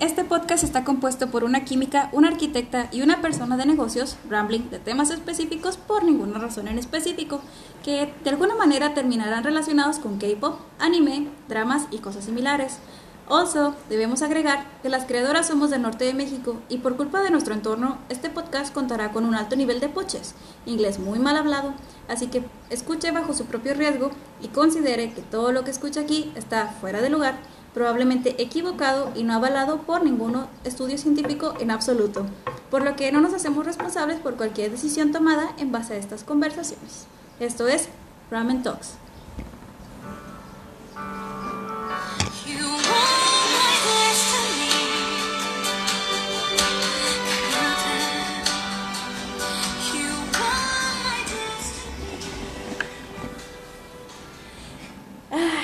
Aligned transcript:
Este 0.00 0.24
podcast 0.24 0.64
está 0.64 0.82
compuesto 0.82 1.30
por 1.30 1.44
una 1.44 1.66
química, 1.66 2.08
una 2.12 2.28
arquitecta 2.28 2.88
y 2.90 3.02
una 3.02 3.20
persona 3.20 3.58
de 3.58 3.66
negocios, 3.66 4.16
rambling 4.30 4.70
de 4.70 4.78
temas 4.78 5.10
específicos 5.10 5.76
por 5.76 6.04
ninguna 6.04 6.38
razón 6.38 6.68
en 6.68 6.78
específico, 6.78 7.42
que 7.84 8.10
de 8.24 8.30
alguna 8.30 8.54
manera 8.54 8.94
terminarán 8.94 9.44
relacionados 9.44 9.98
con 9.98 10.16
K-pop, 10.16 10.58
anime, 10.78 11.28
dramas 11.50 11.82
y 11.90 11.98
cosas 11.98 12.24
similares. 12.24 12.78
Also, 13.28 13.76
debemos 13.90 14.22
agregar 14.22 14.66
que 14.82 14.88
las 14.88 15.04
creadoras 15.04 15.48
somos 15.48 15.68
del 15.68 15.82
norte 15.82 16.06
de 16.06 16.14
México 16.14 16.56
y 16.70 16.78
por 16.78 16.96
culpa 16.96 17.20
de 17.20 17.30
nuestro 17.30 17.52
entorno, 17.52 17.98
este 18.08 18.30
podcast 18.30 18.72
contará 18.72 19.12
con 19.12 19.26
un 19.26 19.34
alto 19.34 19.54
nivel 19.54 19.80
de 19.80 19.90
poches, 19.90 20.34
inglés 20.64 20.98
muy 20.98 21.18
mal 21.18 21.36
hablado, 21.36 21.74
así 22.08 22.28
que 22.28 22.42
escuche 22.70 23.10
bajo 23.10 23.34
su 23.34 23.44
propio 23.44 23.74
riesgo 23.74 24.12
y 24.40 24.48
considere 24.48 25.12
que 25.12 25.20
todo 25.20 25.52
lo 25.52 25.62
que 25.62 25.70
escucha 25.70 26.00
aquí 26.00 26.32
está 26.36 26.68
fuera 26.80 27.02
de 27.02 27.10
lugar 27.10 27.34
probablemente 27.74 28.42
equivocado 28.42 29.12
y 29.14 29.22
no 29.22 29.34
avalado 29.34 29.78
por 29.82 30.04
ningún 30.04 30.46
estudio 30.64 30.98
científico 30.98 31.54
en 31.60 31.70
absoluto, 31.70 32.26
por 32.70 32.82
lo 32.82 32.96
que 32.96 33.12
no 33.12 33.20
nos 33.20 33.34
hacemos 33.34 33.64
responsables 33.66 34.18
por 34.18 34.36
cualquier 34.36 34.70
decisión 34.70 35.12
tomada 35.12 35.52
en 35.58 35.72
base 35.72 35.94
a 35.94 35.98
estas 35.98 36.24
conversaciones. 36.24 37.06
Esto 37.38 37.68
es 37.68 37.88
Ramen 38.30 38.62
Talks. 38.62 38.94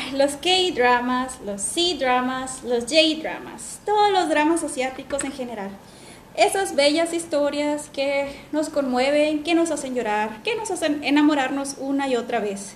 los 0.13 0.33
K-dramas, 0.33 1.41
los 1.45 1.61
C-dramas, 1.61 2.63
los 2.65 2.85
J-dramas, 2.85 3.81
todos 3.85 4.11
los 4.13 4.29
dramas 4.29 4.63
asiáticos 4.63 5.25
en 5.25 5.33
general. 5.33 5.71
Esas 6.37 6.75
bellas 6.75 7.15
historias 7.15 7.89
que 7.89 8.29
nos 8.53 8.69
conmueven, 8.69 9.43
que 9.43 9.55
nos 9.55 9.71
hacen 9.71 9.95
llorar, 9.95 10.43
que 10.43 10.55
nos 10.55 10.71
hacen 10.71 11.03
enamorarnos 11.03 11.77
una 11.79 12.09
y 12.09 12.17
otra 12.17 12.41
vez. 12.41 12.75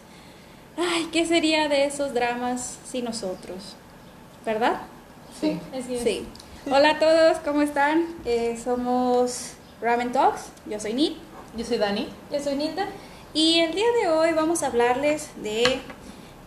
Ay, 0.79 1.09
¿qué 1.13 1.27
sería 1.27 1.69
de 1.69 1.85
esos 1.85 2.15
dramas 2.15 2.79
sin 2.91 3.05
nosotros? 3.05 3.77
¿Verdad? 4.47 4.81
Sí, 5.39 5.61
así 5.79 5.97
es. 5.97 6.03
Sí. 6.03 6.27
Hola 6.71 6.93
a 6.93 6.99
todos, 6.99 7.39
¿cómo 7.39 7.61
están? 7.61 8.07
Eh, 8.25 8.59
somos 8.63 9.53
Ramen 9.83 10.13
Talks, 10.13 10.47
yo 10.67 10.81
soy 10.81 10.95
Nit. 10.95 11.17
Yo 11.57 11.65
soy 11.65 11.79
Dani. 11.79 12.09
Yo 12.31 12.39
soy 12.39 12.55
Nilda. 12.55 12.87
Y 13.35 13.61
el 13.61 13.75
día 13.75 13.87
de 14.03 14.09
hoy 14.09 14.33
vamos 14.33 14.63
a 14.63 14.69
hablarles 14.69 15.31
de 15.43 15.81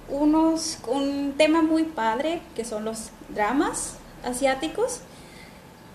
unos, 0.09 0.79
un 0.87 1.33
tema 1.37 1.61
muy 1.61 1.83
padre 1.83 2.41
que 2.55 2.65
son 2.65 2.85
los 2.85 3.09
dramas 3.29 3.97
asiáticos 4.23 5.01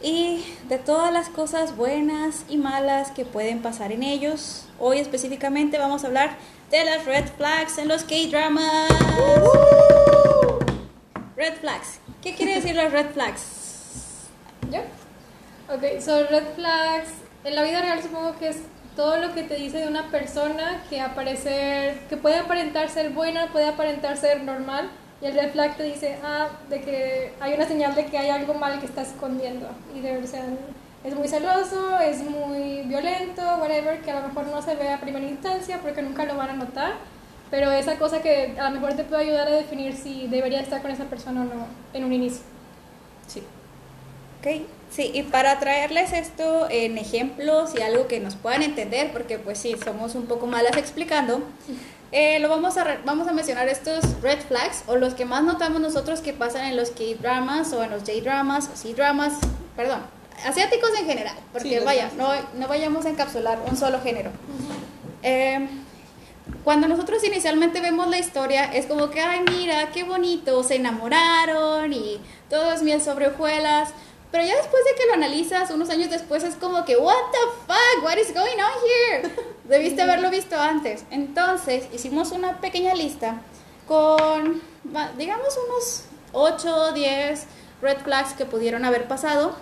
y 0.02 0.44
de 0.68 0.78
todas 0.78 1.12
las 1.12 1.28
cosas 1.28 1.76
buenas 1.76 2.44
y 2.48 2.56
malas 2.56 3.10
que 3.10 3.24
pueden 3.24 3.62
pasar 3.62 3.92
en 3.92 4.02
ellos. 4.02 4.66
Hoy 4.78 4.98
específicamente 4.98 5.78
vamos 5.78 6.04
a 6.04 6.06
hablar 6.06 6.36
de 6.70 6.84
las 6.84 7.04
red 7.04 7.24
flags 7.36 7.78
en 7.78 7.88
los 7.88 8.04
K-dramas. 8.04 8.88
Red 11.36 11.54
flags. 11.60 11.98
¿Qué 12.22 12.34
quiere 12.34 12.56
decir 12.56 12.74
las 12.74 12.92
red 12.92 13.10
flags? 13.10 13.42
¿Yo? 14.70 14.80
Ok, 15.74 16.00
son 16.00 16.26
red 16.28 16.44
flags. 16.54 17.08
En 17.44 17.54
la 17.54 17.62
vida 17.62 17.80
real 17.80 18.02
supongo 18.02 18.36
que 18.38 18.48
es 18.48 18.56
todo 18.98 19.16
lo 19.18 19.32
que 19.32 19.44
te 19.44 19.54
dice 19.54 19.78
de 19.78 19.86
una 19.86 20.10
persona 20.10 20.82
que 20.90 21.00
aparecer, 21.00 22.00
que 22.08 22.16
puede 22.16 22.36
aparentar 22.36 22.88
ser 22.88 23.10
buena, 23.10 23.46
puede 23.52 23.68
aparentar 23.68 24.16
ser 24.16 24.42
normal, 24.42 24.90
y 25.22 25.26
el 25.26 25.34
red 25.34 25.52
flag 25.52 25.76
te 25.76 25.84
dice, 25.84 26.18
ah, 26.24 26.48
de 26.68 26.80
que 26.80 27.32
hay 27.38 27.54
una 27.54 27.64
señal 27.68 27.94
de 27.94 28.06
que 28.06 28.18
hay 28.18 28.30
algo 28.30 28.54
mal 28.54 28.80
que 28.80 28.86
está 28.86 29.02
escondiendo, 29.02 29.68
y 29.94 30.00
de 30.00 30.14
verdad 30.14 30.46
es 31.04 31.14
muy 31.14 31.28
celoso, 31.28 32.00
es 32.00 32.24
muy 32.24 32.82
violento, 32.86 33.42
whatever, 33.60 34.00
que 34.00 34.10
a 34.10 34.18
lo 34.18 34.26
mejor 34.26 34.48
no 34.48 34.60
se 34.62 34.74
ve 34.74 34.92
a 34.92 34.98
primera 34.98 35.24
instancia 35.24 35.78
porque 35.80 36.02
nunca 36.02 36.24
lo 36.24 36.34
van 36.34 36.50
a 36.50 36.54
notar, 36.54 36.94
pero 37.52 37.70
esa 37.70 38.00
cosa 38.00 38.20
que 38.20 38.56
a 38.58 38.68
lo 38.68 38.80
mejor 38.80 38.94
te 38.94 39.04
puede 39.04 39.22
ayudar 39.22 39.46
a 39.46 39.52
definir 39.52 39.94
si 39.94 40.26
debería 40.26 40.60
estar 40.60 40.82
con 40.82 40.90
esa 40.90 41.04
persona 41.04 41.42
o 41.42 41.44
no 41.44 41.68
en 41.92 42.02
un 42.04 42.12
inicio. 42.12 42.42
Sí. 43.28 43.44
Ok, 44.40 44.66
sí, 44.90 45.10
y 45.14 45.22
para 45.22 45.58
traerles 45.58 46.12
esto 46.12 46.68
en 46.70 46.98
ejemplos 46.98 47.72
y 47.76 47.82
algo 47.82 48.06
que 48.06 48.20
nos 48.20 48.36
puedan 48.36 48.62
entender, 48.62 49.12
porque 49.12 49.38
pues 49.38 49.58
sí, 49.58 49.74
somos 49.82 50.14
un 50.14 50.26
poco 50.26 50.46
malas 50.46 50.76
explicando, 50.76 51.42
eh, 52.10 52.38
lo 52.38 52.48
vamos 52.48 52.76
a, 52.78 52.98
vamos 53.04 53.28
a 53.28 53.32
mencionar 53.32 53.68
estos 53.68 54.20
red 54.22 54.38
flags 54.40 54.84
o 54.86 54.96
los 54.96 55.14
que 55.14 55.24
más 55.24 55.42
notamos 55.42 55.80
nosotros 55.80 56.20
que 56.20 56.32
pasan 56.32 56.64
en 56.66 56.76
los 56.76 56.90
K-dramas 56.90 57.72
o 57.72 57.84
en 57.84 57.90
los 57.90 58.02
J-dramas 58.02 58.70
o 58.72 58.76
C-dramas, 58.76 59.34
perdón, 59.76 60.00
asiáticos 60.46 60.90
en 60.98 61.06
general, 61.06 61.36
porque 61.52 61.80
vaya, 61.80 62.10
no, 62.16 62.30
no 62.54 62.68
vayamos 62.68 63.04
a 63.04 63.10
encapsular 63.10 63.58
un 63.68 63.76
solo 63.76 64.00
género. 64.00 64.30
Eh, 65.22 65.68
cuando 66.64 66.88
nosotros 66.88 67.22
inicialmente 67.24 67.80
vemos 67.80 68.08
la 68.08 68.18
historia, 68.18 68.64
es 68.64 68.86
como 68.86 69.10
que, 69.10 69.20
ay, 69.20 69.40
mira, 69.50 69.90
qué 69.92 70.04
bonito, 70.04 70.62
se 70.62 70.76
enamoraron 70.76 71.92
y 71.92 72.20
todo 72.48 72.72
es 72.72 72.82
miel 72.82 73.02
sobre 73.02 73.28
hojuelas. 73.28 73.90
Pero 74.30 74.44
ya 74.44 74.56
después 74.56 74.84
de 74.84 74.94
que 74.94 75.06
lo 75.06 75.14
analizas, 75.14 75.70
unos 75.70 75.88
años 75.88 76.10
después, 76.10 76.42
es 76.44 76.54
como 76.56 76.84
que, 76.84 76.96
what 76.96 77.14
the 77.32 77.38
fuck, 77.66 78.04
what 78.04 78.16
is 78.18 78.32
going 78.34 78.58
on 78.58 79.22
here? 79.22 79.30
Debiste 79.64 80.02
haberlo 80.02 80.30
visto 80.30 80.56
antes. 80.56 81.04
Entonces, 81.10 81.86
hicimos 81.92 82.32
una 82.32 82.60
pequeña 82.60 82.94
lista 82.94 83.40
con, 83.86 84.60
digamos, 85.16 85.58
unos 85.66 86.04
8 86.32 86.76
o 86.76 86.92
10 86.92 87.46
red 87.80 87.98
flags 87.98 88.34
que 88.34 88.44
pudieron 88.44 88.84
haber 88.84 89.08
pasado. 89.08 89.56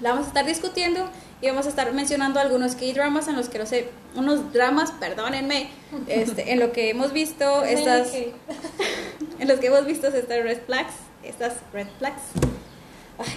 La 0.00 0.10
vamos 0.10 0.26
a 0.26 0.28
estar 0.28 0.46
discutiendo 0.46 1.10
y 1.42 1.48
vamos 1.48 1.66
a 1.66 1.68
estar 1.68 1.92
mencionando 1.92 2.40
algunos 2.40 2.76
key 2.76 2.94
dramas 2.94 3.28
en 3.28 3.36
los 3.36 3.50
que 3.50 3.58
no 3.58 3.66
sé, 3.66 3.90
unos 4.14 4.50
dramas, 4.54 4.92
perdónenme, 4.92 5.70
este, 6.06 6.52
en 6.52 6.58
lo 6.58 6.72
que 6.72 6.88
hemos 6.88 7.12
visto 7.12 7.64
estas, 7.64 8.14
en 9.38 9.48
los 9.48 9.60
que 9.60 9.66
hemos 9.66 9.84
visto 9.84 10.06
estas 10.06 10.42
red 10.42 10.62
flags, 10.64 10.94
estas 11.22 11.56
red 11.74 11.86
flags 11.98 12.22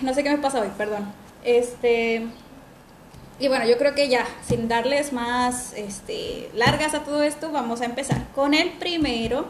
no 0.02 0.14
sé 0.14 0.24
qué 0.24 0.30
me 0.30 0.38
pasa 0.38 0.62
hoy, 0.62 0.70
perdón. 0.78 1.12
Este. 1.44 2.28
Y 3.40 3.48
bueno, 3.48 3.66
yo 3.66 3.78
creo 3.78 3.96
que 3.96 4.08
ya, 4.10 4.26
sin 4.48 4.68
darles 4.68 5.12
más 5.12 5.74
este, 5.74 6.50
largas 6.54 6.94
a 6.94 7.04
todo 7.04 7.24
esto, 7.24 7.52
vamos 7.52 7.82
a 7.82 7.86
empezar 7.86 8.28
con 8.36 8.54
el 8.54 8.70
primero, 8.70 9.48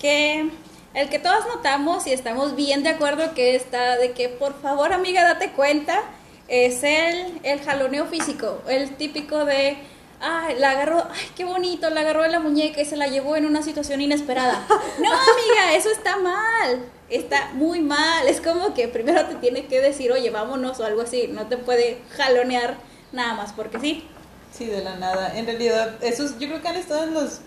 que 0.00 0.50
el 0.94 1.08
que 1.08 1.18
todos 1.18 1.46
notamos 1.46 2.06
y 2.06 2.12
estamos 2.12 2.54
bien 2.54 2.82
de 2.82 2.90
acuerdo 2.90 3.32
que 3.34 3.56
está, 3.56 3.96
de 3.96 4.12
que 4.12 4.28
por 4.28 4.60
favor 4.60 4.92
amiga 4.92 5.24
date 5.24 5.50
cuenta, 5.52 6.02
es 6.48 6.84
el, 6.84 7.40
el 7.42 7.60
jaloneo 7.62 8.04
físico, 8.06 8.60
el 8.68 8.94
típico 8.96 9.46
de 9.46 9.78
ay, 10.22 10.56
la 10.58 10.70
agarró, 10.70 11.04
ay, 11.10 11.28
qué 11.36 11.44
bonito, 11.44 11.90
la 11.90 12.00
agarró 12.00 12.22
de 12.22 12.28
la 12.28 12.38
muñeca 12.38 12.80
y 12.80 12.84
se 12.84 12.96
la 12.96 13.08
llevó 13.08 13.36
en 13.36 13.44
una 13.44 13.62
situación 13.62 14.00
inesperada. 14.00 14.64
No, 14.68 15.10
amiga, 15.10 15.74
eso 15.74 15.90
está 15.90 16.16
mal, 16.16 16.84
está 17.10 17.50
muy 17.54 17.80
mal. 17.80 18.28
Es 18.28 18.40
como 18.40 18.72
que 18.72 18.88
primero 18.88 19.26
te 19.26 19.34
tiene 19.36 19.66
que 19.66 19.80
decir, 19.80 20.12
oye, 20.12 20.30
vámonos 20.30 20.78
o 20.80 20.84
algo 20.84 21.02
así, 21.02 21.28
no 21.28 21.48
te 21.48 21.56
puede 21.56 22.00
jalonear 22.10 22.76
nada 23.10 23.34
más 23.34 23.52
porque 23.52 23.80
sí. 23.80 24.08
Sí, 24.52 24.66
de 24.66 24.82
la 24.84 24.96
nada. 24.96 25.36
En 25.36 25.46
realidad, 25.46 25.96
esos 26.02 26.38
yo 26.38 26.48
creo 26.48 26.62
que 26.62 26.68
han 26.68 26.76
estado 26.76 27.04
en 27.04 27.14
los 27.14 27.40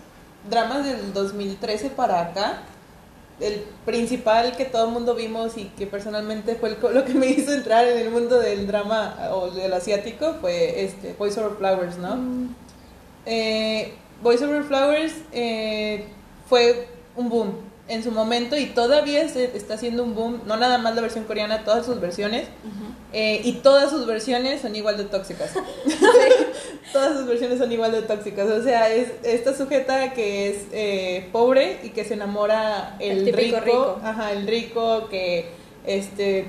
dramas 0.50 0.84
del 0.84 1.12
2013 1.12 1.90
para 1.90 2.20
acá. 2.20 2.62
El 3.38 3.64
principal 3.84 4.56
que 4.56 4.64
todo 4.64 4.86
el 4.86 4.92
mundo 4.92 5.14
vimos 5.14 5.56
y 5.56 5.66
que 5.76 5.86
personalmente 5.86 6.56
fue 6.56 6.76
lo 6.92 7.04
que 7.04 7.14
me 7.14 7.26
hizo 7.26 7.52
entrar 7.52 7.86
en 7.86 7.98
el 7.98 8.10
mundo 8.10 8.38
del 8.38 8.66
drama 8.66 9.14
o 9.32 9.50
del 9.50 9.72
asiático 9.72 10.36
fue 10.40 10.84
este 10.84 11.14
Boys 11.18 11.36
Over 11.38 11.58
Flowers, 11.58 11.98
¿no? 11.98 12.16
Mm 12.16 12.65
eh, 13.26 13.92
Voice 14.22 14.44
Over 14.44 14.62
Flowers 14.62 15.12
eh, 15.32 16.06
fue 16.48 16.88
un 17.16 17.28
boom 17.28 17.66
en 17.88 18.02
su 18.02 18.10
momento 18.10 18.56
y 18.56 18.66
todavía 18.66 19.22
está 19.22 19.74
haciendo 19.74 20.02
un 20.02 20.14
boom, 20.14 20.40
no 20.46 20.56
nada 20.56 20.78
más 20.78 20.94
la 20.94 21.02
versión 21.02 21.24
coreana, 21.24 21.64
todas 21.64 21.86
sus 21.86 22.00
versiones. 22.00 22.48
Eh, 23.12 23.40
y 23.44 23.52
todas 23.54 23.90
sus 23.90 24.06
versiones 24.06 24.60
son 24.60 24.74
igual 24.74 24.96
de 24.96 25.04
tóxicas. 25.04 25.52
todas 26.92 27.16
sus 27.16 27.26
versiones 27.26 27.58
son 27.58 27.70
igual 27.70 27.92
de 27.92 28.02
tóxicas. 28.02 28.50
O 28.50 28.62
sea, 28.62 28.92
es 28.92 29.12
esta 29.22 29.56
sujeta 29.56 30.12
que 30.12 30.50
es 30.50 30.64
eh, 30.72 31.28
pobre 31.30 31.78
y 31.84 31.90
que 31.90 32.04
se 32.04 32.14
enamora 32.14 32.96
el, 32.98 33.32
rico, 33.32 33.60
rico, 33.60 34.00
Ajá, 34.02 34.32
el 34.32 34.46
rico 34.46 35.08
que 35.08 35.50
este 35.86 36.46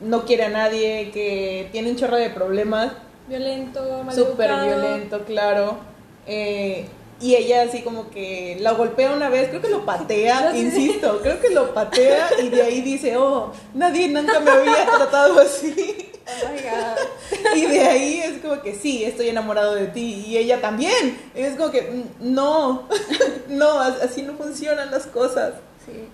no 0.00 0.24
quiere 0.24 0.44
a 0.44 0.48
nadie, 0.48 1.10
que 1.12 1.68
tiene 1.70 1.90
un 1.90 1.96
chorro 1.96 2.16
de 2.16 2.30
problemas. 2.30 2.92
Violento, 3.28 4.04
Súper 4.12 4.50
violento, 4.50 5.24
claro. 5.24 5.89
Eh, 6.32 6.86
y 7.20 7.34
ella 7.34 7.62
así 7.62 7.82
como 7.82 8.08
que 8.10 8.56
la 8.60 8.72
golpea 8.72 9.12
una 9.12 9.28
vez, 9.28 9.48
creo 9.48 9.60
que 9.60 9.68
lo 9.68 9.84
patea, 9.84 10.52
insisto, 10.56 11.20
creo 11.20 11.40
que 11.40 11.50
lo 11.50 11.74
patea 11.74 12.30
y 12.42 12.48
de 12.48 12.62
ahí 12.62 12.80
dice, 12.80 13.16
oh, 13.16 13.52
nadie 13.74 14.08
nunca 14.08 14.38
me 14.40 14.50
había 14.50 14.86
tratado 14.86 15.40
así. 15.40 16.06
Oh 16.32 17.56
y 17.56 17.66
de 17.66 17.80
ahí 17.80 18.20
es 18.20 18.38
como 18.40 18.62
que 18.62 18.76
sí, 18.76 19.02
estoy 19.02 19.30
enamorado 19.30 19.74
de 19.74 19.88
ti 19.88 20.26
y 20.28 20.38
ella 20.38 20.60
también. 20.60 21.18
es 21.34 21.56
como 21.56 21.72
que 21.72 21.82
mm, 21.82 22.32
no, 22.34 22.86
no, 23.48 23.80
así 23.80 24.22
no 24.22 24.34
funcionan 24.34 24.92
las 24.92 25.08
cosas. 25.08 25.54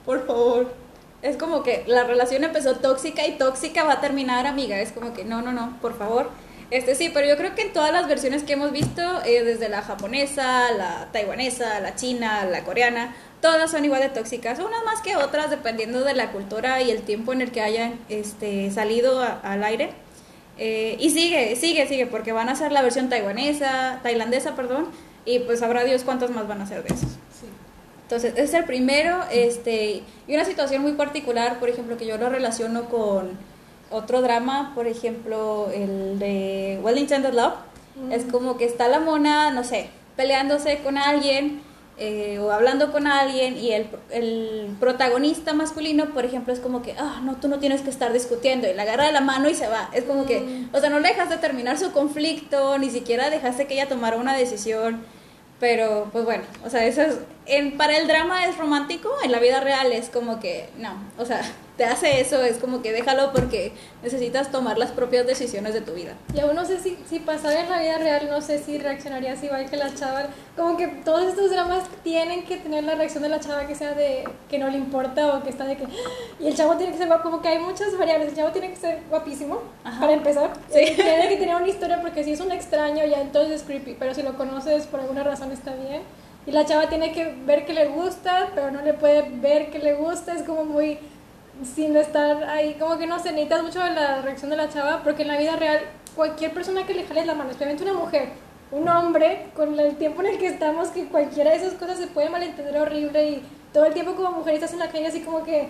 Por 0.06 0.26
favor. 0.26 0.72
Es 1.20 1.36
como 1.36 1.62
que 1.62 1.84
la 1.86 2.04
relación 2.04 2.44
empezó 2.44 2.76
tóxica 2.76 3.26
y 3.26 3.36
tóxica 3.36 3.84
va 3.84 3.94
a 3.94 4.00
terminar 4.00 4.46
amiga. 4.46 4.80
Es 4.80 4.92
como 4.92 5.12
que 5.12 5.26
no, 5.26 5.42
no, 5.42 5.52
no, 5.52 5.76
por 5.82 5.98
favor. 5.98 6.30
Este 6.70 6.96
sí, 6.96 7.10
pero 7.14 7.28
yo 7.28 7.36
creo 7.36 7.54
que 7.54 7.62
en 7.62 7.72
todas 7.72 7.92
las 7.92 8.08
versiones 8.08 8.42
que 8.42 8.54
hemos 8.54 8.72
visto, 8.72 9.00
eh, 9.24 9.44
desde 9.44 9.68
la 9.68 9.82
japonesa, 9.82 10.72
la 10.72 11.08
taiwanesa, 11.12 11.78
la 11.80 11.94
china, 11.94 12.44
la 12.44 12.64
coreana, 12.64 13.14
todas 13.40 13.70
son 13.70 13.84
igual 13.84 14.00
de 14.00 14.08
tóxicas, 14.08 14.58
unas 14.58 14.84
más 14.84 15.00
que 15.00 15.16
otras 15.16 15.48
dependiendo 15.50 16.02
de 16.02 16.14
la 16.14 16.32
cultura 16.32 16.82
y 16.82 16.90
el 16.90 17.02
tiempo 17.02 17.32
en 17.32 17.40
el 17.40 17.52
que 17.52 17.60
hayan 17.60 18.00
este, 18.08 18.70
salido 18.72 19.22
a- 19.22 19.38
al 19.44 19.62
aire. 19.62 19.90
Eh, 20.58 20.96
y 20.98 21.10
sigue, 21.10 21.54
sigue, 21.54 21.86
sigue, 21.86 22.06
porque 22.06 22.32
van 22.32 22.48
a 22.48 22.56
ser 22.56 22.72
la 22.72 22.82
versión 22.82 23.08
taiwanesa, 23.08 24.00
tailandesa, 24.02 24.56
perdón, 24.56 24.88
y 25.24 25.38
pues 25.40 25.60
sabrá 25.60 25.84
Dios 25.84 26.02
cuántas 26.02 26.30
más 26.30 26.48
van 26.48 26.62
a 26.62 26.66
ser 26.66 26.82
de 26.82 26.88
esos. 26.94 27.10
Sí. 27.10 27.46
Entonces, 28.02 28.32
ese 28.34 28.42
es 28.44 28.54
el 28.54 28.64
primero, 28.64 29.20
este, 29.30 30.02
y 30.26 30.34
una 30.34 30.44
situación 30.44 30.82
muy 30.82 30.92
particular, 30.92 31.60
por 31.60 31.68
ejemplo, 31.68 31.96
que 31.96 32.06
yo 32.06 32.16
lo 32.18 32.28
relaciono 32.28 32.88
con 32.88 33.38
otro 33.90 34.22
drama, 34.22 34.72
por 34.74 34.86
ejemplo, 34.86 35.68
el 35.72 36.18
de 36.18 36.78
Well 36.82 36.98
Intended 36.98 37.32
Love, 37.32 37.54
es 38.10 38.24
como 38.24 38.58
que 38.58 38.66
está 38.66 38.88
la 38.88 39.00
mona, 39.00 39.50
no 39.50 39.64
sé, 39.64 39.88
peleándose 40.16 40.80
con 40.80 40.98
alguien 40.98 41.62
eh, 41.98 42.38
o 42.38 42.52
hablando 42.52 42.92
con 42.92 43.06
alguien 43.06 43.56
y 43.56 43.72
el, 43.72 43.88
el 44.10 44.76
protagonista 44.78 45.54
masculino, 45.54 46.10
por 46.12 46.26
ejemplo, 46.26 46.52
es 46.52 46.60
como 46.60 46.82
que, 46.82 46.94
ah, 46.98 47.20
no, 47.22 47.36
tú 47.36 47.48
no 47.48 47.58
tienes 47.58 47.80
que 47.80 47.88
estar 47.88 48.12
discutiendo 48.12 48.68
y 48.68 48.74
le 48.74 48.82
agarra 48.82 49.06
de 49.06 49.12
la 49.12 49.22
mano 49.22 49.48
y 49.48 49.54
se 49.54 49.66
va. 49.66 49.88
Es 49.94 50.04
como 50.04 50.26
que, 50.26 50.66
o 50.74 50.78
sea, 50.78 50.90
no 50.90 51.00
le 51.00 51.08
dejaste 51.08 51.38
terminar 51.38 51.78
su 51.78 51.92
conflicto, 51.92 52.76
ni 52.76 52.90
siquiera 52.90 53.30
dejaste 53.30 53.66
que 53.66 53.74
ella 53.74 53.88
tomara 53.88 54.18
una 54.18 54.36
decisión. 54.36 55.04
Pero, 55.58 56.10
pues 56.12 56.26
bueno, 56.26 56.44
o 56.66 56.68
sea, 56.68 56.84
eso 56.84 57.00
es, 57.00 57.16
en, 57.46 57.78
para 57.78 57.96
el 57.96 58.06
drama 58.06 58.44
es 58.44 58.58
romántico, 58.58 59.08
en 59.24 59.32
la 59.32 59.38
vida 59.38 59.60
real 59.60 59.90
es 59.90 60.10
como 60.10 60.38
que, 60.38 60.68
no, 60.76 60.92
o 61.16 61.24
sea, 61.24 61.40
te 61.76 61.84
hace 61.84 62.20
eso, 62.20 62.42
es 62.42 62.56
como 62.56 62.80
que 62.80 62.92
déjalo 62.92 63.32
porque 63.32 63.72
necesitas 64.02 64.50
tomar 64.50 64.78
las 64.78 64.90
propias 64.92 65.26
decisiones 65.26 65.74
de 65.74 65.82
tu 65.82 65.92
vida. 65.92 66.14
Y 66.34 66.40
aún 66.40 66.54
no 66.54 66.64
sé 66.64 66.80
si, 66.80 66.96
si 67.08 67.20
pasara 67.20 67.60
en 67.60 67.70
la 67.70 67.80
vida 67.80 67.98
real, 67.98 68.28
no 68.30 68.40
sé 68.40 68.58
si 68.58 68.78
reaccionarías 68.78 69.42
igual 69.42 69.68
que 69.68 69.76
la 69.76 69.94
chava. 69.94 70.26
Como 70.56 70.78
que 70.78 70.86
todos 70.86 71.24
estos 71.28 71.50
dramas 71.50 71.84
tienen 72.02 72.44
que 72.44 72.56
tener 72.56 72.84
la 72.84 72.94
reacción 72.94 73.22
de 73.22 73.28
la 73.28 73.40
chava 73.40 73.66
que 73.66 73.74
sea 73.74 73.92
de 73.92 74.24
que 74.48 74.58
no 74.58 74.68
le 74.70 74.78
importa 74.78 75.36
o 75.36 75.42
que 75.42 75.50
está 75.50 75.64
de 75.66 75.76
que... 75.76 75.84
Y 76.40 76.46
el 76.48 76.56
chavo 76.56 76.76
tiene 76.76 76.92
que 76.92 76.98
ser 76.98 77.08
guapo, 77.08 77.24
como 77.24 77.42
que 77.42 77.48
hay 77.48 77.58
muchas 77.58 77.96
variables. 77.98 78.30
El 78.30 78.36
chavo 78.36 78.50
tiene 78.52 78.70
que 78.70 78.76
ser 78.76 79.00
guapísimo, 79.10 79.60
Ajá. 79.84 80.00
para 80.00 80.12
empezar. 80.14 80.52
Sí. 80.70 80.78
Eh, 80.78 80.94
Tiene 80.96 81.28
que 81.28 81.36
tener 81.36 81.56
una 81.56 81.68
historia 81.68 82.00
porque 82.00 82.24
si 82.24 82.32
es 82.32 82.40
un 82.40 82.52
extraño 82.52 83.04
ya 83.04 83.20
entonces 83.20 83.60
es 83.60 83.62
creepy, 83.64 83.96
pero 83.98 84.14
si 84.14 84.22
lo 84.22 84.36
conoces 84.36 84.86
por 84.86 85.00
alguna 85.00 85.22
razón 85.24 85.52
está 85.52 85.74
bien. 85.74 86.02
Y 86.46 86.52
la 86.52 86.64
chava 86.64 86.88
tiene 86.88 87.12
que 87.12 87.34
ver 87.44 87.66
que 87.66 87.74
le 87.74 87.88
gusta, 87.88 88.50
pero 88.54 88.70
no 88.70 88.80
le 88.80 88.94
puede 88.94 89.22
ver 89.28 89.70
que 89.70 89.80
le 89.80 89.94
gusta, 89.94 90.32
es 90.32 90.42
como 90.42 90.64
muy 90.64 90.98
sin 91.64 91.96
estar 91.96 92.44
ahí, 92.44 92.74
como 92.74 92.98
que 92.98 93.06
no 93.06 93.18
sé, 93.18 93.30
necesitas 93.30 93.62
mucho 93.62 93.80
de 93.82 93.90
la 93.92 94.22
reacción 94.22 94.50
de 94.50 94.56
la 94.56 94.68
chava, 94.68 95.02
porque 95.02 95.22
en 95.22 95.28
la 95.28 95.38
vida 95.38 95.56
real, 95.56 95.80
cualquier 96.14 96.52
persona 96.52 96.86
que 96.86 96.94
le 96.94 97.04
jales 97.04 97.26
la 97.26 97.34
mano, 97.34 97.50
especialmente 97.50 97.84
una 97.84 97.94
mujer, 97.94 98.30
un 98.70 98.88
hombre, 98.88 99.46
con 99.54 99.78
el 99.78 99.96
tiempo 99.96 100.22
en 100.22 100.28
el 100.28 100.38
que 100.38 100.48
estamos, 100.48 100.88
que 100.88 101.06
cualquiera 101.06 101.50
de 101.50 101.56
esas 101.56 101.74
cosas 101.74 101.98
se 101.98 102.08
puede 102.08 102.28
malentender 102.28 102.76
horrible 102.76 103.30
y 103.30 103.42
todo 103.72 103.86
el 103.86 103.94
tiempo 103.94 104.14
como 104.14 104.32
mujer 104.32 104.54
estás 104.54 104.72
en 104.72 104.80
la 104.80 104.88
calle 104.88 105.06
así 105.06 105.20
como 105.20 105.44
que 105.44 105.68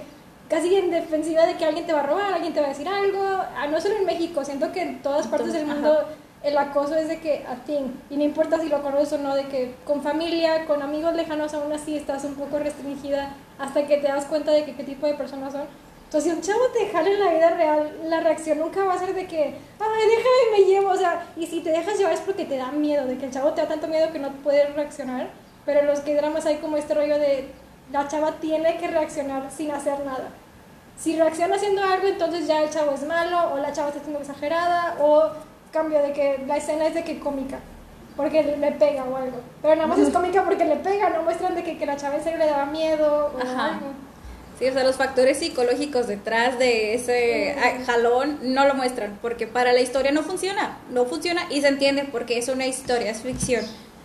casi 0.49 0.75
en 0.77 0.91
defensiva 0.91 1.45
de 1.45 1.57
que 1.57 1.65
alguien 1.65 1.87
te 1.87 1.93
va 1.93 2.01
a 2.01 2.07
robar, 2.07 2.33
alguien 2.33 2.53
te 2.53 2.61
va 2.61 2.67
a 2.67 2.71
decir 2.71 2.89
algo, 2.89 3.21
ah, 3.21 3.67
no 3.69 3.81
solo 3.81 3.97
en 3.97 4.07
México, 4.07 4.45
siento 4.45 4.73
que 4.73 4.83
en 4.83 5.03
todas 5.03 5.27
partes 5.27 5.53
del 5.53 5.67
mundo 5.67 5.93
ajá. 5.93 6.07
El 6.47 6.57
acoso 6.57 6.95
es 6.95 7.09
de 7.09 7.19
que 7.19 7.45
a 7.47 7.57
ti, 7.65 7.77
y 8.09 8.17
no 8.17 8.23
importa 8.23 8.61
si 8.61 8.69
lo 8.69 8.81
conoces 8.81 9.15
o 9.15 9.19
no, 9.19 9.35
de 9.35 9.49
que 9.49 9.75
con 9.85 10.03
familia, 10.03 10.65
con 10.67 10.81
amigos 10.81 11.15
lejanos 11.15 11.53
aún 11.55 11.73
así 11.73 11.97
estás 11.97 12.25
un 12.25 12.35
poco 12.35 12.59
restringida 12.59 13.35
hasta 13.59 13.87
que 13.87 13.97
te 13.97 14.07
das 14.07 14.27
cuenta 14.27 14.53
de 14.53 14.65
qué 14.65 14.85
tipo 14.85 15.07
de 15.07 15.15
personas 15.15 15.53
son. 15.53 15.65
Entonces, 16.05 16.33
si 16.33 16.39
un 16.39 16.43
chavo 16.43 16.69
te 16.73 16.89
jala 16.89 17.11
en 17.11 17.19
la 17.19 17.33
vida 17.33 17.51
real, 17.51 17.99
la 18.05 18.21
reacción 18.21 18.61
nunca 18.61 18.85
va 18.85 18.95
a 18.95 18.99
ser 18.99 19.13
de 19.13 19.27
que, 19.27 19.43
ay, 19.43 20.09
déjame, 20.09 20.53
me 20.53 20.65
llevo, 20.65 20.91
o 20.91 20.97
sea, 20.97 21.27
y 21.37 21.47
si 21.47 21.61
te 21.61 21.71
dejas 21.71 21.99
llevar 21.99 22.13
es 22.13 22.21
porque 22.21 22.45
te 22.45 22.57
da 22.57 22.71
miedo, 22.71 23.07
de 23.07 23.19
que 23.19 23.27
el 23.27 23.33
chavo 23.33 23.53
te 23.53 23.63
da 23.63 23.69
tanto 23.69 23.89
miedo 23.89 24.13
que 24.13 24.21
no 24.21 24.31
puedes 24.45 24.73
reaccionar, 24.75 25.31
pero 25.65 25.81
en 25.81 25.87
los 25.89 26.01
que 26.01 26.15
dramas 26.15 26.47
hay 26.47 26.59
como 26.59 26.77
este 26.77 26.95
rollo 26.95 27.19
de, 27.19 27.51
la 27.91 28.09
chava 28.09 28.33
tiene 28.41 28.79
que 28.79 28.89
reaccionar 28.89 29.51
sin 29.51 29.71
hacer 29.71 29.99
nada. 30.05 30.31
Si 30.97 31.17
reacciona 31.17 31.57
haciendo 31.57 31.83
algo, 31.83 32.07
entonces 32.07 32.47
ya 32.47 32.63
el 32.63 32.71
chavo 32.71 32.93
es 32.93 33.05
malo, 33.05 33.53
o 33.53 33.59
la 33.59 33.73
chava 33.73 33.89
está 33.89 34.01
siendo 34.01 34.21
exagerada, 34.21 34.97
o 35.01 35.31
cambio 35.77 36.01
de 36.03 36.13
que 36.13 36.41
la 36.47 36.57
escena 36.57 36.87
es 36.87 36.95
de 36.95 37.05
que 37.05 37.19
cómica, 37.19 37.59
porque 38.17 38.43
le, 38.43 38.73
pega 38.73 39.05
o 39.05 39.17
algo. 39.17 39.41
Pero 39.61 39.75
nada 39.77 39.87
más 39.87 39.99
es 39.99 40.09
cómica 40.09 40.43
porque 40.43 40.65
le 40.65 40.77
pega, 40.77 41.11
no 41.11 41.23
muestran 41.23 41.55
de 41.55 41.63
que, 41.63 41.77
que 41.77 41.85
la 41.85 41.97
chava 41.97 42.17
le 42.17 42.47
daba 42.47 42.65
miedo 42.67 43.31
o 43.35 43.43
Ajá. 43.43 43.75
algo. 43.75 43.87
Sí, 44.59 44.67
o 44.67 44.73
sea, 44.73 44.85
los 44.85 44.97
factores 44.97 45.39
psicológicos 45.39 46.07
detrás 46.07 46.59
de 46.59 46.95
ese 46.95 47.55
ah, 47.59 47.85
jalón 47.85 48.39
no 48.43 48.67
lo 48.67 48.75
muestran, 48.75 49.19
porque 49.21 49.47
para 49.47 49.75
la 49.75 49.81
historia 49.81 50.13
no 50.13 50.23
funciona, 50.23 50.79
no 50.91 51.05
funciona 51.05 51.43
y 51.51 51.61
se 51.61 51.69
entiende 51.69 52.09
porque 52.11 52.39
es 52.39 52.49
una 52.49 52.67
historia, 52.67 53.11
es 53.11 53.21
ficción. 53.21 53.63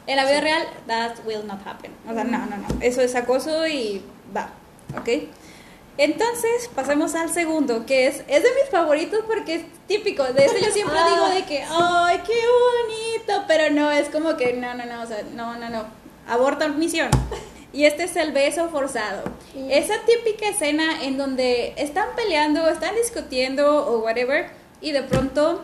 En 0.08 0.18
la 0.18 0.26
vida 0.26 0.42
real, 0.42 0.64
that 0.88 1.14
will 1.26 1.48
not 1.48 1.66
happen. 1.66 1.92
O 2.10 2.14
sea, 2.14 2.26
no, 2.26 2.40
no, 2.40 2.58
no, 2.58 2.68
eso 2.82 3.00
es 3.00 3.16
acoso 3.16 3.66
y 3.66 4.04
va, 4.36 4.50
¿ok? 5.00 5.08
Entonces, 6.04 6.70
pasemos 6.74 7.14
al 7.16 7.32
segundo, 7.32 7.86
que 7.86 8.08
es, 8.08 8.24
es 8.28 8.44
de 8.44 8.50
mis 8.60 8.70
favoritos 8.72 9.20
porque 9.28 9.56
es 9.56 9.62
típico. 9.88 10.24
De 10.24 10.46
este 10.46 10.62
yo 10.62 10.72
siempre 10.72 10.98
Ah. 10.98 11.10
digo 11.10 11.28
de 11.30 11.44
que, 11.46 11.64
¡ay, 11.70 12.20
qué 12.26 12.34
bonito! 13.28 13.46
Pero 13.48 13.72
no, 13.74 13.92
es 13.92 14.10
como 14.10 14.36
que, 14.36 14.54
no, 14.54 14.74
no, 14.74 14.86
no, 14.86 15.04
o 15.04 15.06
sea, 15.06 15.22
no, 15.36 15.56
no, 15.58 15.70
no. 15.70 15.86
Aborta 16.28 16.68
misión. 16.70 17.10
Y 17.74 17.86
este 17.86 18.04
es 18.04 18.16
el 18.16 18.32
beso 18.32 18.68
forzado. 18.70 19.24
Sí. 19.54 19.68
Esa 19.70 19.94
típica 20.06 20.50
escena 20.50 21.04
en 21.04 21.18
donde 21.18 21.74
están 21.78 22.08
peleando, 22.16 22.68
están 22.68 22.96
discutiendo 22.96 23.86
o 23.86 24.00
whatever, 24.00 24.50
y 24.82 24.92
de 24.92 25.04
pronto, 25.04 25.64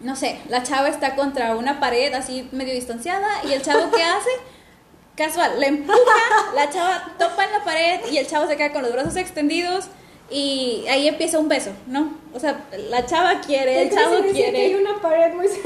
no 0.00 0.16
sé, 0.16 0.38
la 0.48 0.62
chava 0.62 0.88
está 0.88 1.14
contra 1.14 1.54
una 1.56 1.78
pared 1.78 2.12
así 2.14 2.48
medio 2.52 2.72
distanciada, 2.74 3.28
y 3.48 3.52
el 3.52 3.62
chavo 3.62 3.90
¿qué 3.94 4.02
hace? 4.02 4.30
Casual, 5.18 5.58
la 5.58 5.66
empuja, 5.66 6.14
la 6.54 6.70
chava 6.70 7.12
topa 7.18 7.44
en 7.44 7.50
la 7.50 7.64
pared 7.64 8.00
y 8.08 8.18
el 8.18 8.26
chavo 8.28 8.46
se 8.46 8.56
queda 8.56 8.72
con 8.72 8.82
los 8.82 8.92
brazos 8.92 9.16
extendidos 9.16 9.88
y 10.30 10.84
ahí 10.88 11.08
empieza 11.08 11.40
un 11.40 11.48
beso, 11.48 11.72
¿no? 11.88 12.12
O 12.32 12.38
sea, 12.38 12.66
la 12.88 13.04
chava 13.04 13.40
quiere, 13.40 13.82
el 13.82 13.90
chavo 13.90 14.20
quiere. 14.30 14.52
que 14.52 14.64
hay 14.66 14.74
una 14.76 15.02
pared 15.02 15.34
muy 15.34 15.48
cerca. 15.48 15.64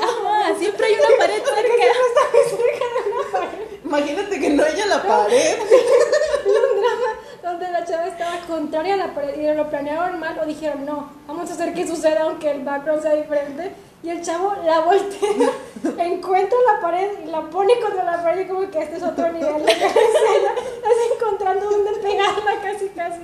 Ajá, 0.00 0.54
siempre 0.56 0.86
hay 0.86 0.94
una 0.94 1.16
pared 1.18 1.42
cerca. 1.42 1.54
siempre 1.56 2.40
cerca 2.48 2.84
de 2.94 3.10
una 3.10 3.32
pared. 3.32 3.66
Imagínate 3.84 4.40
que 4.40 4.50
no 4.50 4.62
haya 4.62 4.86
la 4.86 5.02
pared. 5.02 5.58
Un 6.46 6.80
drama 6.80 7.18
donde 7.42 7.72
la 7.72 7.84
chava 7.84 8.06
estaba 8.06 8.38
contraria 8.46 8.94
a 8.94 8.98
la 8.98 9.12
pared 9.12 9.40
y 9.40 9.54
lo 9.56 9.68
planearon 9.68 10.20
mal 10.20 10.38
o 10.38 10.46
dijeron 10.46 10.86
no, 10.86 11.10
vamos 11.26 11.50
a 11.50 11.54
hacer 11.54 11.74
que 11.74 11.84
suceda 11.84 12.22
aunque 12.22 12.48
el 12.52 12.62
background 12.62 13.02
sea 13.02 13.14
diferente. 13.14 13.72
Y 14.06 14.10
el 14.10 14.22
chavo 14.22 14.54
la 14.64 14.80
voltea, 14.82 15.50
encuentra 16.06 16.56
la 16.72 16.80
pared 16.80 17.08
y 17.24 17.26
la 17.26 17.40
pone 17.50 17.72
contra 17.80 18.04
la 18.04 18.22
pared 18.22 18.44
y 18.44 18.48
como 18.48 18.70
que 18.70 18.78
este 18.78 18.98
es 18.98 19.02
otro 19.02 19.32
nivel 19.32 19.66
de 19.66 19.72
escena. 19.72 20.52
Estás 20.76 20.92
encontrando 21.12 21.68
dónde 21.68 21.90
pegarla 22.00 22.60
casi 22.62 22.88
casi. 22.90 23.18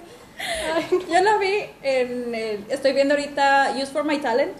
Ay, 0.74 0.88
Yo 1.08 1.20
lo 1.20 1.38
vi 1.38 1.66
en 1.84 2.34
el- 2.34 2.64
estoy 2.68 2.94
viendo 2.94 3.14
ahorita 3.14 3.74
Use 3.76 3.92
for 3.92 4.02
My 4.02 4.18
Talent. 4.18 4.56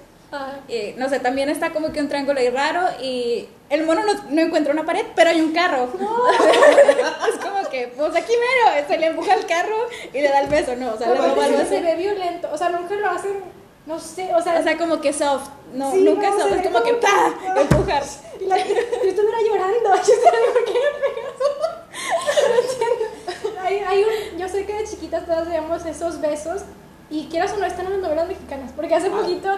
Eh, 0.69 0.95
no 0.97 1.09
sé, 1.09 1.19
también 1.19 1.49
está 1.50 1.71
como 1.73 1.93
que 1.93 2.00
un 2.00 2.09
triángulo 2.09 2.38
ahí 2.38 2.49
raro 2.50 2.83
y 3.02 3.49
el 3.69 3.85
mono 3.85 4.02
no, 4.05 4.12
no 4.31 4.41
encuentra 4.43 4.73
una 4.73 4.85
pared, 4.85 5.05
pero 5.17 5.29
hay 5.31 5.41
un 5.41 5.52
carro. 5.52 5.88
es 7.29 7.38
como 7.45 7.69
que, 7.69 7.88
pues 7.97 8.14
aquí 8.14 8.33
mero, 8.33 8.87
se 8.88 8.97
le 8.97 9.07
empuja 9.09 9.35
el 9.35 9.45
carro 9.45 9.76
y 10.12 10.21
le 10.23 10.29
da 10.29 10.41
el 10.41 10.49
beso, 10.49 10.76
no, 10.76 10.95
o 10.95 10.97
sea, 10.97 11.09
le 11.09 11.21
beso. 11.21 11.69
se 11.69 11.81
ve 11.81 11.97
violento, 11.97 12.49
o 12.50 12.57
sea, 12.57 12.69
nunca 12.71 12.95
lo 12.95 13.11
hacen, 13.11 13.43
no 13.87 13.99
sé, 13.99 14.35
o 14.35 14.41
sea, 14.41 14.61
O 14.61 14.62
sea, 14.62 14.79
como 14.79 15.01
que 15.01 15.12
soft, 15.12 15.49
no, 15.75 15.91
Sí, 15.91 16.05
nunca 16.05 16.31
no, 16.31 16.39
soft, 16.39 16.53
es 16.53 16.67
como 16.67 16.83
que 16.85 16.95
¡pa! 16.95 17.35
empujar. 17.61 18.03
Y 18.41 18.45
la, 18.47 18.59
yo 18.59 18.65
estuviera 18.65 19.39
llorando. 19.47 19.91
Yo 19.95 20.15
estuviera, 20.15 20.39
¿por 20.53 20.65
qué 20.65 20.73
me? 20.73 21.23
No. 21.39 21.73
Hay, 23.65 23.79
hay 23.79 24.03
un, 24.03 24.39
yo 24.39 24.49
sé 24.49 24.67
que 24.67 24.73
de 24.75 24.85
chiquitas 24.85 25.25
todas 25.25 25.47
veíamos 25.47 25.87
esos 25.87 26.21
besos 26.21 26.62
y 27.09 27.27
quieras 27.27 27.53
o 27.53 27.59
no 27.59 27.67
están 27.67 27.87
en 27.87 27.93
las 27.93 28.01
novelas 28.01 28.27
mexicanas, 28.27 28.73
porque 28.75 28.95
hace 28.95 29.09
poquito 29.09 29.49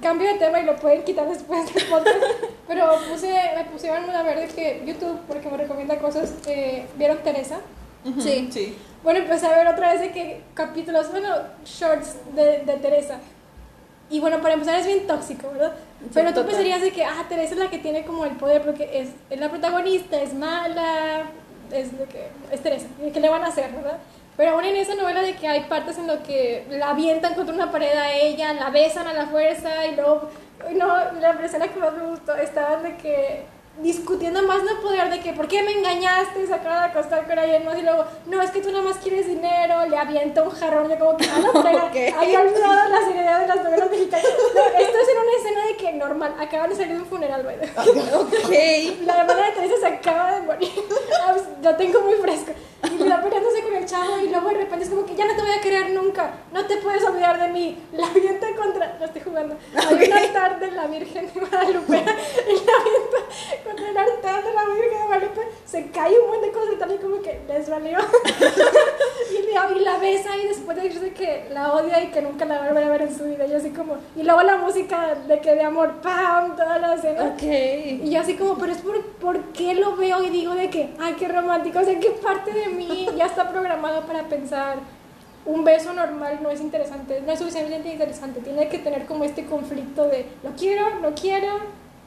cambio 0.00 0.32
de 0.32 0.38
tema 0.38 0.60
y 0.60 0.64
lo 0.64 0.76
pueden 0.76 1.02
quitar 1.02 1.28
después 1.28 1.74
del 1.74 1.84
podcast, 1.86 2.16
pero 2.68 2.88
puse, 3.10 3.34
me 3.56 3.64
pusieron 3.64 4.08
a 4.10 4.22
ver 4.22 4.38
de 4.40 4.46
que 4.54 4.82
YouTube, 4.86 5.18
porque 5.26 5.48
me 5.48 5.56
recomienda 5.56 5.98
cosas, 5.98 6.34
eh, 6.46 6.86
vieron 6.96 7.18
Teresa. 7.18 7.58
Sí. 8.20 8.48
Sí. 8.52 8.78
Bueno, 9.02 9.20
empecé 9.20 9.46
a 9.46 9.56
ver 9.56 9.66
otra 9.66 9.92
vez 9.92 10.00
de 10.00 10.12
que 10.12 10.42
capítulos, 10.54 11.10
bueno, 11.10 11.28
shorts 11.64 12.16
de, 12.34 12.62
de 12.64 12.76
Teresa. 12.80 13.18
Y 14.10 14.20
bueno, 14.20 14.40
para 14.40 14.54
empezar 14.54 14.78
es 14.78 14.86
bien 14.86 15.06
tóxico, 15.06 15.50
¿verdad? 15.50 15.74
Sí, 16.00 16.10
Pero 16.14 16.28
tú 16.28 16.34
total. 16.36 16.46
pensarías 16.46 16.80
de 16.80 16.92
que, 16.92 17.04
ah, 17.04 17.26
Teresa 17.28 17.54
es 17.54 17.60
la 17.60 17.68
que 17.68 17.78
tiene 17.78 18.04
como 18.04 18.24
el 18.24 18.32
poder 18.32 18.62
porque 18.62 18.88
es, 19.00 19.10
es 19.28 19.40
la 19.40 19.50
protagonista, 19.50 20.20
es 20.20 20.32
mala, 20.32 21.24
es 21.70 21.92
lo 21.92 22.06
que 22.08 22.28
es 22.50 22.62
Teresa, 22.62 22.86
¿qué 23.12 23.20
le 23.20 23.28
van 23.28 23.44
a 23.44 23.48
hacer, 23.48 23.70
verdad? 23.72 23.98
Pero 24.36 24.52
aún 24.52 24.64
en 24.64 24.76
esa 24.76 24.94
novela 24.94 25.20
de 25.20 25.34
que 25.34 25.48
hay 25.48 25.64
partes 25.64 25.98
en 25.98 26.06
lo 26.06 26.22
que 26.22 26.64
la 26.70 26.90
avientan 26.90 27.34
contra 27.34 27.54
una 27.54 27.70
pared 27.70 27.92
a 27.92 28.12
ella, 28.12 28.52
la 28.54 28.70
besan 28.70 29.06
a 29.08 29.12
la 29.12 29.26
fuerza 29.26 29.84
y 29.86 29.96
luego, 29.96 30.30
no, 30.74 30.86
la 31.20 31.30
escena 31.44 31.68
que 31.68 31.80
más 31.80 31.92
me 31.92 32.04
gustó 32.04 32.34
estaba 32.36 32.76
de 32.76 32.96
que 32.96 33.42
discutiendo 33.82 34.42
más 34.42 34.62
no 34.64 34.80
poder 34.80 35.10
de 35.10 35.20
que, 35.20 35.32
¿por 35.32 35.48
qué 35.48 35.62
me 35.62 35.72
engañaste? 35.72 36.46
Se 36.46 36.54
acaba 36.54 36.80
de 36.80 36.86
acostar 36.86 37.26
con 37.26 37.38
alguien 37.38 37.64
más 37.64 37.78
y 37.78 37.82
luego, 37.82 38.04
no, 38.26 38.42
es 38.42 38.50
que 38.50 38.60
tú 38.60 38.70
nada 38.70 38.82
más 38.82 38.96
quieres 38.98 39.26
dinero, 39.26 39.86
le 39.86 39.96
avienta 39.96 40.42
un 40.42 40.50
jarrón, 40.50 40.88
de 40.88 40.98
como 40.98 41.16
que, 41.16 41.28
a 41.28 41.38
la 41.38 41.52
pena, 41.52 41.90
¿Qué? 41.92 42.14
había 42.16 42.40
olvidado 42.40 42.88
las 42.88 43.10
ideas 43.10 43.40
de 43.40 43.46
las 43.46 43.64
novelas 43.64 43.90
mexicanas. 43.90 44.26
No, 44.54 44.62
esto 44.80 44.98
es 44.98 45.08
en 45.08 45.18
una 45.18 45.36
escena 45.38 45.66
de 45.66 45.76
que 45.76 45.92
normal, 45.92 46.34
acaban 46.38 46.70
de 46.70 46.76
salir 46.76 46.94
de 46.94 47.02
un 47.02 47.06
funeral, 47.06 47.42
güey. 47.42 47.56
Ok. 47.56 49.00
La 49.06 49.20
hermana 49.20 49.46
de 49.46 49.52
Teresa 49.52 49.74
se 49.80 49.86
acaba 49.86 50.32
de 50.32 50.42
morir. 50.42 50.68
Ah, 51.20 51.32
pues, 51.32 51.44
Lo 51.62 51.76
tengo 51.76 52.00
muy 52.00 52.14
fresco. 52.14 52.52
Y 52.84 53.02
le 53.02 53.10
va 53.10 53.20
peleándose 53.20 53.62
con 53.62 53.74
el 53.74 53.84
chavo 53.84 54.20
y 54.20 54.28
luego 54.28 54.48
de 54.48 54.54
repente 54.54 54.84
es 54.84 54.90
como 54.90 55.04
que 55.04 55.16
ya 55.16 55.26
no 55.26 55.34
te 55.34 55.42
voy 55.42 55.50
a 55.50 55.60
querer 55.60 55.90
nunca. 55.90 56.30
No 56.52 56.64
te 56.64 56.76
puedes 56.76 57.02
olvidar 57.04 57.38
de 57.40 57.48
mí. 57.48 57.76
La 57.92 58.06
avienta 58.06 58.46
contra... 58.54 58.96
No 58.98 59.04
estoy 59.04 59.20
jugando. 59.22 59.56
Hay 59.76 60.08
un 60.08 60.12
altar 60.12 60.60
de 60.60 60.70
la 60.70 60.86
Virgen 60.86 61.32
de 61.32 61.40
Guadalupe. 61.40 61.96
Y 61.96 62.66
la 62.66 62.72
avienta 62.80 63.18
altar 63.70 64.44
de 64.44 64.52
la 64.52 64.64
de 64.64 65.06
Guadalupe. 65.06 65.40
Se 65.64 65.90
cae 65.90 66.18
un 66.18 66.28
buen 66.28 66.40
de 66.40 66.50
cosas 66.50 66.74
y 66.74 66.76
tal 66.76 66.94
y 66.94 66.98
como 66.98 67.20
que 67.20 67.40
les 67.48 67.68
valió. 67.68 67.98
y, 69.30 69.52
la, 69.52 69.70
y 69.76 69.80
la 69.80 69.98
besa 69.98 70.36
y 70.36 70.48
después 70.48 70.76
de 70.76 70.84
decirse 70.84 71.12
que 71.12 71.48
la 71.50 71.72
odia 71.72 72.02
y 72.02 72.08
que 72.08 72.22
nunca 72.22 72.44
la 72.44 72.58
va 72.58 72.64
a 72.64 72.68
volver 72.68 72.84
a 72.84 72.90
ver 72.90 73.02
en 73.02 73.16
su 73.16 73.24
vida. 73.24 73.46
Y 73.46 73.54
así 73.54 73.70
como... 73.70 73.96
Y 74.16 74.22
luego 74.22 74.42
la 74.42 74.56
música 74.56 75.14
de 75.14 75.40
que 75.40 75.54
de 75.54 75.62
amor, 75.62 76.00
¡pam! 76.02 76.56
Toda 76.56 76.78
la 76.78 76.94
escena. 76.94 77.24
Ok. 77.24 77.42
Y 77.42 78.10
yo 78.10 78.20
así 78.20 78.34
como, 78.34 78.56
pero 78.56 78.72
es 78.72 78.78
por, 78.78 79.02
por 79.02 79.40
qué 79.52 79.74
lo 79.74 79.96
veo 79.96 80.22
y 80.22 80.30
digo 80.30 80.54
de 80.54 80.70
que, 80.70 80.90
ay, 80.98 81.14
qué 81.18 81.28
romántico, 81.28 81.78
o 81.78 81.84
sea, 81.84 81.98
qué 81.98 82.10
parte 82.10 82.52
de 82.52 82.68
mí 82.68 83.08
ya 83.16 83.26
está 83.26 83.50
programado 83.50 84.06
para 84.06 84.24
pensar 84.24 84.78
un 85.48 85.64
beso 85.64 85.92
normal 85.94 86.40
no 86.42 86.50
es 86.50 86.60
interesante, 86.60 87.22
no 87.24 87.32
es 87.32 87.38
suficientemente 87.38 87.90
interesante, 87.90 88.40
tiene 88.40 88.68
que 88.68 88.78
tener 88.78 89.06
como 89.06 89.24
este 89.24 89.46
conflicto 89.46 90.06
de 90.06 90.26
lo 90.42 90.50
quiero, 90.50 91.00
no 91.00 91.14
quiero, 91.14 91.58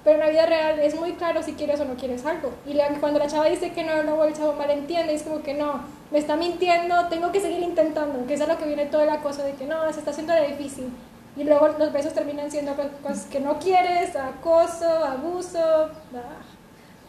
pero 0.04 0.16
en 0.16 0.20
la 0.22 0.30
vida 0.30 0.46
real 0.46 0.80
es 0.80 0.96
muy 0.96 1.14
claro 1.14 1.44
si 1.44 1.54
quieres 1.54 1.80
o 1.80 1.86
no 1.86 1.96
quieres 1.96 2.26
algo. 2.26 2.52
Y 2.66 2.74
la- 2.74 2.88
cuando 3.00 3.20
la 3.20 3.28
chava 3.28 3.46
dice 3.46 3.72
que 3.72 3.84
no, 3.84 4.02
luego 4.04 4.24
el 4.26 4.34
chavo 4.34 4.54
malentiende, 4.54 5.14
es 5.14 5.24
como 5.24 5.42
que 5.44 5.54
no, 5.54 5.82
me 6.12 6.20
está 6.20 6.36
mintiendo, 6.36 7.08
tengo 7.10 7.32
que 7.32 7.40
seguir 7.40 7.62
intentando, 7.62 8.26
que 8.28 8.34
es 8.34 8.42
a 8.42 8.48
lo 8.48 8.58
que 8.58 8.66
viene 8.66 8.86
toda 8.88 9.06
la 9.06 9.20
cosa 9.22 9.44
de 9.44 9.54
que 9.54 9.66
no, 9.66 9.92
se 9.94 10.00
está 10.00 10.12
haciendo 10.12 10.34
difícil. 10.48 10.90
Y 11.38 11.44
luego 11.46 11.70
los 11.80 11.94
besos 11.94 12.14
terminan 12.14 12.52
siendo 12.52 12.76
co- 12.76 12.90
cosas 13.02 13.26
que 13.26 13.40
no 13.40 13.58
quieres, 13.60 14.16
acoso, 14.16 14.86
abuso. 15.06 15.60
ah. 15.60 16.42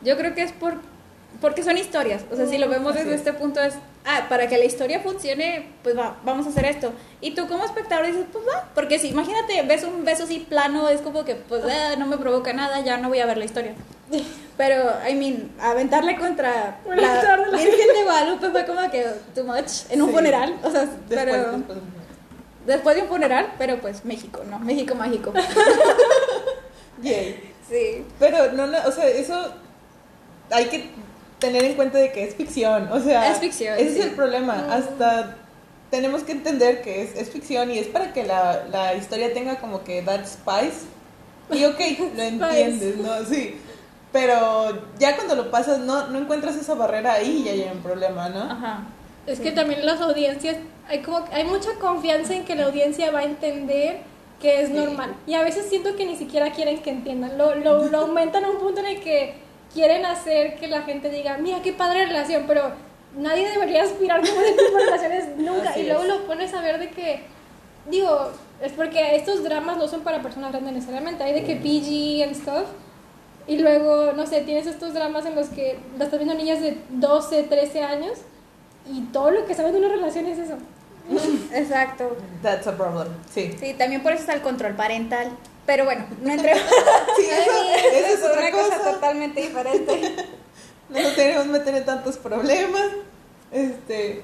Yo 0.02 0.16
creo 0.16 0.34
que 0.34 0.42
es 0.42 0.52
por 0.52 0.74
porque 1.40 1.62
son 1.62 1.76
historias. 1.78 2.24
O 2.30 2.36
sea, 2.36 2.46
si 2.46 2.58
lo 2.58 2.68
vemos 2.68 2.94
desde 2.94 3.14
es. 3.14 3.20
este 3.20 3.32
punto 3.32 3.60
es, 3.60 3.74
ah, 4.06 4.26
para 4.28 4.48
que 4.48 4.58
la 4.58 4.64
historia 4.64 5.00
funcione, 5.00 5.70
pues 5.82 5.96
va, 5.96 6.16
vamos 6.24 6.46
a 6.46 6.50
hacer 6.50 6.64
esto. 6.66 6.92
Y 7.20 7.34
tú 7.34 7.46
como 7.48 7.64
espectador 7.64 8.06
dices, 8.06 8.24
pues 8.32 8.44
va, 8.46 8.68
porque 8.74 8.98
si 8.98 9.08
imagínate, 9.08 9.62
ves 9.62 9.84
un 9.84 10.04
beso 10.04 10.24
así 10.24 10.40
plano, 10.40 10.88
es 10.88 11.00
como 11.00 11.24
que, 11.24 11.34
pues 11.36 11.62
ah, 11.64 11.96
no 11.98 12.06
me 12.06 12.18
provoca 12.18 12.52
nada, 12.52 12.80
ya 12.80 12.96
no 12.98 13.08
voy 13.08 13.20
a 13.20 13.26
ver 13.26 13.38
la 13.38 13.44
historia. 13.44 13.74
Pero, 14.56 14.90
I 15.08 15.14
mean, 15.14 15.50
aventarle 15.60 16.16
contra 16.18 16.78
Un 16.84 16.96
la 16.96 17.36
de 17.36 17.56
Virgen 17.56 17.88
de 17.94 18.04
Guadalupe 18.04 18.50
fue 18.50 18.66
como 18.66 18.90
que 18.90 19.06
too 19.34 19.44
much 19.44 19.90
en 19.90 20.02
un 20.02 20.10
Sí. 20.10 20.14
funeral. 20.14 20.56
O 20.62 20.70
sea, 20.70 20.80
Después, 20.82 21.00
pero 21.08 21.52
después. 21.52 21.78
después 22.66 22.96
de 22.96 23.02
un 23.02 23.08
funeral, 23.08 23.52
pero 23.58 23.78
pues 23.80 24.04
México, 24.04 24.42
¿no? 24.48 24.58
México 24.58 24.94
mágico. 24.94 25.32
Yay. 27.02 27.48
Sí. 27.70 28.04
Pero 28.18 28.52
no, 28.52 28.66
no, 28.66 28.76
o 28.86 28.92
sea, 28.92 29.08
eso 29.08 29.50
hay 30.50 30.66
que 30.66 30.90
tener 31.42 31.64
en 31.64 31.74
cuenta 31.74 31.98
de 31.98 32.10
que 32.12 32.24
es 32.24 32.34
ficción, 32.34 32.90
o 32.90 32.98
sea, 33.00 33.30
Es 33.30 33.38
ficción, 33.38 33.74
Ese 33.78 33.92
sí. 33.92 33.98
es 34.00 34.06
el 34.06 34.12
problema, 34.12 34.68
hasta 34.70 35.36
tenemos 35.90 36.22
que 36.22 36.32
entender 36.32 36.80
que 36.80 37.02
es, 37.02 37.14
es 37.16 37.28
ficción 37.30 37.70
y 37.70 37.78
es 37.78 37.88
para 37.88 38.14
que 38.14 38.24
la, 38.24 38.64
la 38.70 38.94
historia 38.94 39.34
tenga 39.34 39.56
como 39.56 39.84
que 39.84 40.00
that 40.02 40.24
spice. 40.24 40.86
Y 41.52 41.64
ok, 41.66 41.78
lo 42.16 42.22
entiendes, 42.22 42.96
¿no? 42.96 43.24
Sí. 43.26 43.56
Pero 44.10 44.86
ya 44.98 45.16
cuando 45.16 45.34
lo 45.34 45.50
pasas, 45.50 45.80
no, 45.80 46.06
no 46.08 46.18
encuentras 46.18 46.56
esa 46.56 46.74
barrera 46.74 47.14
ahí 47.14 47.40
y 47.40 47.44
ya 47.44 47.52
hay 47.52 47.70
un 47.74 47.82
problema, 47.82 48.28
¿no? 48.30 48.42
Ajá. 48.42 48.84
Es 49.26 49.38
que 49.40 49.52
también 49.52 49.84
las 49.84 50.00
audiencias, 50.00 50.56
hay 50.88 51.00
como 51.02 51.24
hay 51.32 51.44
mucha 51.44 51.70
confianza 51.80 52.34
en 52.34 52.44
que 52.44 52.54
la 52.54 52.64
audiencia 52.66 53.10
va 53.10 53.20
a 53.20 53.24
entender 53.24 53.98
que 54.40 54.62
es 54.62 54.68
Sí. 54.68 54.74
normal. 54.74 55.14
Y 55.26 55.34
a 55.34 55.42
veces 55.42 55.66
siento 55.68 55.94
que 55.96 56.04
ni 56.06 56.16
siquiera 56.16 56.52
quieren 56.52 56.82
que 56.82 56.90
entiendan. 56.90 57.36
Lo, 57.38 57.54
lo, 57.54 57.84
lo 57.88 57.98
aumentan 57.98 58.44
a 58.44 58.50
un 58.50 58.58
punto 58.58 58.80
en 58.80 58.86
el 58.86 59.00
que 59.00 59.34
quieren 59.74 60.04
hacer 60.04 60.56
que 60.56 60.68
la 60.68 60.82
gente 60.82 61.10
diga, 61.10 61.38
mira 61.38 61.62
qué 61.62 61.72
padre 61.72 62.06
relación, 62.06 62.44
pero 62.46 62.72
nadie 63.16 63.50
debería 63.50 63.82
aspirar 63.82 64.20
como 64.20 64.40
de 64.40 64.56
relaciones 64.84 65.28
nunca. 65.36 65.70
Así 65.70 65.80
y 65.80 65.86
luego 65.86 66.02
es. 66.02 66.08
lo 66.08 66.26
pones 66.26 66.54
a 66.54 66.60
ver 66.60 66.78
de 66.78 66.90
que, 66.90 67.22
digo, 67.90 68.30
es 68.60 68.72
porque 68.72 69.16
estos 69.16 69.42
dramas 69.42 69.76
no 69.76 69.88
son 69.88 70.02
para 70.02 70.22
personas 70.22 70.52
grandes 70.52 70.74
necesariamente. 70.74 71.24
Hay 71.24 71.34
de 71.34 71.44
que 71.44 71.56
PG 71.56 72.24
and 72.24 72.34
stuff. 72.34 72.68
Y 73.48 73.58
luego, 73.58 74.12
no 74.12 74.24
sé, 74.26 74.42
tienes 74.42 74.68
estos 74.68 74.94
dramas 74.94 75.26
en 75.26 75.34
los 75.34 75.48
que 75.48 75.78
las 75.98 76.06
estás 76.06 76.20
viendo 76.20 76.34
niñas 76.34 76.60
de 76.60 76.78
12, 76.90 77.42
13 77.42 77.82
años 77.82 78.18
y 78.88 79.00
todo 79.12 79.32
lo 79.32 79.46
que 79.46 79.54
saben 79.54 79.72
de 79.72 79.78
una 79.78 79.88
relación 79.88 80.26
es 80.26 80.38
eso. 80.38 80.54
Exacto. 81.52 82.16
That's 82.42 82.66
a 82.66 82.76
problem, 82.76 83.08
sí. 83.32 83.56
Sí, 83.58 83.74
también 83.74 84.02
por 84.02 84.12
eso 84.12 84.20
está 84.20 84.34
el 84.34 84.42
control 84.42 84.74
parental. 84.74 85.30
Pero 85.66 85.84
bueno, 85.84 86.06
no 86.22 86.32
entremos. 86.32 86.62
Sí, 87.16 87.26
eso, 87.30 87.52
eso 87.96 88.06
es 88.14 88.22
otra 88.24 88.40
una 88.40 88.50
cosa 88.50 88.78
cosa. 88.78 88.92
totalmente 88.92 89.40
diferente. 89.42 90.16
No 90.88 91.00
nos 91.02 91.12
queremos 91.12 91.46
meter 91.46 91.74
en 91.76 91.84
tantos 91.84 92.16
problemas. 92.16 92.88
Este. 93.50 94.22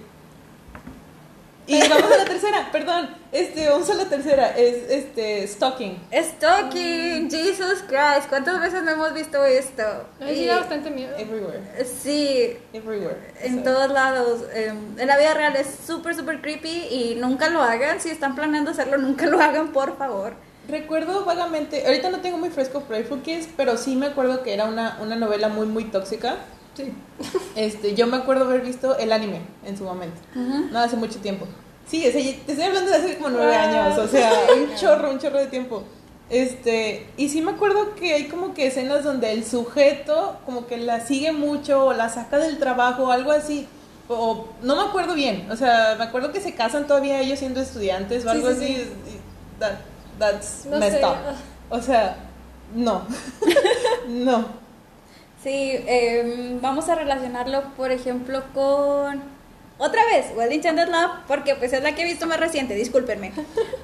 Y 1.66 1.80
vamos 1.86 2.07
tercera, 2.28 2.68
perdón. 2.70 3.08
Este, 3.32 3.68
vamos 3.68 3.88
a 3.90 3.94
la 3.94 4.04
tercera. 4.04 4.56
Es 4.56 4.90
este 4.90 5.46
stalking. 5.48 5.98
Stalking, 6.12 7.30
Jesus 7.30 7.82
Christ, 7.86 8.28
¿cuántas 8.28 8.60
veces 8.60 8.82
no 8.84 8.90
hemos 8.92 9.12
visto 9.14 9.44
esto? 9.44 9.82
Sí 10.20 10.44
Y- 10.44 10.48
bastante 10.48 10.90
miedo. 10.90 11.16
Everywhere. 11.16 11.60
Sí, 11.84 12.56
Everywhere. 12.72 13.34
en 13.40 13.62
todos 13.64 13.90
lados. 13.90 14.42
em, 14.54 14.98
En 14.98 15.06
la 15.06 15.18
vida 15.18 15.34
real 15.34 15.56
es 15.56 15.66
súper, 15.86 16.14
súper 16.14 16.40
creepy 16.40 16.68
y 16.90 17.16
nunca 17.20 17.48
lo 17.48 17.62
hagan. 17.62 18.00
Si 18.00 18.10
están 18.10 18.34
planeando 18.34 18.70
hacerlo, 18.70 18.98
nunca 18.98 19.26
lo 19.26 19.40
hagan, 19.40 19.72
por 19.72 19.96
favor. 19.98 20.34
Recuerdo 20.68 21.24
vagamente, 21.24 21.86
ahorita 21.86 22.10
no 22.10 22.20
tengo 22.20 22.36
muy 22.36 22.50
fresco 22.50 22.82
Playful 22.82 23.22
Kiss, 23.22 23.48
pero 23.56 23.78
sí 23.78 23.96
me 23.96 24.06
acuerdo 24.06 24.42
que 24.42 24.52
era 24.52 24.66
una, 24.66 24.98
una 25.00 25.16
novela 25.16 25.48
muy, 25.48 25.66
muy 25.66 25.84
tóxica. 25.84 26.36
Sí. 26.74 26.92
Este, 27.56 27.94
yo 27.94 28.06
me 28.06 28.18
acuerdo 28.18 28.44
haber 28.44 28.60
visto 28.60 28.96
el 28.98 29.10
anime 29.12 29.40
en 29.64 29.76
su 29.76 29.84
momento. 29.84 30.20
No 30.34 30.78
hace 30.78 30.96
mucho 30.96 31.18
tiempo. 31.20 31.46
Sí, 31.90 32.06
o 32.06 32.12
sea, 32.12 32.20
te 32.20 32.52
estoy 32.52 32.62
hablando 32.66 32.90
de 32.90 32.96
hace 32.96 33.16
como 33.16 33.30
nueve 33.30 33.52
Wow. 33.52 33.60
años, 33.60 33.98
o 33.98 34.06
sea, 34.08 34.30
un 34.56 34.74
chorro, 34.76 35.10
un 35.10 35.18
chorro 35.18 35.38
de 35.38 35.46
tiempo. 35.46 35.82
Este, 36.30 37.06
y 37.16 37.30
sí 37.30 37.40
me 37.40 37.52
acuerdo 37.52 37.94
que 37.94 38.12
hay 38.12 38.24
como 38.28 38.52
que 38.52 38.66
escenas 38.66 39.02
donde 39.04 39.32
el 39.32 39.46
sujeto 39.46 40.36
como 40.44 40.66
que 40.66 40.76
la 40.76 41.00
sigue 41.00 41.32
mucho 41.32 41.86
o 41.86 41.92
la 41.94 42.10
saca 42.10 42.36
del 42.38 42.58
trabajo 42.58 43.04
o 43.04 43.10
algo 43.12 43.32
así. 43.32 43.66
O 44.10 44.46
no 44.62 44.76
me 44.76 44.82
acuerdo 44.82 45.14
bien, 45.14 45.50
o 45.50 45.56
sea, 45.56 45.94
me 45.98 46.04
acuerdo 46.04 46.32
que 46.32 46.40
se 46.40 46.54
casan 46.54 46.86
todavía 46.86 47.20
ellos 47.20 47.38
siendo 47.38 47.60
estudiantes 47.60 48.24
o 48.26 48.30
algo 48.30 48.48
sí, 48.50 48.54
así. 48.56 48.66
sí. 48.66 48.82
y 49.16 49.60
that- 49.60 49.78
that's 50.18 50.66
No 50.66 50.78
messed 50.78 51.00
sé. 51.00 51.06
up. 51.06 51.16
O 51.70 51.80
sea, 51.80 52.16
no. 52.74 53.02
no. 54.08 54.44
Sí, 55.42 55.72
em, 55.86 56.60
vamos 56.60 56.88
a 56.88 56.94
relacionarlo, 56.94 57.62
por 57.76 57.92
ejemplo, 57.92 58.42
con... 58.54 59.22
Otra 59.78 60.04
vez, 60.06 60.26
Well 60.34 60.52
Enchanted 60.52 60.88
Love, 60.88 61.20
porque 61.28 61.54
pues 61.54 61.72
es 61.72 61.82
la 61.82 61.94
que 61.94 62.02
he 62.02 62.04
visto 62.04 62.26
más 62.26 62.40
reciente, 62.40 62.74
discúlpenme. 62.74 63.32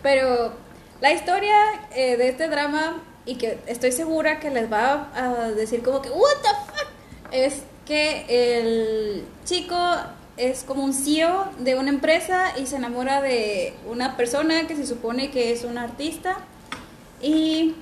Pero 0.03 0.53
la 1.01 1.13
historia 1.13 1.57
eh, 1.95 2.17
de 2.17 2.29
este 2.29 2.49
drama, 2.49 3.03
y 3.25 3.37
que 3.37 3.59
estoy 3.67 3.93
segura 3.93 4.41
que 4.41 4.51
les 4.51 4.71
va 4.71 5.09
a 5.15 5.51
decir 5.53 5.83
como 5.83 6.03
que, 6.03 6.11
what 6.11 6.37
the 6.43 6.49
fuck, 6.49 6.89
es 7.31 7.63
que 7.87 8.27
el 8.29 9.25
chico 9.45 9.77
es 10.37 10.65
como 10.65 10.83
un 10.83 10.93
CEO 10.93 11.51
de 11.59 11.77
una 11.77 11.91
empresa 11.91 12.55
y 12.59 12.67
se 12.67 12.77
enamora 12.77 13.21
de 13.21 13.75
una 13.87 14.17
persona 14.17 14.67
que 14.67 14.75
se 14.75 14.87
supone 14.87 15.31
que 15.31 15.53
es 15.53 15.63
un 15.63 15.79
artista 15.79 16.39
y 17.23 17.77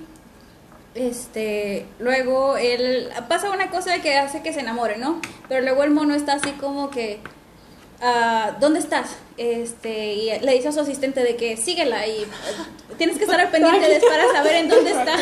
este, 0.95 1.87
luego 1.99 2.59
él 2.59 3.09
pasa 3.29 3.51
una 3.51 3.71
cosa 3.71 4.01
que 4.03 4.19
hace 4.19 4.43
que 4.43 4.53
se 4.53 4.61
enamore, 4.61 4.99
¿no? 4.99 5.21
Pero 5.49 5.63
luego 5.63 5.83
el 5.83 5.91
mono 5.91 6.15
está 6.15 6.35
así 6.35 6.51
como 6.53 6.91
que 6.91 7.21
ah, 8.03 8.53
¿dónde 8.61 8.81
estás? 8.81 9.11
Este, 9.37 10.13
y 10.15 10.39
le 10.41 10.53
dice 10.53 10.69
a 10.69 10.73
su 10.73 10.81
asistente 10.81 11.23
de 11.23 11.37
que 11.37 11.57
síguela 11.57 12.07
y 12.07 12.23
eh, 12.23 12.27
tienes 12.99 13.17
que 13.17 13.25
estar 13.25 13.41
al 13.41 13.49
pendiente 13.51 13.89
de 13.89 14.01
para 14.01 14.31
saber 14.33 14.57
en 14.57 14.69
dónde 14.69 14.91
está. 14.91 15.17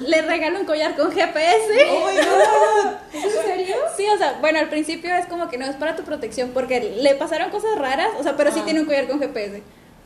Le 0.00 0.22
regala 0.22 0.58
un 0.58 0.66
collar 0.66 0.96
con 0.96 1.10
GPS. 1.12 1.86
Oh 1.90 2.06
my 2.10 2.16
god. 2.16 2.92
¿Es 3.14 3.24
en 3.36 3.42
serio? 3.44 3.76
Sí, 3.96 4.06
o 4.08 4.18
sea, 4.18 4.38
bueno, 4.40 4.58
al 4.58 4.68
principio 4.68 5.14
es 5.14 5.26
como 5.26 5.48
que 5.48 5.58
no 5.58 5.64
es 5.66 5.76
para 5.76 5.94
tu 5.96 6.02
protección 6.02 6.50
porque 6.52 6.80
le 6.80 7.14
pasaron 7.14 7.50
cosas 7.50 7.78
raras, 7.78 8.08
o 8.18 8.22
sea, 8.22 8.36
pero 8.36 8.50
sí 8.52 8.58
Ah. 8.60 8.64
tiene 8.64 8.80
un 8.80 8.86
collar 8.86 9.06
con 9.06 9.20
GPS. 9.20 9.62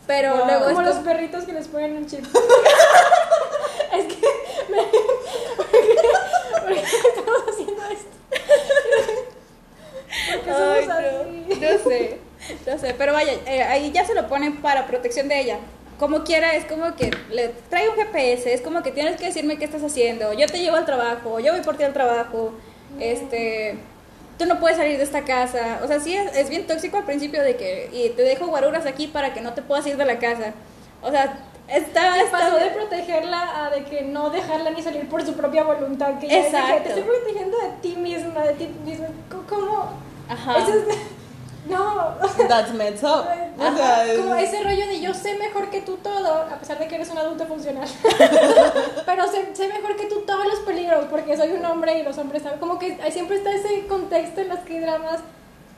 Pero 0.06 0.36
Wow. 0.36 0.46
luego 0.46 0.64
Como 0.66 0.80
esto- 0.82 0.94
los 0.94 1.04
perritos 1.04 1.44
que 1.44 1.52
les 1.52 1.66
ponen 1.68 1.96
un 1.96 2.06
chip. 2.06 2.20
es 3.92 4.04
que 4.04 4.26
me... 4.70 4.76
¿Por 5.56 5.66
qué, 5.66 5.78
por 6.60 6.74
qué 6.74 6.82
estamos 7.08 7.42
haciendo 7.50 7.82
esto? 7.86 8.16
¿Por 10.30 10.40
qué 10.42 10.52
somos 10.52 10.88
Ay, 10.88 10.88
así? 10.88 11.55
No, 11.72 11.90
sé, 11.90 12.18
no 12.66 12.78
sé, 12.78 12.94
pero 12.96 13.12
vaya, 13.12 13.32
eh, 13.46 13.62
ahí 13.62 13.90
ya 13.92 14.04
se 14.04 14.14
lo 14.14 14.28
ponen 14.28 14.56
para 14.62 14.86
protección 14.86 15.28
de 15.28 15.40
ella. 15.40 15.58
como 15.98 16.24
quiera, 16.24 16.54
es 16.54 16.66
como 16.66 16.94
que 16.94 17.10
le 17.30 17.48
trae 17.70 17.88
un 17.88 17.96
GPS, 17.96 18.52
es 18.52 18.60
como 18.60 18.82
que 18.82 18.90
tienes 18.92 19.16
que 19.18 19.24
decirme 19.26 19.56
qué 19.58 19.64
estás 19.64 19.82
haciendo, 19.82 20.32
yo 20.34 20.46
te 20.46 20.58
llevo 20.58 20.76
al 20.76 20.84
trabajo, 20.84 21.40
yo 21.40 21.52
voy 21.52 21.62
por 21.62 21.76
ti 21.78 21.84
al 21.84 21.94
trabajo, 21.94 22.52
este, 23.00 23.78
tú 24.38 24.44
no 24.46 24.60
puedes 24.60 24.76
salir 24.76 24.98
de 24.98 25.04
esta 25.04 25.22
casa, 25.24 25.80
o 25.82 25.86
sea, 25.88 25.98
sí 26.00 26.14
es, 26.14 26.36
es 26.36 26.50
bien 26.50 26.66
tóxico 26.66 26.98
al 26.98 27.04
principio 27.04 27.42
de 27.42 27.56
que, 27.56 27.88
y 27.92 28.10
te 28.10 28.22
dejo 28.22 28.46
guaruras 28.46 28.84
aquí 28.84 29.06
para 29.06 29.32
que 29.32 29.40
no 29.40 29.54
te 29.54 29.62
puedas 29.62 29.86
ir 29.86 29.96
de 29.96 30.04
la 30.04 30.18
casa, 30.18 30.52
o 31.02 31.10
sea, 31.10 31.38
está- 31.68 32.14
pasó 32.30 32.56
de 32.58 32.66
protegerla 32.66 33.64
a 33.66 33.70
de 33.70 33.84
que 33.84 34.02
no 34.02 34.28
dejarla 34.30 34.70
ni 34.72 34.82
salir 34.82 35.08
por 35.08 35.24
su 35.24 35.34
propia 35.34 35.64
voluntad. 35.64 36.18
Que 36.20 36.28
ya 36.28 36.40
Exacto. 36.46 36.82
te 36.82 36.88
estoy 36.90 37.02
protegiendo 37.04 37.58
de 37.58 37.68
ti 37.82 37.96
misma, 37.96 38.42
de 38.44 38.52
ti 38.54 38.68
misma. 38.84 39.06
¿Cómo? 39.48 39.90
Ajá. 40.28 40.58
Eso 40.58 40.74
es- 40.74 40.96
No. 41.68 42.14
That's 42.48 42.72
messed 42.74 43.02
up. 43.04 43.26
O 43.58 43.76
sea, 43.76 44.06
es- 44.06 44.18
como 44.20 44.34
ese 44.36 44.62
rollo 44.62 44.86
de 44.86 45.00
yo 45.00 45.14
sé 45.14 45.36
mejor 45.38 45.70
que 45.70 45.80
tú 45.80 45.96
todo, 45.96 46.32
a 46.42 46.56
pesar 46.58 46.78
de 46.78 46.86
que 46.88 46.94
eres 46.96 47.08
un 47.10 47.18
adulto 47.18 47.46
funcional. 47.46 47.88
Pero 49.06 49.26
sé, 49.28 49.54
sé 49.54 49.68
mejor 49.68 49.96
que 49.96 50.06
tú 50.06 50.20
todos 50.26 50.46
los 50.46 50.60
peligros, 50.60 51.06
porque 51.10 51.36
soy 51.36 51.52
un 51.52 51.64
hombre 51.64 51.98
y 51.98 52.02
los 52.02 52.16
hombres 52.18 52.42
saben. 52.42 52.58
Como 52.58 52.78
que 52.78 52.98
hay- 53.02 53.12
siempre 53.12 53.36
está 53.36 53.50
ese 53.52 53.86
contexto 53.86 54.40
en 54.42 54.48
los 54.50 54.58
que 54.60 54.80
dramas. 54.80 55.20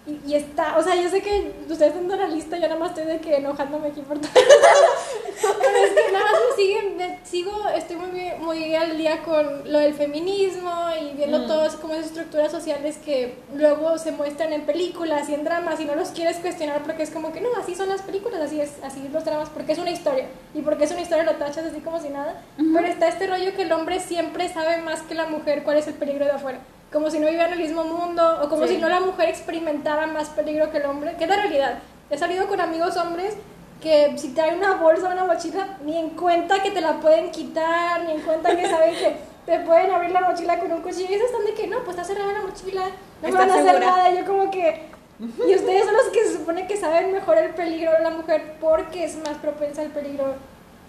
Y, 0.09 0.33
y 0.33 0.35
está, 0.37 0.79
o 0.79 0.83
sea, 0.83 0.95
yo 0.97 1.09
sé 1.11 1.21
que 1.21 1.53
ustedes 1.69 1.95
están 1.95 2.11
en 2.11 2.19
la 2.19 2.29
lista, 2.29 2.57
yo 2.57 2.63
nada 2.67 2.81
más 2.81 2.91
estoy 2.91 3.05
de 3.05 3.21
que 3.21 3.37
enojándome 3.37 3.89
aquí 3.89 4.01
por 4.01 4.19
todo. 4.19 4.31
Pero 4.33 5.77
es 5.85 5.91
que 5.93 6.13
nada 6.13 6.25
más 6.25 6.41
me 6.51 6.57
siguen, 6.57 6.97
me 6.97 7.19
sigo, 7.25 7.53
estoy 7.77 7.97
muy, 7.97 8.31
muy 8.41 8.75
al 8.75 8.97
día 8.97 9.23
con 9.23 9.71
lo 9.71 9.79
del 9.79 9.95
feminismo 9.95 10.73
y 11.01 11.15
viendo 11.15 11.41
Mm. 11.41 11.47
todas 11.47 11.77
como 11.77 11.93
esas 11.93 12.07
estructuras 12.07 12.51
sociales 12.51 12.97
que 13.05 13.35
luego 13.55 13.99
se 13.99 14.11
muestran 14.13 14.53
en 14.53 14.63
películas 14.63 15.29
y 15.29 15.35
en 15.35 15.45
dramas 15.45 15.79
y 15.79 15.85
no 15.85 15.95
los 15.95 16.09
quieres 16.11 16.39
cuestionar 16.39 16.83
porque 16.83 17.03
es 17.03 17.11
como 17.11 17.33
que 17.33 17.41
no, 17.41 17.49
así 17.61 17.75
son 17.75 17.89
las 17.91 18.03
películas, 18.03 18.41
así 18.41 18.61
es, 18.61 18.73
así 18.83 19.09
los 19.13 19.25
dramas, 19.25 19.51
porque 19.51 19.73
es 19.73 19.79
una 19.79 19.91
historia 19.91 20.27
y 20.55 20.63
porque 20.63 20.85
es 20.85 20.91
una 20.91 21.03
historia 21.03 21.25
lo 21.25 21.35
tachas 21.37 21.67
así 21.67 21.81
como 21.81 22.01
si 22.01 22.09
nada. 22.09 22.43
Pero 22.57 22.87
está 22.87 23.09
este 23.09 23.27
rollo 23.27 23.55
que 23.55 23.63
el 23.63 23.73
hombre 23.73 24.01
siempre 24.01 24.49
sabe 24.49 24.79
más 24.79 25.03
que 25.03 25.15
la 25.15 25.27
mujer 25.27 25.63
cuál 25.65 25.77
es 25.77 25.87
el 25.87 25.95
peligro 25.95 26.25
de 26.25 26.33
afuera. 26.33 26.59
Como 26.93 27.11
si 27.11 27.19
no 27.19 27.27
vivieran 27.27 27.53
en 27.53 27.61
el 27.61 27.65
mismo 27.67 27.85
mundo 27.85 28.41
o 28.43 28.49
como 28.49 28.67
Sí. 28.67 28.75
si 28.77 28.81
no 28.81 28.89
la 28.89 29.01
mujer 29.01 29.29
experimentara 29.29 30.07
más 30.07 30.29
peligro 30.31 30.71
que 30.71 30.79
el 30.79 30.87
hombre, 30.87 31.15
que 31.19 31.25
es 31.25 31.31
la 31.31 31.37
realidad. 31.37 31.79
He 32.11 32.17
salido 32.17 32.47
con 32.49 32.61
amigos 32.61 32.97
hombres 32.97 33.35
que 33.83 34.15
si 34.17 34.31
traen 34.31 34.59
una 34.59 34.75
bolsa 34.77 35.09
o 35.09 35.13
una 35.13 35.25
mochila, 35.25 35.77
ni 35.85 35.97
en 35.99 36.11
cuenta 36.11 36.63
que 36.63 36.71
te 36.71 36.81
la 36.81 36.95
pueden 37.01 37.31
quitar, 37.31 38.03
ni 38.05 38.13
en 38.13 38.21
cuenta 38.23 38.57
que 38.57 38.69
saben 38.69 38.95
que 38.95 39.17
te 39.47 39.61
pueden 39.61 39.91
abrir 39.91 40.11
la 40.11 40.23
mochila 40.23 40.59
con 40.59 40.73
un 40.73 40.81
cuchillo. 40.83 41.11
Y 41.11 41.15
ellos 41.15 41.27
están 41.27 41.45
de 41.45 41.55
que 41.55 41.67
no, 41.67 41.79
pues 41.85 41.91
está 41.97 42.05
cerrada 42.05 42.33
la 42.33 42.43
mochila, 42.43 42.83
no 42.87 42.89
me 43.23 43.29
¿Estás 43.29 43.35
van 43.47 43.51
a 43.51 43.55
hacer 43.55 43.67
segura? 43.75 43.87
nada. 43.97 44.11
Y 44.11 44.19
yo 44.19 44.25
como 44.25 44.51
que... 44.51 44.89
Y 45.21 45.55
ustedes 45.55 45.85
son 45.85 45.95
los 45.95 46.07
que 46.13 46.25
se 46.27 46.33
supone 46.35 46.67
que 46.69 46.77
saben 46.77 47.13
mejor 47.13 47.39
el 47.39 47.51
peligro 47.51 47.91
de 47.93 48.01
la 48.03 48.11
mujer 48.11 48.55
porque 48.61 49.05
es 49.05 49.17
más 49.17 49.37
propensa 49.39 49.83
al 49.83 49.89
peligro. 49.89 50.35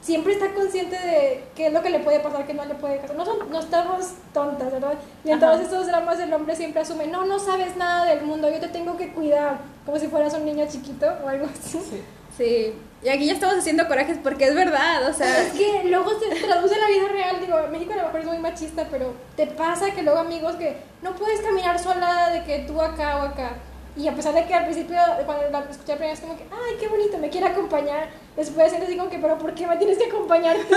Siempre 0.01 0.33
está 0.33 0.53
consciente 0.53 0.95
de 0.97 1.43
qué 1.55 1.67
es 1.67 1.73
lo 1.73 1.81
que 1.81 1.89
le 1.89 1.99
puede 1.99 2.19
pasar, 2.21 2.47
qué 2.47 2.53
no 2.53 2.63
le 2.65 2.75
puede 2.75 2.97
pasar. 2.99 3.15
No, 3.17 3.25
son- 3.25 3.49
no 3.51 3.59
estamos 3.59 4.13
tontas, 4.33 4.71
¿verdad? 4.71 4.93
Y 5.25 5.31
en 5.31 5.37
Ajá. 5.37 5.47
todos 5.51 5.61
estos 5.61 5.87
dramas 5.87 6.19
el 6.19 6.33
hombre 6.33 6.55
siempre 6.55 6.81
asume, 6.81 7.07
no, 7.07 7.25
no 7.25 7.37
sabes 7.39 7.75
nada 7.75 8.05
del 8.05 8.21
mundo, 8.23 8.49
yo 8.49 8.59
te 8.59 8.69
tengo 8.69 8.95
que 8.97 9.11
cuidar, 9.11 9.57
como 9.85 9.99
si 9.99 10.07
fueras 10.07 10.33
un 10.35 10.45
niño 10.45 10.65
chiquito 10.69 11.05
o 11.23 11.27
algo 11.27 11.45
así. 11.47 11.79
Sí. 11.79 12.03
Sí, 12.37 12.73
y 13.03 13.09
aquí 13.09 13.25
ya 13.25 13.33
estamos 13.33 13.57
haciendo 13.57 13.85
corajes 13.89 14.17
porque 14.23 14.45
es 14.45 14.55
verdad, 14.55 15.05
o 15.09 15.13
sea, 15.13 15.41
Es 15.41 15.51
que 15.51 15.83
luego 15.89 16.09
se 16.17 16.27
traduce 16.45 16.73
en 16.75 16.79
la 16.81 16.87
vida 16.87 17.07
real, 17.11 17.37
digo, 17.41 17.57
México 17.69 17.91
a 17.91 17.97
lo 17.97 18.03
mejor 18.03 18.19
es 18.21 18.25
muy 18.27 18.37
machista, 18.37 18.87
pero 18.89 19.13
te 19.35 19.45
pasa 19.47 19.91
que 19.91 20.03
luego 20.03 20.19
amigos 20.19 20.55
que 20.55 20.77
no 21.01 21.13
puedes 21.15 21.41
caminar 21.41 21.77
sola 21.79 22.29
de 22.29 22.45
que 22.45 22.59
tú 22.59 22.79
acá 22.81 23.17
o 23.17 23.21
acá. 23.23 23.51
Y 23.99 24.07
a 24.07 24.15
pesar 24.15 24.33
de 24.33 24.45
que 24.45 24.53
al 24.53 24.63
principio, 24.63 24.95
cuando 25.25 25.49
la 25.51 25.59
escuché 25.59 25.91
la 25.91 25.97
primera 25.97 26.11
vez, 26.11 26.21
como 26.21 26.37
que, 26.37 26.43
ay, 26.43 26.77
qué 26.79 26.87
bonito, 26.87 27.17
me 27.17 27.29
quiere 27.29 27.47
acompañar. 27.47 28.07
Después 28.37 28.71
él 28.71 28.87
digo 28.87 29.09
que, 29.09 29.19
pero 29.19 29.37
¿por 29.37 29.53
qué 29.53 29.67
me 29.67 29.75
tienes 29.75 29.97
que 29.97 30.05
acompañar 30.05 30.55
tú? 30.55 30.75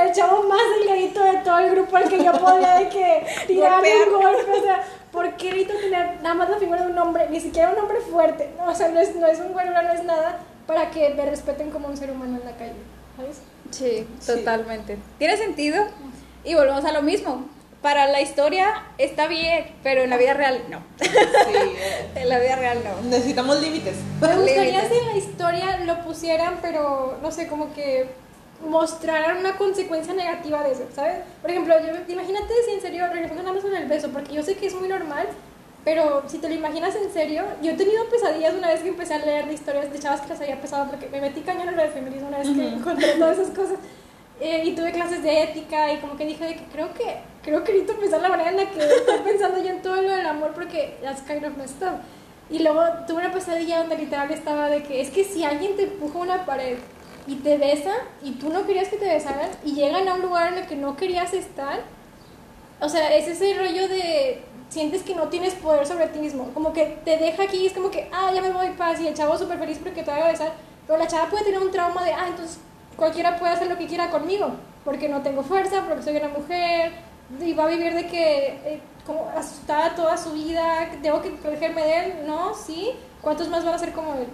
El 0.00 0.12
chavo 0.12 0.44
más 0.44 0.62
delgadito 0.80 1.22
de 1.22 1.36
todo 1.44 1.58
el 1.58 1.70
grupo 1.72 1.96
al 1.98 2.08
que 2.08 2.24
yo 2.24 2.32
podía 2.32 2.76
de 2.78 2.88
que 2.88 3.26
tirarle 3.46 4.06
un 4.08 4.22
golpe. 4.22 4.50
O 4.58 4.62
sea, 4.62 4.82
¿por 5.10 5.36
qué 5.36 5.50
necesito 5.50 5.74
tener 5.80 6.22
nada 6.22 6.34
más 6.34 6.48
la 6.48 6.56
figura 6.56 6.82
de 6.86 6.90
un 6.90 6.98
hombre? 6.98 7.28
Ni 7.28 7.40
siquiera 7.40 7.70
un 7.72 7.78
hombre 7.78 8.00
fuerte. 8.00 8.54
No, 8.56 8.70
o 8.70 8.74
sea, 8.74 8.88
no 8.88 9.00
es, 9.00 9.14
no 9.16 9.26
es 9.26 9.38
un 9.40 9.52
güero, 9.52 9.70
no 9.70 9.92
es 9.92 10.02
nada 10.04 10.38
para 10.66 10.90
que 10.90 11.10
me 11.10 11.26
respeten 11.26 11.70
como 11.70 11.88
un 11.88 11.96
ser 11.98 12.10
humano 12.10 12.38
en 12.38 12.44
la 12.46 12.56
calle. 12.56 12.72
¿Sabes? 13.18 13.42
sí, 13.70 14.06
Sí. 14.18 14.32
totalmente. 14.38 14.96
Tiene 15.18 15.36
sentido 15.36 15.84
y 16.42 16.54
volvemos 16.54 16.84
a 16.86 16.92
lo 16.92 17.02
mismo. 17.02 17.44
Para 17.82 18.06
la 18.06 18.20
historia 18.20 18.84
está 18.96 19.26
bien, 19.26 19.66
pero 19.82 20.02
en 20.02 20.10
la 20.10 20.16
vida 20.16 20.34
real 20.34 20.62
no. 20.70 20.78
Sí, 21.00 21.10
En 22.14 22.28
la 22.28 22.38
vida 22.38 22.54
real 22.54 22.78
no. 22.84 23.10
necesitamos 23.10 23.60
límites. 23.60 23.96
Me 24.20 24.36
gustaría 24.36 24.88
si 24.88 24.94
en 24.94 25.06
la 25.06 25.16
historia 25.16 25.78
lo 25.78 26.04
pusieran, 26.04 26.58
pero 26.62 27.18
no 27.20 27.32
sé, 27.32 27.48
como 27.48 27.74
que 27.74 28.06
mostraran 28.68 29.38
una 29.38 29.56
consecuencia 29.56 30.14
negativa 30.14 30.62
de 30.62 30.72
eso, 30.72 30.84
¿sabes? 30.94 31.16
Por 31.40 31.50
ejemplo, 31.50 31.74
yo, 31.80 32.12
imagínate 32.12 32.54
si 32.66 32.74
en 32.74 32.80
serio, 32.80 33.04
más 33.44 33.62
con 33.62 33.74
el 33.74 33.88
beso, 33.88 34.10
porque 34.10 34.34
yo 34.34 34.42
sé 34.44 34.54
que 34.54 34.68
es 34.68 34.74
muy 34.74 34.88
normal, 34.88 35.26
pero 35.84 36.22
si 36.28 36.38
te 36.38 36.48
lo 36.48 36.54
imaginas 36.54 36.94
en 36.94 37.12
serio, 37.12 37.42
yo 37.60 37.72
he 37.72 37.74
tenido 37.74 38.08
pesadillas 38.08 38.54
una 38.54 38.68
vez 38.68 38.82
que 38.82 38.88
empecé 38.90 39.14
a 39.14 39.18
leer 39.18 39.46
de 39.46 39.54
historias 39.54 39.92
de 39.92 39.98
chavas 39.98 40.20
que 40.20 40.28
les 40.28 40.40
había 40.40 40.60
pesado, 40.60 40.88
porque 40.88 41.08
me 41.08 41.20
metí 41.20 41.40
cañón 41.40 41.68
en 41.68 41.76
lo 41.76 41.82
del 41.82 41.90
feminismo 41.90 42.28
una 42.28 42.38
vez 42.38 42.48
que 42.48 42.68
encontré 42.68 43.14
todas 43.14 43.38
esas 43.38 43.52
cosas. 43.52 43.78
Eh, 44.40 44.62
y 44.64 44.74
tuve 44.74 44.92
clases 44.92 45.22
de 45.22 45.42
ética 45.42 45.92
y 45.92 45.98
como 45.98 46.16
que 46.16 46.24
dije 46.24 46.44
de 46.44 46.56
que 46.56 46.64
creo 46.66 46.92
que 46.94 47.16
creo 47.42 47.64
que 47.64 47.72
necesito 47.72 47.98
pensar 48.00 48.20
la 48.22 48.28
manera 48.28 48.50
en 48.50 48.56
la 48.56 48.70
que 48.70 48.78
estoy 48.78 49.18
pensando 49.24 49.62
yo 49.62 49.70
en 49.70 49.82
todo 49.82 50.00
lo 50.00 50.10
del 50.10 50.26
amor 50.26 50.52
porque 50.54 50.98
that's 51.02 51.22
kind 51.22 51.44
of 51.44 51.56
messed 51.56 51.82
up. 51.86 52.00
Y 52.50 52.58
luego 52.60 52.82
tuve 53.06 53.18
una 53.18 53.32
pesadilla 53.32 53.78
donde 53.78 53.96
literal 53.96 54.30
estaba 54.30 54.68
de 54.68 54.82
que 54.82 55.00
es 55.00 55.10
que 55.10 55.24
si 55.24 55.44
alguien 55.44 55.76
te 55.76 55.84
empuja 55.84 56.18
una 56.18 56.44
pared 56.44 56.78
y 57.26 57.36
te 57.36 57.56
besa 57.56 57.92
y 58.22 58.32
tú 58.32 58.50
no 58.50 58.66
querías 58.66 58.88
que 58.88 58.96
te 58.96 59.06
besaran 59.06 59.50
y 59.64 59.74
llegan 59.74 60.08
a 60.08 60.14
un 60.14 60.22
lugar 60.22 60.52
en 60.52 60.58
el 60.58 60.66
que 60.66 60.76
no 60.76 60.96
querías 60.96 61.32
estar, 61.32 61.80
o 62.80 62.88
sea, 62.88 63.14
es 63.16 63.28
ese 63.28 63.54
rollo 63.54 63.88
de 63.88 64.42
sientes 64.68 65.02
que 65.02 65.14
no 65.14 65.28
tienes 65.28 65.54
poder 65.54 65.86
sobre 65.86 66.06
ti 66.08 66.18
mismo, 66.18 66.50
como 66.54 66.72
que 66.72 66.98
te 67.04 67.16
deja 67.16 67.44
aquí 67.44 67.58
y 67.58 67.66
es 67.66 67.72
como 67.72 67.90
que, 67.90 68.08
ah, 68.12 68.30
ya 68.34 68.40
me 68.40 68.50
voy 68.50 68.70
paz 68.70 69.00
y 69.00 69.06
el 69.06 69.14
chavo 69.14 69.36
súper 69.36 69.58
feliz 69.58 69.78
porque 69.82 70.02
te 70.02 70.10
va 70.10 70.16
a 70.16 70.32
besar, 70.32 70.52
pero 70.86 70.98
la 70.98 71.06
chava 71.06 71.28
puede 71.28 71.44
tener 71.44 71.60
un 71.60 71.70
trauma 71.70 72.04
de, 72.04 72.12
ah, 72.12 72.26
entonces 72.28 72.58
cualquiera 72.96 73.38
puede 73.38 73.52
hacer 73.52 73.68
lo 73.68 73.78
que 73.78 73.86
quiera 73.86 74.10
conmigo, 74.10 74.50
porque 74.84 75.08
no 75.08 75.22
tengo 75.22 75.42
fuerza, 75.42 75.84
porque 75.86 76.02
soy 76.02 76.16
una 76.16 76.28
mujer, 76.28 76.92
va 77.56 77.64
a 77.64 77.68
vivir 77.68 77.94
de 77.94 78.06
que, 78.06 78.46
eh, 78.64 78.80
como 79.06 79.28
asustada 79.36 79.94
toda 79.94 80.16
su 80.16 80.32
vida, 80.32 80.88
tengo 81.02 81.22
que 81.22 81.30
protegerme 81.30 81.82
de 81.82 81.98
él, 81.98 82.12
¿no? 82.26 82.54
Sí, 82.54 82.90
¿cuántos 83.20 83.48
más 83.48 83.64
van 83.64 83.74
a 83.74 83.78
ser 83.78 83.92
como 83.92 84.14
él? 84.14 84.26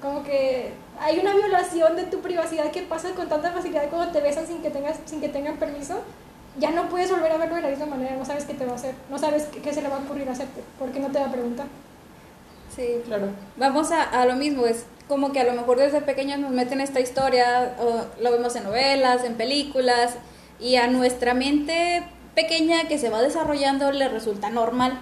Como 0.00 0.22
que 0.22 0.72
hay 1.00 1.18
una 1.18 1.34
violación 1.34 1.96
de 1.96 2.04
tu 2.04 2.20
privacidad 2.20 2.70
que 2.70 2.82
pasa 2.82 3.10
con 3.10 3.28
tanta 3.28 3.52
facilidad 3.52 3.88
cuando 3.90 4.12
te 4.12 4.20
besan 4.20 4.46
sin 4.46 4.62
que 4.62 4.70
tengas 4.70 4.98
sin 5.06 5.20
que 5.20 5.28
tengan 5.28 5.56
permiso. 5.56 6.00
Ya 6.58 6.70
no 6.70 6.88
puedes 6.88 7.10
volver 7.10 7.32
a 7.32 7.36
verlo 7.36 7.56
de 7.56 7.62
la 7.62 7.68
misma 7.68 7.86
manera, 7.86 8.14
no 8.16 8.24
sabes 8.24 8.44
qué 8.44 8.54
te 8.54 8.64
va 8.64 8.72
a 8.72 8.76
hacer, 8.76 8.94
no 9.10 9.18
sabes 9.18 9.44
qué, 9.44 9.60
qué 9.60 9.72
se 9.72 9.82
le 9.82 9.88
va 9.88 9.96
a 9.96 10.00
ocurrir 10.00 10.28
hacerte, 10.28 10.62
porque 10.78 11.00
no 11.00 11.10
te 11.10 11.18
va 11.18 11.26
a 11.26 11.32
preguntar. 11.32 11.66
Sí, 12.74 13.02
Claro. 13.06 13.28
Vamos 13.56 13.90
a, 13.90 14.02
a 14.02 14.24
lo 14.26 14.34
mismo, 14.34 14.66
es 14.66 14.86
como 15.08 15.32
que 15.32 15.40
a 15.40 15.44
lo 15.44 15.52
mejor 15.52 15.78
desde 15.78 16.00
pequeños 16.00 16.38
nos 16.38 16.52
meten 16.52 16.80
esta 16.80 17.00
historia, 17.00 17.76
o 17.80 18.22
lo 18.22 18.30
vemos 18.30 18.54
en 18.56 18.64
novelas, 18.64 19.24
en 19.24 19.34
películas, 19.34 20.14
y 20.60 20.76
a 20.76 20.86
nuestra 20.86 21.34
mente 21.34 22.04
pequeña 22.34 22.88
que 22.88 22.98
se 22.98 23.10
va 23.10 23.22
desarrollando 23.22 23.92
le 23.92 24.08
resulta 24.08 24.50
normal, 24.50 24.98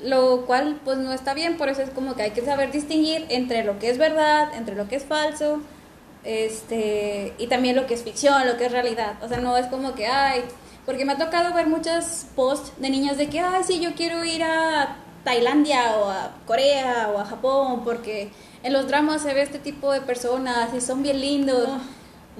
lo 0.00 0.46
cual 0.46 0.80
pues 0.84 0.98
no 0.98 1.12
está 1.12 1.34
bien, 1.34 1.56
por 1.56 1.68
eso 1.68 1.82
es 1.82 1.90
como 1.90 2.14
que 2.14 2.22
hay 2.22 2.30
que 2.30 2.44
saber 2.44 2.70
distinguir 2.70 3.26
entre 3.28 3.64
lo 3.64 3.78
que 3.78 3.90
es 3.90 3.98
verdad, 3.98 4.54
entre 4.54 4.74
lo 4.74 4.88
que 4.88 4.96
es 4.96 5.04
falso, 5.04 5.60
este, 6.24 7.34
y 7.38 7.46
también 7.48 7.76
lo 7.76 7.86
que 7.86 7.94
es 7.94 8.02
ficción, 8.02 8.46
lo 8.46 8.56
que 8.56 8.66
es 8.66 8.72
realidad, 8.72 9.14
o 9.22 9.28
sea, 9.28 9.38
no 9.38 9.56
es 9.56 9.66
como 9.66 9.94
que, 9.94 10.06
ay, 10.06 10.42
porque 10.86 11.04
me 11.04 11.12
ha 11.12 11.18
tocado 11.18 11.54
ver 11.54 11.66
muchos 11.66 12.26
posts 12.36 12.72
de 12.78 12.90
niñas 12.90 13.16
de 13.16 13.28
que, 13.28 13.40
ay, 13.40 13.62
sí, 13.64 13.80
yo 13.80 13.94
quiero 13.94 14.24
ir 14.24 14.42
a 14.42 14.96
Tailandia 15.24 15.96
o 15.96 16.10
a 16.10 16.32
Corea 16.46 17.10
o 17.14 17.18
a 17.18 17.24
Japón, 17.24 17.82
porque 17.84 18.30
en 18.62 18.72
los 18.72 18.86
dramas 18.86 19.22
se 19.22 19.32
ve 19.32 19.42
este 19.42 19.58
tipo 19.58 19.92
de 19.92 20.02
personas 20.02 20.74
y 20.74 20.80
son 20.80 21.02
bien 21.02 21.20
lindos. 21.20 21.68
Ah, 21.68 21.80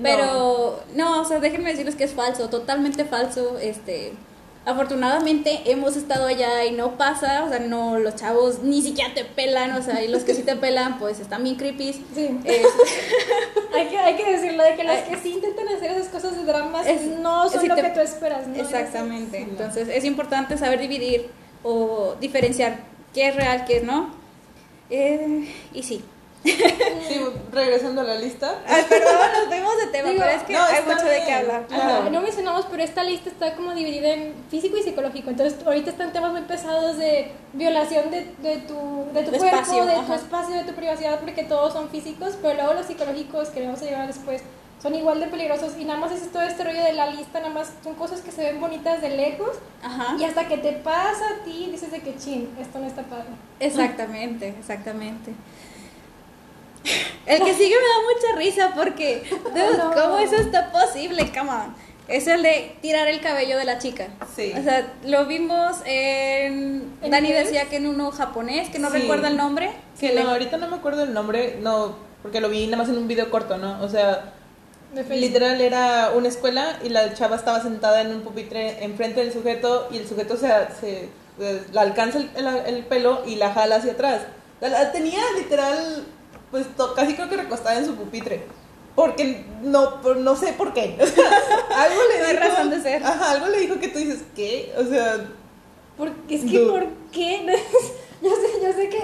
Pero 0.02 0.80
no, 0.94 1.20
o 1.20 1.24
sea, 1.24 1.38
déjenme 1.40 1.70
decirles 1.70 1.94
que 1.94 2.04
es 2.04 2.12
falso, 2.14 2.48
totalmente 2.50 3.04
falso. 3.04 3.58
Este, 3.58 4.12
afortunadamente 4.66 5.60
hemos 5.66 5.96
estado 5.96 6.26
allá 6.26 6.64
y 6.64 6.72
no 6.72 6.96
pasa, 6.96 7.44
o 7.44 7.48
sea, 7.48 7.60
no 7.60 7.98
los 7.98 8.16
chavos 8.16 8.60
ni 8.62 8.82
siquiera 8.82 9.14
te 9.14 9.24
pelan, 9.24 9.72
o 9.72 9.82
sea, 9.82 10.02
y 10.02 10.08
los 10.08 10.22
que 10.24 10.34
sí 10.34 10.42
te 10.42 10.56
pelan, 10.56 10.98
pues 10.98 11.20
están 11.20 11.44
bien 11.44 11.56
creepy. 11.56 11.92
Sí. 12.14 12.38
Es- 12.44 12.66
Hay 13.74 13.88
que, 13.88 13.98
hay 13.98 14.14
que 14.14 14.30
decirlo 14.30 14.62
de 14.62 14.76
que 14.76 14.84
las 14.84 15.00
que 15.02 15.16
sí 15.16 15.32
intentan 15.32 15.66
hacer 15.66 15.90
esas 15.90 16.06
cosas 16.06 16.36
de 16.36 16.44
dramas 16.44 16.86
Es- 16.86 17.06
no 17.06 17.48
son 17.50 17.60
si 17.60 17.66
lo 17.66 17.74
te- 17.74 17.82
que 17.82 17.88
tú 17.90 18.00
esperas, 18.00 18.46
¿no? 18.46 18.54
Exactamente. 18.54 19.38
Entonces 19.38 19.88
es 19.88 20.04
importante 20.04 20.56
saber 20.56 20.78
dividir 20.78 21.28
o 21.64 22.14
diferenciar 22.20 22.78
qué 23.12 23.28
es 23.28 23.34
real, 23.36 23.64
qué 23.66 23.80
no. 23.80 24.14
Eh, 24.90 25.52
y 25.72 25.82
sí. 25.82 26.04
Sí, 26.44 27.20
regresando 27.52 28.02
a 28.02 28.04
la 28.04 28.16
lista. 28.16 28.60
Ay, 28.66 28.84
perdón, 28.88 29.14
nos 29.40 29.48
vemos 29.50 29.76
de 29.78 29.86
tema, 29.86 30.10
Digo, 30.10 30.22
pero 30.22 30.36
es 30.36 30.42
que 30.42 30.52
no, 30.52 30.62
hay 30.62 30.82
mucho 30.84 31.04
de 31.06 31.14
bien. 31.14 31.26
qué 31.26 31.32
hablar. 31.32 31.66
Claro. 31.66 32.10
No 32.10 32.20
mencionamos, 32.20 32.66
pero 32.70 32.82
esta 32.82 33.02
lista 33.02 33.30
está 33.30 33.54
como 33.54 33.74
dividida 33.74 34.08
en 34.08 34.34
físico 34.50 34.76
y 34.76 34.82
psicológico. 34.82 35.30
Entonces, 35.30 35.58
ahorita 35.66 35.90
están 35.90 36.12
temas 36.12 36.32
muy 36.32 36.42
pesados 36.42 36.98
de 36.98 37.32
violación 37.54 38.10
de, 38.10 38.34
de 38.42 38.58
tu, 38.58 39.06
de 39.14 39.22
tu 39.22 39.30
De 39.30 39.38
cuerpo, 39.38 39.56
espacio, 39.56 39.86
de 39.86 39.94
tu 39.94 40.00
ajá. 40.00 40.14
espacio, 40.16 40.54
de 40.56 40.64
tu 40.64 40.72
privacidad, 40.74 41.18
porque 41.20 41.44
todos 41.44 41.72
son 41.72 41.88
físicos, 41.88 42.36
pero 42.42 42.54
luego 42.54 42.74
los 42.74 42.86
psicológicos 42.86 43.48
que 43.48 43.64
vamos 43.64 43.80
a 43.80 43.84
llevar 43.86 44.06
después 44.06 44.42
son 44.82 44.94
igual 44.94 45.18
de 45.20 45.28
peligrosos. 45.28 45.72
Y 45.78 45.84
nada 45.86 45.98
más 45.98 46.12
es 46.12 46.30
todo 46.30 46.42
este 46.42 46.62
rollo 46.62 46.82
de 46.82 46.92
la 46.92 47.06
lista, 47.06 47.40
nada 47.40 47.54
más 47.54 47.72
son 47.82 47.94
cosas 47.94 48.20
que 48.20 48.30
se 48.30 48.42
ven 48.42 48.60
bonitas 48.60 49.00
de 49.00 49.10
lejos. 49.10 49.56
Ajá. 49.82 50.16
Y 50.18 50.24
hasta 50.24 50.46
que 50.46 50.58
te 50.58 50.72
pasa 50.72 51.24
a 51.40 51.44
ti, 51.44 51.68
dices 51.70 51.90
de 51.90 52.00
que 52.00 52.16
chin, 52.18 52.54
esto 52.60 52.78
no 52.78 52.86
está 52.86 53.02
padre. 53.02 53.24
Exactamente, 53.60 54.48
exactamente. 54.48 55.32
El 57.36 57.44
que 57.44 57.54
sigue 57.54 57.74
me 57.74 57.82
da 57.88 58.30
mucha 58.32 58.38
risa 58.38 58.72
porque, 58.74 59.22
dude, 59.30 59.76
No. 59.78 59.92
¿cómo 59.92 60.18
eso 60.18 60.36
está 60.36 60.70
posible? 60.72 61.30
Come 61.36 61.50
on. 61.50 61.74
Es 62.06 62.26
el 62.26 62.42
de 62.42 62.76
tirar 62.82 63.08
el 63.08 63.20
cabello 63.22 63.56
de 63.56 63.64
la 63.64 63.78
chica. 63.78 64.08
Sí. 64.36 64.52
O 64.58 64.62
sea, 64.62 64.92
lo 65.04 65.24
vimos 65.26 65.78
en. 65.86 66.92
¿En 67.02 67.10
Dani 67.10 67.28
inglés? 67.28 67.46
decía 67.46 67.64
que 67.70 67.76
en 67.76 67.86
uno 67.86 68.10
japonés, 68.10 68.68
que 68.68 68.78
no 68.78 68.90
Sí. 68.90 68.98
recuerda 68.98 69.28
el 69.28 69.36
nombre. 69.38 69.70
Sí, 69.98 70.08
que 70.08 70.14
no, 70.14 70.24
le- 70.24 70.30
ahorita 70.30 70.58
no 70.58 70.68
me 70.68 70.76
acuerdo 70.76 71.04
el 71.04 71.14
nombre, 71.14 71.56
no, 71.62 71.96
porque 72.22 72.40
lo 72.42 72.48
vi 72.50 72.66
nada 72.66 72.78
más 72.82 72.88
en 72.90 72.98
un 72.98 73.08
video 73.08 73.30
corto, 73.30 73.56
¿no? 73.56 73.82
O 73.82 73.88
sea, 73.88 74.32
literal 75.10 75.60
era 75.60 76.10
una 76.14 76.28
escuela 76.28 76.78
y 76.84 76.88
la 76.90 77.14
chava 77.14 77.36
estaba 77.36 77.60
sentada 77.62 78.00
en 78.02 78.08
un 78.14 78.20
pupitre 78.20 78.84
enfrente 78.84 79.20
del 79.20 79.32
sujeto 79.32 79.88
y 79.90 79.96
el 79.98 80.06
sujeto 80.08 80.36
se, 80.36 80.48
se 80.80 81.08
eh, 81.40 81.62
la 81.72 81.80
alcanza 81.80 82.18
el, 82.18 82.30
el- 82.36 82.74
el 82.76 82.84
pelo 82.84 83.22
y 83.26 83.36
la 83.36 83.52
jala 83.52 83.76
hacia 83.76 83.92
atrás. 83.92 84.20
La, 84.60 84.68
la 84.68 84.92
tenía 84.92 85.20
literal, 85.38 86.04
pues 86.54 86.66
casi 86.94 87.14
creo 87.14 87.28
que 87.28 87.36
recostada 87.36 87.78
en 87.78 87.84
su 87.84 87.96
pupitre. 87.96 88.44
Porque 88.94 89.44
no, 89.62 90.00
no 90.14 90.36
sé 90.36 90.52
por 90.52 90.72
qué. 90.72 90.96
O 91.02 91.04
sea, 91.04 91.24
algo 91.82 92.00
le 92.12 92.20
No 92.20 92.26
hay 92.26 92.32
dijo. 92.36 92.44
razón 92.48 92.70
de 92.70 92.80
ser. 92.80 93.02
Ajá, 93.04 93.32
algo 93.32 93.46
le 93.48 93.58
dijo 93.58 93.80
que 93.80 93.88
tú 93.88 93.98
dices, 93.98 94.20
¿qué? 94.36 94.72
O 94.78 94.84
sea, 94.84 95.16
Porque 95.96 96.36
es 96.36 96.44
que. 96.48 96.60
¿por 96.60 96.86
qué? 97.10 97.44
yo, 98.22 98.30
sé, 98.30 98.62
yo 98.62 98.72
sé 98.72 98.88
que. 98.88 99.02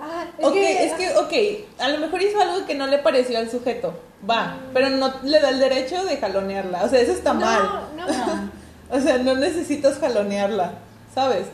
Ah, 0.00 0.24
es 0.38 0.46
ok, 0.46 0.52
que, 0.54 0.84
es 0.86 0.92
que, 0.94 1.10
ok, 1.18 1.80
a 1.82 1.88
lo 1.90 1.98
mejor 1.98 2.22
hizo 2.22 2.40
algo 2.40 2.64
que 2.66 2.74
no 2.74 2.86
le 2.86 2.98
pareció 2.98 3.38
al 3.38 3.50
sujeto, 3.50 3.92
va, 4.28 4.58
pero 4.72 4.88
no 4.90 5.12
le 5.22 5.38
da 5.40 5.50
el 5.50 5.58
derecho 5.58 6.02
de 6.04 6.16
jalonearla, 6.18 6.84
o 6.84 6.88
sea, 6.88 7.00
eso 7.00 7.12
está 7.12 7.32
no, 7.34 7.40
mal, 7.40 7.88
No, 7.96 8.06
o 8.96 9.00
sea, 9.00 9.16
no 9.18 9.34
necesitas 9.36 9.98
jalonearla, 9.98 10.74
¿sabes? 11.14 11.46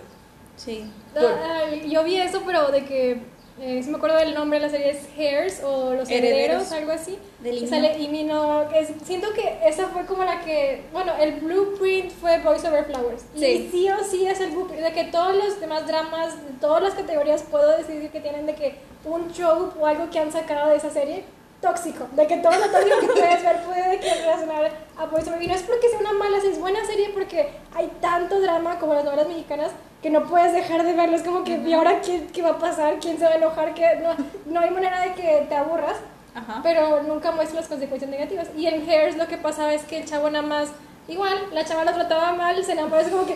Sí. 0.56 0.84
No, 1.14 1.20
Por- 1.20 1.30
ah, 1.32 1.70
yo 1.86 2.02
vi 2.04 2.16
eso, 2.20 2.42
pero 2.46 2.70
de 2.72 2.84
que. 2.84 3.31
Eh, 3.64 3.80
si 3.80 3.90
me 3.90 3.96
acuerdo 3.98 4.16
del 4.18 4.34
nombre 4.34 4.58
de 4.58 4.66
la 4.66 4.70
serie 4.72 4.90
es 4.90 4.98
Hairs 5.16 5.62
o 5.62 5.94
Los 5.94 6.10
Herederos. 6.10 6.38
Herederos, 6.68 6.72
algo 6.72 6.90
así. 6.92 7.16
Del 7.38 7.68
sale 7.68 7.96
himno, 7.96 8.66
que 8.68 8.80
es- 8.80 8.90
siento 9.04 9.32
que 9.34 9.58
esa 9.64 9.86
fue 9.86 10.04
como 10.04 10.24
la 10.24 10.40
que, 10.40 10.82
bueno, 10.92 11.12
el 11.20 11.34
blueprint 11.34 12.10
fue 12.10 12.38
Boys 12.40 12.64
Over 12.64 12.84
Flowers. 12.86 13.22
Sí. 13.36 13.46
Y 13.46 13.68
sí 13.70 13.88
o 13.88 14.02
sí 14.02 14.26
es 14.26 14.40
el 14.40 14.50
blueprint, 14.50 14.82
de 14.82 14.92
que 14.92 15.04
todos 15.04 15.36
los 15.36 15.60
demás 15.60 15.86
dramas, 15.86 16.34
todas 16.60 16.82
las 16.82 16.94
categorías 16.94 17.44
puedo 17.44 17.76
decidir 17.78 18.10
que 18.10 18.18
tienen 18.20 18.46
de 18.46 18.54
que 18.56 18.74
un 19.04 19.30
show 19.32 19.72
o 19.80 19.86
algo 19.86 20.10
que 20.10 20.18
han 20.18 20.32
sacado 20.32 20.70
de 20.70 20.76
esa 20.78 20.90
serie 20.90 21.22
tóxico, 21.60 22.08
de 22.16 22.26
que 22.26 22.38
todo 22.38 22.52
lo 22.58 22.66
tóxico 22.66 22.98
que 23.00 23.06
puedes 23.20 23.42
ver 23.44 23.62
puede 23.62 23.88
de 23.90 24.00
que 24.00 24.12
relacionar 24.12 24.72
a 24.98 25.06
Boys 25.06 25.28
Over. 25.28 25.40
Y 25.40 25.46
no 25.46 25.54
es 25.54 25.62
porque 25.62 25.88
sea 25.88 26.00
una 26.00 26.12
mala 26.14 26.38
serie, 26.38 26.52
es 26.54 26.58
buena 26.60 26.84
serie 26.84 27.10
porque 27.14 27.48
hay 27.76 27.92
tanto 28.00 28.40
drama 28.40 28.80
como 28.80 28.94
las 28.94 29.04
novelas 29.04 29.28
mexicanas 29.28 29.70
que 30.02 30.10
no 30.10 30.24
puedes 30.24 30.52
dejar 30.52 30.82
de 30.84 30.92
verlo. 30.94 31.16
Es 31.16 31.22
como 31.22 31.44
que, 31.44 31.56
¿y 31.56 31.72
ahora 31.72 32.00
qué, 32.00 32.26
qué 32.32 32.42
va 32.42 32.50
a 32.50 32.58
pasar? 32.58 32.98
¿Quién 33.00 33.18
se 33.18 33.24
va 33.24 33.30
a 33.30 33.36
enojar? 33.36 33.72
que 33.72 33.96
No, 34.02 34.10
no 34.46 34.60
hay 34.60 34.70
manera 34.70 35.00
de 35.00 35.12
que 35.12 35.46
te 35.48 35.54
aburras 35.54 35.96
Ajá. 36.34 36.60
pero 36.62 37.02
nunca 37.02 37.30
muestra 37.30 37.60
las 37.60 37.68
consecuencias 37.68 38.10
negativas. 38.10 38.48
Y 38.56 38.66
en 38.66 38.88
Hairs 38.88 39.16
lo 39.16 39.26
que 39.28 39.38
pasaba 39.38 39.72
es 39.72 39.82
que 39.82 39.98
el 39.98 40.04
chavo 40.04 40.28
nada 40.28 40.46
más, 40.46 40.72
igual, 41.08 41.48
la 41.52 41.64
chava 41.64 41.84
lo 41.84 41.92
trataba 41.92 42.32
mal, 42.32 42.64
se 42.64 42.72
enamoró, 42.72 43.00
es 43.00 43.08
como 43.08 43.26
que 43.26 43.34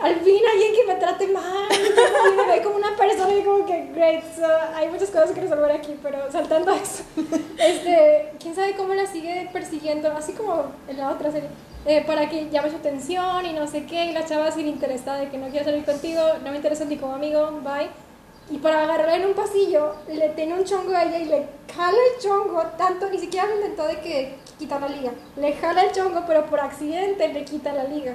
al 0.00 0.16
fin 0.16 0.42
alguien 0.52 0.74
que 0.74 0.86
me 0.86 0.94
trate 0.96 1.26
mal, 1.28 1.68
y 1.72 2.36
me 2.36 2.46
ve 2.46 2.62
como 2.62 2.76
una 2.76 2.96
persona 2.96 3.34
y 3.34 3.42
como 3.42 3.66
que, 3.66 3.86
great, 3.94 4.22
so, 4.36 4.46
hay 4.74 4.88
muchas 4.88 5.10
cosas 5.10 5.32
que 5.32 5.40
resolver 5.40 5.70
aquí, 5.72 5.96
pero 6.02 6.30
saltando 6.30 6.72
a 6.72 6.76
eso, 6.76 7.02
este, 7.58 8.32
quién 8.40 8.54
sabe 8.54 8.74
cómo 8.76 8.94
la 8.94 9.06
sigue 9.06 9.48
persiguiendo, 9.52 10.10
así 10.12 10.32
como 10.32 10.66
en 10.88 10.98
la 10.98 11.10
otra 11.10 11.30
serie. 11.30 11.48
eh, 11.86 12.02
para 12.06 12.28
que 12.30 12.48
llame 12.50 12.70
su 12.70 12.76
atención 12.76 13.44
y 13.44 13.52
no 13.52 13.66
sé 13.66 13.84
qué, 13.84 14.06
y 14.06 14.12
la 14.12 14.24
chava 14.24 14.50
sin 14.50 14.66
interesada 14.68 15.18
de 15.18 15.28
que 15.28 15.36
no 15.38 15.48
quiero 15.48 15.66
salir 15.66 15.84
contigo, 15.84 16.20
no 16.42 16.50
me 16.50 16.56
interesa 16.56 16.84
ni 16.86 16.96
como 16.96 17.14
amigo, 17.14 17.60
bye. 17.62 17.88
Y 18.50 18.58
para 18.58 18.82
agarrarla 18.84 19.16
en 19.16 19.26
un 19.26 19.34
pasillo, 19.34 19.94
le 20.06 20.28
tiene 20.30 20.54
un 20.54 20.64
chongo 20.64 20.94
a 20.94 21.04
ella 21.04 21.18
y 21.18 21.24
le 21.24 21.46
jala 21.74 21.96
el 21.96 22.22
chongo, 22.22 22.62
tanto, 22.76 23.08
ni 23.08 23.18
siquiera 23.18 23.46
lo 23.46 23.56
intentó 23.56 23.86
de 23.86 24.00
que 24.00 24.34
quitar 24.58 24.80
la 24.80 24.88
liga. 24.88 25.12
Le 25.36 25.54
jala 25.54 25.82
el 25.84 25.92
chongo, 25.92 26.24
pero 26.26 26.44
por 26.46 26.60
accidente 26.60 27.28
le 27.28 27.44
quita 27.44 27.72
la 27.72 27.84
liga. 27.84 28.14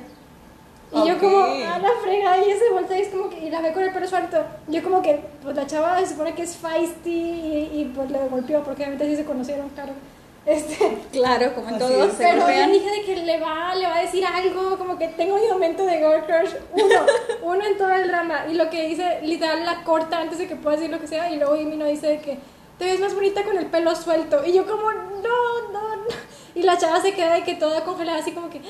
Y 0.92 1.08
yo 1.08 1.16
Ok. 1.16 1.20
como, 1.20 1.38
a 1.44 1.80
la 1.80 1.90
fregada, 2.02 2.38
y 2.40 2.44
ella 2.46 2.60
se 2.60 2.70
voltea 2.74 2.98
y 2.98 3.02
es 3.02 3.10
como 3.10 3.30
que, 3.30 3.40
y 3.40 3.50
la 3.50 3.62
ve 3.62 3.74
con 3.74 3.84
el 3.84 3.92
pelo 3.92 4.08
suelto. 4.08 4.38
Yo 4.68 4.84
como 4.84 5.02
que, 5.02 5.20
pues 5.44 5.56
la 5.56 5.68
chava 5.68 6.00
se 6.00 6.08
supone 6.08 6.34
que 6.34 6.44
es 6.44 6.56
feisty 6.58 7.10
y, 7.12 7.70
y, 7.82 7.92
pues 7.96 8.10
le 8.12 8.28
golpeó, 8.28 8.64
porque 8.64 8.84
obviamente 8.84 9.06
sí 9.08 9.16
se 9.16 9.26
conocieron, 9.26 9.70
claro. 9.70 9.94
Este, 10.46 10.98
Claro, 11.12 11.54
como 11.54 11.70
en 11.70 11.80
todos 11.80 12.14
pero 12.18 12.50
yo 12.50 12.72
dije 12.72 12.90
de 12.92 13.02
que 13.04 13.16
le 13.18 13.40
va, 13.40 13.76
le 13.76 13.88
va 13.88 13.98
a 13.98 14.02
decir 14.02 14.26
algo, 14.26 14.78
como 14.78 14.98
que 14.98 15.08
tengo 15.10 15.38
mi 15.38 15.48
momento 15.48 15.86
de 15.86 15.98
girl 15.98 16.26
crush, 16.26 16.56
uno, 16.74 16.96
uno 17.44 17.66
en 17.66 17.78
todo 17.78 17.92
el 17.92 18.08
drama. 18.08 18.46
Y 18.50 18.54
lo 18.54 18.70
que 18.70 18.88
dice, 18.88 19.20
literal, 19.24 19.66
la 19.66 19.84
corta 19.84 20.20
antes 20.20 20.38
de 20.38 20.48
que 20.48 20.56
pueda 20.56 20.76
decir 20.78 20.92
lo 20.92 21.00
que 21.00 21.08
sea. 21.08 21.32
Y 21.32 21.38
luego 21.38 21.54
Amy 21.54 21.76
no 21.76 21.86
dice 21.86 22.08
de 22.08 22.22
que 22.22 22.38
te 22.78 22.86
ves 22.86 23.00
más 23.00 23.14
bonita 23.14 23.44
con 23.44 23.58
el 23.58 23.66
pelo 23.68 23.96
suelto. 23.96 24.46
Y 24.46 24.54
yo 24.54 24.66
como, 24.66 24.92
no, 24.92 25.72
no, 25.72 25.96
no. 25.96 26.08
Y 26.56 26.64
la 26.64 26.78
chava 26.78 27.02
se 27.02 27.14
queda 27.14 27.34
de 27.34 27.44
que 27.44 27.56
toda 27.56 27.84
congelada, 27.84 28.20
así 28.20 28.32
como 28.32 28.50
que, 28.50 28.62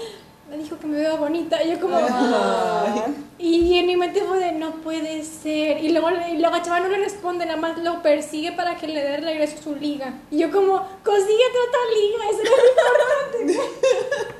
me 0.49 0.57
dijo 0.57 0.79
que 0.79 0.88
me 0.88 0.97
veo 0.97 1.17
bonita. 1.17 1.62
Y 1.63 1.71
yo 1.71 1.79
como, 1.79 1.97
Ay. 1.97 3.15
y 3.38 3.77
en 3.77 3.85
mi 3.85 3.95
mente 3.95 4.21
fue 4.21 4.39
de, 4.39 4.51
no 4.53 4.71
puede 4.81 5.23
ser. 5.23 5.83
Y 5.83 5.89
luego, 5.89 6.09
y 6.09 6.38
luego 6.38 6.55
la 6.55 6.62
chava 6.63 6.79
no 6.79 6.88
le 6.89 6.97
responde, 6.97 7.45
nada 7.45 7.59
más 7.59 7.77
lo 7.77 8.01
persigue 8.01 8.51
para 8.53 8.75
que 8.75 8.88
le 8.88 9.01
dé 9.01 9.17
regreso 9.17 9.62
su 9.62 9.75
liga. 9.75 10.13
Y 10.31 10.39
yo 10.39 10.51
como, 10.51 10.77
consíguete 11.03 11.57
otra 11.67 11.81
liga, 11.93 12.29
eso 12.31 12.41
es 12.43 12.49
lo 12.49 13.51
importante. 13.51 14.39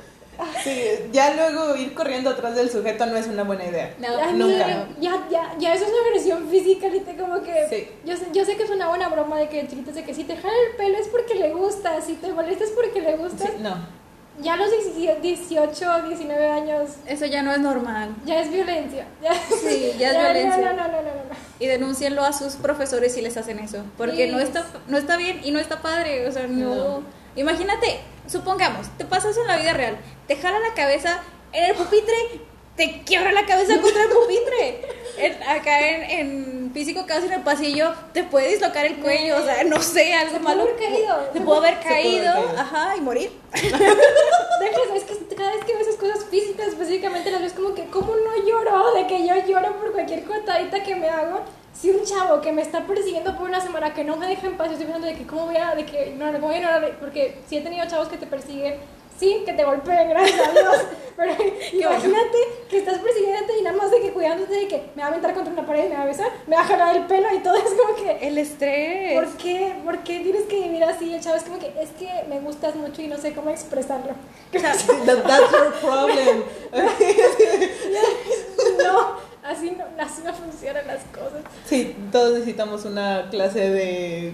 Sí, 0.64 0.80
ya 1.12 1.34
luego 1.34 1.76
ir 1.76 1.92
corriendo 1.92 2.30
atrás 2.30 2.54
del 2.54 2.70
sujeto 2.70 3.04
no 3.04 3.16
es 3.16 3.26
una 3.26 3.44
buena 3.44 3.66
idea. 3.66 3.94
No, 3.98 4.08
A 4.18 4.32
mí, 4.32 4.38
Nunca. 4.38 4.88
Ya, 4.98 5.26
ya, 5.30 5.54
ya 5.58 5.74
eso 5.74 5.84
es 5.84 5.90
una 5.90 6.08
agresión 6.08 6.48
física, 6.48 6.86
ahorita 6.86 7.14
como 7.16 7.42
que... 7.42 7.66
Sí. 7.68 7.88
Yo, 8.06 8.16
sé, 8.16 8.26
yo 8.32 8.44
sé 8.46 8.56
que 8.56 8.62
es 8.62 8.70
una 8.70 8.88
buena 8.88 9.08
broma 9.08 9.38
de 9.38 9.50
que 9.50 9.68
chiquitos 9.68 9.94
de 9.94 10.02
que 10.02 10.14
si 10.14 10.24
te 10.24 10.36
jala 10.36 10.54
el 10.70 10.76
pelo 10.76 10.96
es 10.96 11.08
porque 11.08 11.34
le 11.34 11.52
gusta, 11.52 12.00
si 12.00 12.14
te 12.14 12.32
molesta 12.32 12.64
es 12.64 12.70
porque 12.70 13.02
le 13.02 13.16
gusta. 13.18 13.44
Sí, 13.44 13.52
no. 13.60 13.99
Ya 14.38 14.54
a 14.54 14.56
los 14.56 14.70
18, 15.20 16.02
19 16.08 16.48
años 16.48 16.90
Eso 17.06 17.26
ya 17.26 17.42
no 17.42 17.52
es 17.52 17.58
normal. 17.58 18.14
ya 18.24 18.40
es 18.40 18.50
violencia. 18.50 19.06
Ya, 19.22 19.34
Sí, 19.34 19.92
ya 19.98 20.10
es 20.12 20.16
violencia. 20.18 20.72
No, 20.72 20.76
no, 20.76 20.88
no, 20.88 20.88
no, 20.88 21.02
no, 21.02 21.02
no. 21.02 21.36
Y 21.58 21.66
denúncienlo 21.66 22.24
a 22.24 22.32
sus 22.32 22.54
profesores 22.54 23.12
si 23.12 23.20
les 23.20 23.36
hacen 23.36 23.58
eso. 23.58 23.84
Porque 23.98 24.26
Sí. 24.26 24.32
no, 24.32 24.38
está, 24.40 24.64
no 24.88 24.96
está 24.96 25.16
bien 25.18 25.40
y 25.44 25.50
no 25.50 25.58
está 25.58 25.82
padre. 25.82 26.26
O 26.26 26.32
sea, 26.32 26.46
no. 26.46 26.74
No. 26.74 27.02
Imagínate, 27.36 28.00
supongamos, 28.26 28.88
te 28.96 29.04
pasas 29.04 29.36
en 29.36 29.46
la 29.46 29.56
vida 29.56 29.72
real, 29.72 29.96
te 30.26 30.36
jala 30.36 30.58
la 30.58 30.74
cabeza 30.74 31.20
en 31.52 31.64
el 31.66 31.74
pupitre, 31.76 32.14
te 32.76 33.02
quiebra 33.02 33.32
la 33.32 33.44
cabeza 33.46 33.80
contra 33.80 34.02
el 34.04 34.08
pupitre. 34.10 34.82
En- 35.18 35.42
acá 35.42 35.88
en, 35.88 36.02
en 36.10 36.70
físico, 36.72 37.04
casi 37.06 37.26
en 37.26 37.32
el 37.34 37.42
pasillo, 37.42 37.92
te 38.14 38.24
puede 38.24 38.48
dislocar 38.48 38.86
el 38.86 38.96
cuello. 38.96 39.36
O 39.36 39.44
sea, 39.44 39.64
no 39.64 39.82
sé, 39.82 40.14
algo 40.14 40.34
Se 40.36 40.40
malo. 40.40 40.62
haber 40.62 40.76
caído. 40.76 41.16
Te 41.32 41.40
pudo 41.40 41.56
haber 41.56 41.74
Se 41.74 41.80
pudo 41.82 41.88
haber 41.90 42.02
caído, 42.02 42.32
caído. 42.32 42.58
ajá, 42.60 42.96
y 42.96 43.00
morir. 43.00 43.30
Es 43.52 45.04
que 45.04 45.34
cada 45.34 45.52
vez 45.52 45.64
que 45.64 45.74
ves 45.74 45.86
esas 45.88 45.96
cosas 46.00 46.24
físicas 46.30 46.68
específicamente 46.68 47.30
las 47.30 47.40
ves 47.42 47.52
como 47.52 47.74
que, 47.74 47.84
¿cómo 47.86 48.14
no 48.16 48.46
lloro? 48.46 48.92
De 48.94 49.06
que 49.06 49.26
yo 49.26 49.34
lloro 49.46 49.76
por 49.78 49.92
cualquier 49.92 50.24
cotadita 50.24 50.82
que 50.82 50.94
me 50.96 51.08
hago. 51.08 51.40
Si 51.72 51.88
un 51.90 52.04
chavo 52.04 52.40
que 52.40 52.52
me 52.52 52.60
está 52.62 52.86
persiguiendo 52.86 53.36
por 53.38 53.48
una 53.48 53.60
semana 53.60 53.94
que 53.94 54.04
no 54.04 54.16
me 54.16 54.26
deja 54.26 54.46
en 54.46 54.56
paz, 54.56 54.66
yo 54.66 54.72
estoy 54.72 54.86
pensando 54.86 55.06
de 55.06 55.14
que, 55.14 55.26
¿cómo 55.26 55.46
voy 55.46 55.56
a, 55.56 55.74
de 55.74 55.86
que, 55.86 56.12
no, 56.16 56.30
no 56.30 56.38
voy 56.40 56.54
a 56.56 56.58
ignorar? 56.58 56.96
Porque 57.00 57.36
sí 57.48 57.56
he 57.56 57.60
tenido 57.62 57.86
chavos 57.86 58.08
que 58.08 58.16
te 58.18 58.26
persiguen 58.26 58.74
sin 59.20 59.44
que 59.44 59.52
te 59.52 59.64
golpeen, 59.64 60.08
gracias 60.08 60.48
a 60.48 60.52
Dios. 60.52 60.76
Pero 61.16 61.34
imagínate 61.74 62.38
que 62.70 62.78
estás 62.78 62.96
persiguiéndote 62.98 63.58
y 63.58 63.62
nada 63.62 63.76
más 63.76 63.90
de 63.90 64.00
que 64.00 64.10
cuidándote 64.10 64.54
de 64.54 64.66
que 64.68 64.82
me 64.94 65.02
va 65.02 65.08
a 65.08 65.10
aventar 65.10 65.34
contra 65.34 65.52
una 65.52 65.66
pared, 65.66 65.90
me 65.90 65.96
va 65.96 66.04
a 66.04 66.06
besar, 66.06 66.30
me 66.46 66.56
va 66.56 66.62
a 66.62 66.64
jalar 66.64 66.96
el 66.96 67.04
pelo 67.04 67.26
y 67.34 67.40
todo 67.40 67.56
es 67.56 67.64
como 67.64 67.94
que, 67.94 68.26
El 68.26 68.38
estrés. 68.38 69.12
¿Por 69.12 69.28
qué? 69.36 69.74
¿Por 69.84 69.98
qué 69.98 70.20
tienes 70.20 70.44
que 70.44 70.60
vivir 70.62 70.82
así? 70.82 71.12
El 71.12 71.20
chavo 71.20 71.36
es 71.36 71.42
como 71.42 71.58
que, 71.58 71.66
es 71.78 71.90
que 71.98 72.08
me 72.30 72.40
gustas 72.40 72.74
mucho 72.74 73.02
y 73.02 73.08
no 73.08 73.18
sé 73.18 73.34
cómo 73.34 73.50
expresarlo. 73.50 74.12
That- 74.52 75.24
that's 75.26 75.50
your 75.52 75.72
problem. 75.82 76.42
No, 78.82 79.16
así 79.42 79.72
no, 79.72 79.84
así 80.02 80.22
no 80.24 80.32
funcionan 80.32 80.86
las 80.86 81.02
cosas. 81.04 81.42
Sí, 81.66 81.94
todos 82.10 82.32
necesitamos 82.32 82.86
una 82.86 83.28
clase 83.30 83.68
de, 83.70 84.32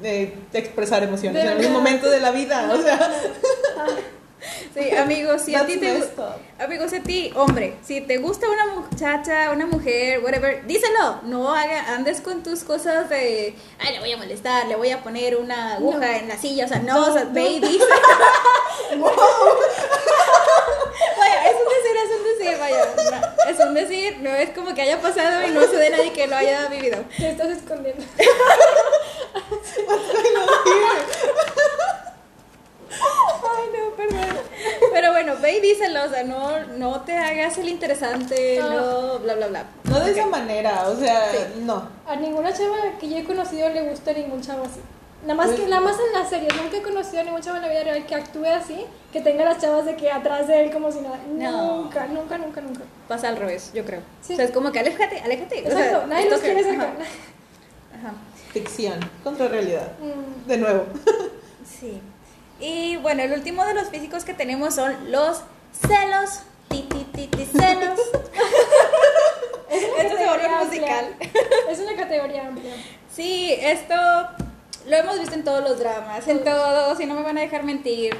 de 0.00 0.34
expresar 0.52 1.02
emociones 1.02 1.44
en 1.44 1.50
algún 1.50 1.72
momento 1.72 2.10
de 2.10 2.20
la 2.20 2.30
vida. 2.30 2.70
O 2.72 2.82
sea, 2.82 3.10
Sí, 4.74 4.90
amigos, 4.96 5.42
si 5.42 5.54
a 5.54 5.66
ti 5.66 5.76
te 5.78 5.92
up. 5.98 6.04
Amigos, 6.58 6.90
si 6.90 6.96
a 6.96 7.02
ti, 7.02 7.32
hombre, 7.34 7.74
si 7.82 8.00
te 8.00 8.16
gusta 8.18 8.46
una 8.48 8.66
muchacha, 8.66 9.50
una 9.50 9.66
mujer, 9.66 10.20
whatever, 10.24 10.66
díselo. 10.66 11.20
No 11.24 11.54
haga, 11.54 11.94
andes 11.94 12.20
con 12.20 12.42
tus 12.42 12.64
cosas 12.64 13.08
de, 13.10 13.54
ay, 13.78 13.92
le 13.94 14.00
voy 14.00 14.12
a 14.12 14.16
molestar, 14.16 14.66
le 14.66 14.76
voy 14.76 14.90
a 14.90 15.02
poner 15.02 15.36
una 15.36 15.74
aguja 15.74 15.98
No. 15.98 16.04
en 16.04 16.28
la 16.28 16.36
silla, 16.38 16.64
o 16.64 16.68
sea, 16.68 16.78
no, 16.78 17.08
o 17.08 17.12
sea, 17.12 17.24
No, 17.24 17.32
ve 17.32 17.42
y 17.48 17.60
no. 17.60 17.68
dice. 17.68 17.84
vaya, 21.18 21.50
es 21.50 21.56
un 21.56 21.68
decir, 21.68 21.96
es 21.96 22.10
un 22.16 22.24
decir, 22.38 22.58
vaya, 22.58 22.86
no, 22.96 23.50
es 23.50 23.58
un 23.60 23.74
decir, 23.74 24.18
no 24.20 24.34
es 24.34 24.50
como 24.50 24.74
que 24.74 24.82
haya 24.82 25.00
pasado 25.00 25.46
y 25.46 25.50
no 25.50 25.60
sé 25.62 25.76
de 25.76 25.90
nadie 25.90 26.12
que 26.12 26.26
lo 26.26 26.36
haya 26.36 26.66
vivido. 26.68 27.04
Te 27.16 27.30
estás 27.30 27.48
escondiendo. 27.50 28.04
Ay, 32.90 33.68
no, 33.78 33.96
perdón. 33.96 34.36
Pero 34.92 35.12
bueno, 35.12 35.34
ve 35.40 35.58
y 35.58 35.60
díselo, 35.60 36.04
o 36.04 36.08
sea, 36.08 36.24
no, 36.24 36.66
no 36.78 37.00
te 37.02 37.16
hagas 37.16 37.56
el 37.58 37.68
interesante, 37.68 38.58
Ah. 38.60 38.68
no, 38.74 39.18
bla, 39.20 39.34
bla, 39.34 39.46
bla. 39.48 39.64
No 39.84 40.00
de 40.00 40.10
esa 40.12 40.26
manera, 40.26 40.88
o 40.88 40.96
sea, 40.96 41.30
Sí. 41.32 41.60
no. 41.62 41.88
A 42.06 42.16
ninguna 42.16 42.52
chava 42.52 42.76
que 42.98 43.08
yo 43.08 43.16
he 43.18 43.24
conocido 43.24 43.68
le 43.68 43.88
gusta 43.90 44.12
ningún 44.12 44.40
chavo 44.40 44.64
así. 44.64 44.80
Nada 45.22 45.34
más, 45.34 45.50
que, 45.50 45.56
Pues- 45.56 45.68
nada 45.68 45.82
más 45.82 45.96
en 46.00 46.12
las 46.18 46.30
series. 46.30 46.54
Nunca 46.56 46.78
he 46.78 46.82
conocido 46.82 47.20
a 47.20 47.24
ningún 47.24 47.42
chavo 47.42 47.56
en 47.56 47.62
la 47.62 47.68
vida 47.68 47.84
real 47.84 48.06
que 48.06 48.14
actúe 48.14 48.46
así, 48.46 48.86
que 49.12 49.20
tenga 49.20 49.44
las 49.44 49.58
chavas 49.60 49.84
de 49.84 49.94
que 49.94 50.10
atrás 50.10 50.48
de 50.48 50.64
él 50.64 50.70
como 50.72 50.90
si 50.90 51.00
nada. 51.00 51.18
No. 51.28 51.82
Nunca, 51.82 52.06
nunca, 52.06 52.38
nunca, 52.38 52.60
nunca. 52.62 52.80
Pasa 53.06 53.28
al 53.28 53.36
revés, 53.36 53.70
yo 53.74 53.84
creo. 53.84 54.00
Sí. 54.22 54.32
O 54.32 54.36
sea, 54.36 54.46
es 54.46 54.50
como 54.50 54.72
que 54.72 54.78
aléjate, 54.80 55.20
aléjate. 55.20 55.60
o 55.66 55.70
sea, 55.70 55.86
Exacto, 55.86 56.06
nadie 56.06 56.30
los 56.30 56.40
quiere 56.40 56.62
cerca. 56.64 56.82
Ajá. 56.84 56.94
Ajá. 58.08 58.14
Ficción 58.52 58.98
contra 59.22 59.46
realidad. 59.48 59.92
Mm, 60.00 60.48
De 60.48 60.56
nuevo. 60.56 60.86
Sí. 61.68 62.00
Y 62.60 62.96
bueno, 62.96 63.22
el 63.22 63.32
último 63.32 63.64
de 63.64 63.74
los 63.74 63.88
físicos 63.88 64.24
que 64.24 64.34
tenemos 64.34 64.74
son 64.74 65.10
los 65.10 65.42
celos. 65.86 66.42
Ti, 66.68 66.86
ti, 66.88 67.06
ti, 67.12 67.26
ti, 67.26 67.46
celos. 67.46 67.98
es 69.70 69.84
una 69.84 70.02
Esto 70.02 70.16
se 70.16 70.24
categoría 70.24 70.64
musical. 70.64 71.16
Es 71.68 71.78
una 71.80 71.96
categoría 71.96 72.46
amplia. 72.46 72.74
Sí, 73.14 73.52
esto 73.58 73.94
lo 74.86 74.96
hemos 74.96 75.18
visto 75.18 75.34
en 75.34 75.44
todos 75.44 75.62
los 75.62 75.78
dramas, 75.78 76.26
en 76.28 76.44
todos, 76.44 77.00
y 77.00 77.06
no 77.06 77.14
me 77.14 77.22
van 77.22 77.38
a 77.38 77.40
dejar 77.40 77.64
mentir. 77.64 78.16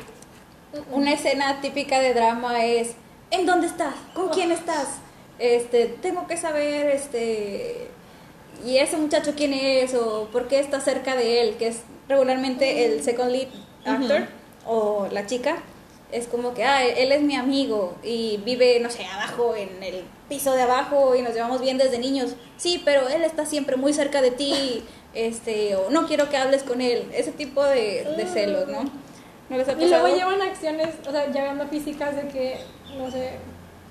Una 0.90 1.12
escena 1.12 1.61
típica 1.61 2.00
de 2.00 2.14
drama 2.14 2.64
es 2.64 2.94
¿En 3.31 3.46
dónde 3.46 3.68
estás? 3.68 3.94
¿Con 4.14 4.31
quién 4.31 4.50
estás? 4.50 4.88
Este, 5.38 5.87
tengo 5.87 6.26
que 6.26 6.37
saber 6.37 6.90
este 6.90 7.88
y 8.64 8.76
ese 8.76 8.96
muchacho 8.96 9.35
quién 9.37 9.55
es 9.55 9.94
o 9.94 10.29
por 10.33 10.48
qué 10.48 10.59
está 10.59 10.81
cerca 10.81 11.14
de 11.14 11.40
él, 11.40 11.57
que 11.57 11.68
es 11.68 11.83
regularmente 12.09 12.87
el 12.87 13.03
second 13.03 13.31
lead 13.31 13.48
actor 13.85 14.27
o 14.66 15.09
la 15.11 15.27
chica. 15.27 15.57
Es 16.12 16.27
como 16.27 16.55
que, 16.55 16.64
ah, 16.64 16.85
él 16.85 17.12
es 17.12 17.23
mi 17.23 17.37
amigo 17.37 17.95
y 18.03 18.38
vive, 18.38 18.81
no 18.81 18.90
sé, 18.90 19.05
abajo, 19.07 19.55
en 19.55 19.81
el 19.83 20.03
piso 20.29 20.55
de 20.55 20.62
abajo 20.62 21.14
y 21.14 21.23
nos 21.23 21.35
llevamos 21.35 21.61
bien 21.61 21.79
desde 21.79 21.99
niños. 21.99 22.35
Sí, 22.57 22.83
pero 22.85 23.09
él 23.09 23.23
está 23.23 23.47
siempre 23.47 23.77
muy 23.77 23.93
cerca 23.93 24.21
de 24.21 24.33
ti, 24.33 24.83
este, 25.14 25.77
o 25.77 25.90
no 25.90 26.07
quiero 26.07 26.29
que 26.29 26.37
hables 26.37 26.64
con 26.64 26.81
él. 26.81 27.09
Ese 27.14 27.31
tipo 27.31 27.62
de, 27.64 28.05
de 28.16 28.27
celos, 28.27 28.66
¿no? 28.69 28.85
¿No 29.51 29.57
les 29.57 29.69
ha 29.69 29.73
Y 29.73 29.88
luego 29.88 30.09
llevan 30.09 30.43
acciones, 30.43 30.88
o 31.07 31.11
sea, 31.11 31.31
ya 31.31 31.43
hablando 31.43 31.69
físicas 31.69 32.16
de 32.16 32.29
que, 32.29 32.61
no 32.97 33.11
sé. 33.11 33.33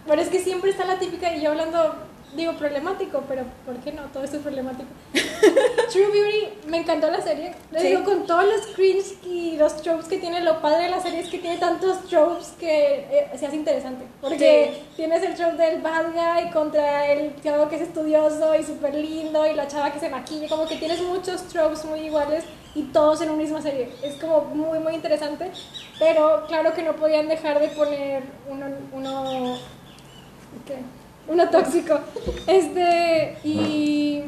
Pero 0.07 0.21
es 0.21 0.29
que 0.29 0.39
siempre 0.39 0.71
está 0.71 0.85
la 0.85 0.99
típica, 0.99 1.33
y 1.33 1.41
yo 1.41 1.51
hablando, 1.51 1.95
digo 2.35 2.53
problemático, 2.53 3.23
pero 3.27 3.43
¿por 3.65 3.75
qué 3.77 3.91
no? 3.91 4.03
Todo 4.13 4.23
esto 4.23 4.37
es 4.37 4.43
problemático. 4.43 4.87
True 5.91 6.07
Beauty, 6.11 6.67
me 6.67 6.77
encantó 6.77 7.09
la 7.09 7.21
serie. 7.21 7.53
Les 7.71 7.81
Sí. 7.81 7.87
digo, 7.89 8.03
con 8.03 8.25
todos 8.27 8.45
los 8.45 8.67
cringe 8.75 9.15
y 9.25 9.57
los 9.57 9.81
tropes 9.81 10.05
que 10.05 10.19
tiene, 10.19 10.41
lo 10.41 10.61
padre 10.61 10.83
de 10.83 10.89
la 10.89 10.99
serie 11.01 11.21
es 11.21 11.29
que 11.29 11.39
tiene 11.39 11.57
tantos 11.57 12.03
tropes 12.07 12.53
que 12.59 12.99
eh, 13.09 13.31
se 13.37 13.47
hace 13.47 13.55
interesante. 13.55 14.05
Porque 14.21 14.71
Sí. 14.73 14.83
tienes 14.95 15.23
el 15.23 15.33
trope 15.35 15.63
del 15.63 15.81
bad 15.81 16.05
guy 16.13 16.51
contra 16.51 17.07
el 17.11 17.33
chavo 17.41 17.67
que 17.67 17.77
es 17.77 17.81
estudioso 17.81 18.55
y 18.55 18.63
súper 18.63 18.93
lindo 18.93 19.45
y 19.47 19.53
la 19.55 19.67
chava 19.67 19.91
que 19.91 19.99
se 19.99 20.09
maquilla, 20.09 20.47
como 20.47 20.67
que 20.67 20.75
tienes 20.75 21.01
muchos 21.01 21.43
tropes 21.47 21.83
muy 21.85 22.01
iguales 22.01 22.43
y 22.75 22.83
todos 22.83 23.21
en 23.21 23.29
una 23.29 23.41
misma 23.41 23.61
serie. 23.61 23.89
Es 24.03 24.15
como 24.15 24.41
muy, 24.41 24.77
muy 24.79 24.93
interesante. 24.93 25.49
Pero 25.97 26.45
claro 26.47 26.73
que 26.73 26.83
no 26.83 26.95
podían 26.95 27.27
dejar 27.27 27.59
de 27.59 27.69
poner 27.69 28.21
uno, 28.47 28.67
uno 28.93 29.57
¿qué? 30.67 30.75
Uno 31.29 31.49
tóxico. 31.49 31.99
Este, 32.47 33.37
y 33.43 34.23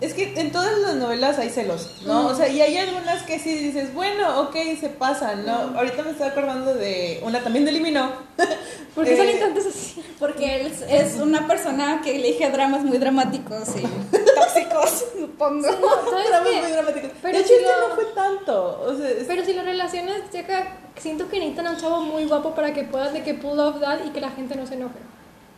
Es 0.00 0.14
que 0.14 0.32
en 0.40 0.50
todas 0.50 0.76
las 0.78 0.96
novelas 0.96 1.38
hay 1.38 1.48
celos, 1.50 2.02
¿no? 2.06 2.26
O 2.26 2.34
sea, 2.34 2.48
y 2.48 2.60
hay 2.60 2.76
algunas 2.76 3.22
que 3.22 3.38
sí 3.38 3.54
dices, 3.56 3.94
bueno, 3.94 4.40
ok, 4.40 4.56
se 4.80 4.88
pasan, 4.88 5.46
¿no? 5.46 5.78
Ahorita 5.78 6.02
me 6.02 6.10
estoy 6.10 6.26
acordando 6.28 6.74
de 6.74 7.20
una 7.22 7.40
también 7.40 7.64
de 7.64 7.70
Eliminó. 7.70 8.10
¿por 8.96 9.04
qué 9.04 9.14
Eh, 9.14 9.16
salen 9.16 9.38
tantos 9.40 9.66
así? 9.66 10.02
Porque 10.18 10.56
él 10.60 10.72
es- 10.88 11.14
una 11.20 11.46
persona 11.46 12.00
que 12.02 12.16
elige 12.16 12.50
dramas 12.50 12.82
muy 12.82 12.98
dramáticos 12.98 13.68
y 13.76 13.82
tóxicos, 14.34 15.04
supongo. 15.20 15.68
No, 15.70 16.10
¿sabes 16.10 16.28
Dramas 16.30 16.48
qué? 16.48 16.62
muy 16.62 16.72
dramáticos. 16.72 17.10
Pero 17.22 17.38
de 17.38 17.44
hecho, 17.44 17.48
si 17.48 17.54
este 17.60 17.68
lo- 17.80 17.88
no 17.88 17.94
fue 17.94 18.04
tanto. 18.14 18.84
O 18.88 18.96
sea, 18.96 19.08
es- 19.08 19.24
Pero 19.28 19.44
si 19.44 19.52
las 19.52 19.64
relaciones, 19.66 20.22
checa, 20.32 20.78
siento 20.98 21.28
que 21.28 21.36
necesitan 21.38 21.68
a 21.68 21.70
un 21.70 21.76
chavo 21.76 22.00
muy 22.00 22.24
guapo 22.24 22.54
para 22.56 22.74
que 22.74 22.82
puedan 22.84 23.12
de 23.14 23.22
que 23.22 23.34
pull 23.34 23.60
off 23.60 23.78
that 23.80 24.00
y 24.04 24.10
que 24.10 24.20
la 24.20 24.30
gente 24.30 24.56
no 24.56 24.66
se 24.66 24.74
enoje. 24.74 24.98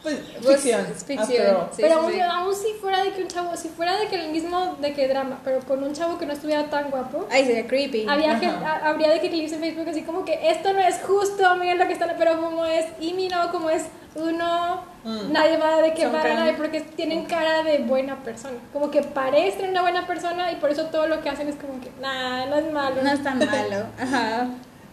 Pues, 0.04 0.16
Pues, 0.42 0.60
ficción. 0.60 0.80
es 0.86 1.02
ficción, 1.04 1.20
after 1.20 1.56
all. 1.56 1.66
Sí, 1.72 1.82
pero 1.82 1.94
sí, 1.94 2.00
aún, 2.00 2.12
sí. 2.12 2.20
aún 2.20 2.54
si 2.54 2.72
fuera 2.80 3.02
de 3.02 3.10
que 3.12 3.22
un 3.22 3.28
chavo, 3.28 3.56
si 3.56 3.68
fuera 3.70 3.96
de 3.98 4.06
que 4.06 4.14
el 4.24 4.30
mismo 4.30 4.76
de 4.80 4.92
que 4.92 5.08
drama, 5.08 5.40
pero 5.42 5.58
con 5.60 5.82
un 5.82 5.92
chavo 5.92 6.16
que 6.18 6.26
no 6.26 6.32
estuviera 6.34 6.70
tan 6.70 6.90
guapo, 6.90 7.26
Ay, 7.30 7.44
sería 7.46 7.66
creepy. 7.66 8.06
había 8.08 8.32
ha- 8.38 8.88
habría 8.90 9.08
de 9.10 9.20
que 9.20 9.30
clips 9.30 9.52
en 9.52 9.60
Facebook 9.60 9.88
así 9.88 10.02
como 10.02 10.24
que 10.24 10.38
esto 10.50 10.72
no 10.72 10.78
es 10.80 11.00
justo, 11.02 11.56
miren 11.56 11.78
lo 11.78 11.86
que 11.88 11.94
están, 11.94 12.12
pero 12.16 12.40
como 12.40 12.64
es 12.66 12.86
Imi 13.00 13.28
no, 13.28 13.50
como 13.50 13.70
es 13.70 13.86
uno, 14.14 14.82
Mm. 15.04 15.32
nadie 15.32 15.56
va 15.56 15.82
de 15.82 15.92
que 15.92 16.02
Son 16.02 16.14
va 16.14 16.20
a 16.20 16.22
can- 16.22 16.36
nadie 16.36 16.52
porque 16.54 16.80
tienen 16.80 17.24
cara 17.26 17.62
de 17.62 17.78
buena 17.78 18.16
persona, 18.22 18.56
como 18.72 18.90
que 18.90 19.02
parecen 19.02 19.70
una 19.70 19.82
buena 19.82 20.06
persona 20.06 20.52
y 20.52 20.56
por 20.56 20.70
eso 20.70 20.84
todo 20.86 21.06
lo 21.08 21.20
que 21.20 21.28
hacen 21.30 21.48
es 21.48 21.56
como 21.56 21.80
que, 21.80 21.90
nah, 22.00 22.46
no 22.46 22.56
es 22.56 22.72
malo. 22.72 23.02
No 23.02 23.10
es 23.10 23.22
tan 23.22 23.38
malo. 23.40 23.86
Ajá. 24.00 24.46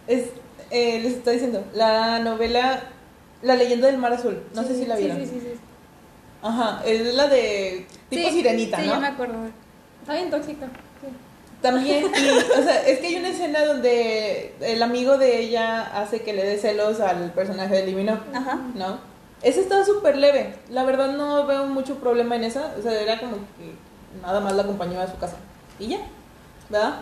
Es, 0.06 0.24
eh, 0.70 0.98
les 1.02 1.12
estoy 1.14 1.34
diciendo, 1.34 1.64
la 1.74 2.18
novela 2.18 2.80
La 3.42 3.56
leyenda 3.56 3.86
del 3.88 3.98
mar 3.98 4.12
azul. 4.12 4.42
No 4.54 4.62
sé 4.62 4.74
Sí, 4.74 4.80
si 4.82 4.86
la 4.86 4.96
sí, 4.96 5.02
vieron. 5.04 5.20
Sí, 5.20 5.26
sí, 5.26 5.40
sí. 5.40 5.52
Ajá, 6.42 6.82
es 6.84 7.14
la 7.14 7.28
de 7.28 7.86
tipo 8.08 8.28
Sí, 8.28 8.34
sirenita, 8.36 8.78
sí, 8.80 8.86
¿no? 8.86 8.94
yo 8.94 9.00
me 9.00 9.06
acuerdo. 9.08 9.34
Está 10.00 10.14
bien 10.14 10.30
tóxica. 10.30 10.66
sí. 11.00 11.08
También, 11.60 12.04
y, 12.16 12.28
o 12.58 12.62
sea, 12.64 12.84
es 12.86 12.98
que 12.98 13.06
hay 13.06 13.16
una 13.16 13.28
escena 13.28 13.64
donde 13.64 14.52
el 14.60 14.82
amigo 14.82 15.16
de 15.18 15.38
ella 15.40 15.82
hace 16.00 16.22
que 16.22 16.32
le 16.32 16.44
dé 16.44 16.58
celos 16.58 16.98
al 16.98 17.32
personaje 17.32 17.76
de 17.76 17.86
Limino, 17.86 18.18
Ajá. 18.34 18.58
¿no? 18.74 18.98
Esa 19.42 19.60
estaba 19.60 19.84
súper 19.84 20.16
leve. 20.16 20.56
La 20.70 20.82
verdad 20.84 21.12
no 21.12 21.46
veo 21.46 21.66
mucho 21.66 21.96
problema 21.96 22.34
en 22.36 22.44
esa. 22.44 22.74
O 22.78 22.82
sea, 22.82 23.00
era 23.00 23.20
como 23.20 23.36
que 23.36 23.74
nada 24.20 24.40
más 24.40 24.54
la 24.54 24.62
acompañó 24.64 25.00
a 25.00 25.06
su 25.08 25.16
casa. 25.18 25.36
Y 25.78 25.86
ya, 25.88 25.98
¿verdad? 26.68 26.94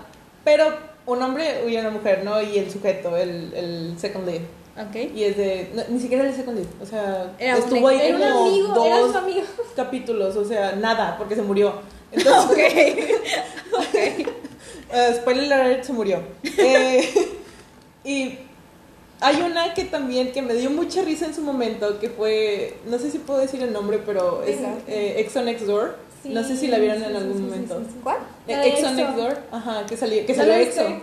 Pero 0.45 0.67
un 1.07 1.23
hombre 1.23 1.67
y 1.71 1.77
una 1.79 1.91
mujer, 1.91 2.23
¿no? 2.25 2.41
Y 2.43 2.59
el 2.59 2.71
sujeto, 2.71 3.17
el, 3.17 3.53
el 3.55 3.95
second 3.99 4.27
lead. 4.27 4.43
Ok. 4.77 4.97
Y 5.15 5.25
es 5.25 5.37
de. 5.37 5.71
no, 5.75 5.83
ni 5.89 5.99
siquiera 6.01 6.27
el 6.27 6.35
second 6.35 6.57
lead. 6.59 6.69
O 6.83 6.87
sea, 6.87 7.33
Era 7.39 7.57
un 7.57 7.63
estuvo 7.63 7.89
ahí 7.89 7.99
Era 8.01 8.17
un 8.17 8.23
como 8.23 8.47
amigo, 8.47 8.85
era 8.87 8.99
dos 9.01 9.17
amigo. 9.17 9.43
capítulos. 9.77 10.37
O 10.37 10.45
sea, 10.45 10.73
nada, 10.77 11.17
porque 11.19 11.35
se 11.35 11.43
murió. 11.43 11.75
Entonces, 12.13 12.51
Ok. 13.73 13.79
ok. 13.79 13.95
Eh, 14.93 15.13
spoiler 15.17 15.53
alert, 15.53 15.85
se 15.85 15.93
murió. 15.93 16.21
Eh, 16.43 17.09
y 18.05 18.39
hay 19.21 19.37
una 19.43 19.75
que 19.75 19.85
también 19.85 20.33
que 20.33 20.43
me 20.43 20.55
dio 20.55 20.71
mucha 20.71 21.03
risa 21.03 21.27
en 21.27 21.35
su 21.35 21.43
momento, 21.43 22.01
que 22.01 22.09
fue, 22.11 22.75
no 22.87 22.99
sé 22.99 23.11
si 23.11 23.19
puedo 23.19 23.39
decir 23.41 23.63
el 23.63 23.73
nombre, 23.73 24.01
pero 24.05 24.43
es 24.43 24.57
eh, 24.89 25.15
Exo 25.19 25.43
Next 25.43 25.67
Door. 25.67 25.95
no 26.25 26.43
sé 26.43 26.57
si 26.57 26.67
la 26.69 26.79
vieron 26.79 26.99
Sí, 26.99 27.05
en 27.05 27.11
sí, 27.11 27.17
algún 27.17 27.33
sí, 27.35 27.39
sí, 27.39 27.45
momento. 27.45 27.79
sí, 27.81 27.85
sí. 27.93 28.01
¿Cuál? 28.03 28.17
Eh, 28.49 28.75
EXO. 28.77 28.91
Next 28.93 29.15
Door, 29.17 29.39
ajá, 29.53 29.87
que 29.87 29.97
salió, 29.97 30.27
que 30.27 30.33
¿No 30.33 30.39
salió 30.39 30.59
viste? 30.59 31.03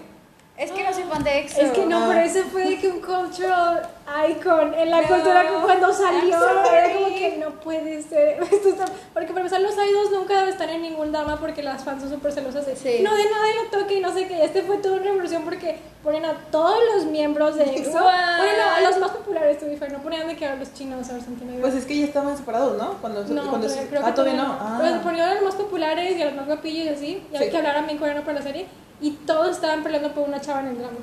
Es 0.57 0.71
que 0.71 0.83
no 0.83 0.91
soy 0.91 1.03
fan 1.03 1.23
de 1.23 1.39
EXO. 1.39 1.61
Es 1.61 1.71
que 1.71 1.85
no, 1.85 2.07
pero 2.07 2.19
ese 2.21 2.43
fue 2.45 2.65
de 2.67 2.79
que 2.79 2.87
un 2.87 2.99
cultural 2.99 3.87
icon 4.29 4.73
en 4.73 4.89
la 4.89 5.01
No, 5.01 5.07
cultura 5.07 5.41
que 5.43 5.53
cuando 5.63 5.93
salió 5.93 6.35
era 6.65 6.93
como 6.95 7.07
que 7.09 7.37
no 7.39 7.51
puede 7.59 8.01
ser. 8.01 8.41
Esto 8.51 8.69
está- 8.69 8.85
porque 9.13 9.27
para 9.27 9.41
empezar 9.41 9.61
los 9.61 9.73
idols 9.75 10.09
nunca 10.11 10.49
están 10.49 10.69
en 10.69 10.81
ningún 10.81 11.11
drama 11.11 11.39
porque 11.39 11.61
las 11.61 11.83
fans 11.83 12.01
son 12.01 12.09
súper 12.11 12.31
celosas 12.31 12.65
de 12.65 12.75
Sí. 12.75 13.01
no 13.03 13.13
de 13.15 13.23
nada 13.25 13.45
y 13.51 13.63
lo 13.65 13.79
toque 13.79 13.97
y 13.97 13.99
no 13.99 14.11
sé 14.11 14.27
qué. 14.27 14.43
Este 14.43 14.63
fue 14.63 14.77
toda 14.77 14.95
una 14.95 15.03
revolución 15.03 15.43
porque 15.43 15.77
ponen 16.03 16.25
a 16.25 16.33
todos 16.49 16.79
los 16.95 17.05
miembros 17.05 17.55
de 17.55 17.63
EXO. 17.63 17.91
Bueno, 17.91 18.01
no, 18.01 18.75
a 18.77 18.81
los 18.81 18.97
más 18.97 19.11
populares, 19.11 19.57
fair, 19.77 19.91
no 19.91 19.99
ponían 19.99 20.27
de 20.27 20.35
que 20.35 20.47
a 20.47 20.55
los 20.55 20.73
chinos 20.73 21.05
o 21.07 21.21
something 21.23 21.59
Pues 21.61 21.75
es 21.75 21.85
que 21.85 21.99
ya 21.99 22.05
estaban 22.05 22.35
separados, 22.35 22.75
¿no? 22.79 22.93
Cuando, 22.99 23.21
no, 23.25 23.49
cuando 23.49 23.67
todavía, 23.67 23.83
se- 23.83 23.89
creo 23.89 24.01
ah, 24.03 24.07
que 24.07 24.11
todavía 24.13 24.41
no. 24.41 24.57
Pero 24.81 24.95
Ah. 24.95 25.01
ponían 25.03 25.29
a 25.29 25.33
los 25.35 25.43
más 25.43 25.55
populares 25.55 26.17
y 26.17 26.21
a 26.23 26.25
los 26.25 26.33
más 26.33 26.47
guapillos 26.47 26.85
y 26.85 26.89
así. 26.89 27.23
Y 27.31 27.37
Sí. 27.37 27.43
hay 27.43 27.49
que 27.51 27.57
hablaran 27.57 27.85
bien 27.85 27.99
coreano 27.99 28.21
para 28.21 28.33
la 28.39 28.41
serie. 28.41 28.65
Y 29.01 29.11
todos 29.11 29.51
estaban 29.51 29.83
peleando 29.83 30.11
por 30.13 30.27
una 30.27 30.41
chava 30.41 30.61
en 30.61 30.67
el 30.67 30.77
drama. 30.79 30.97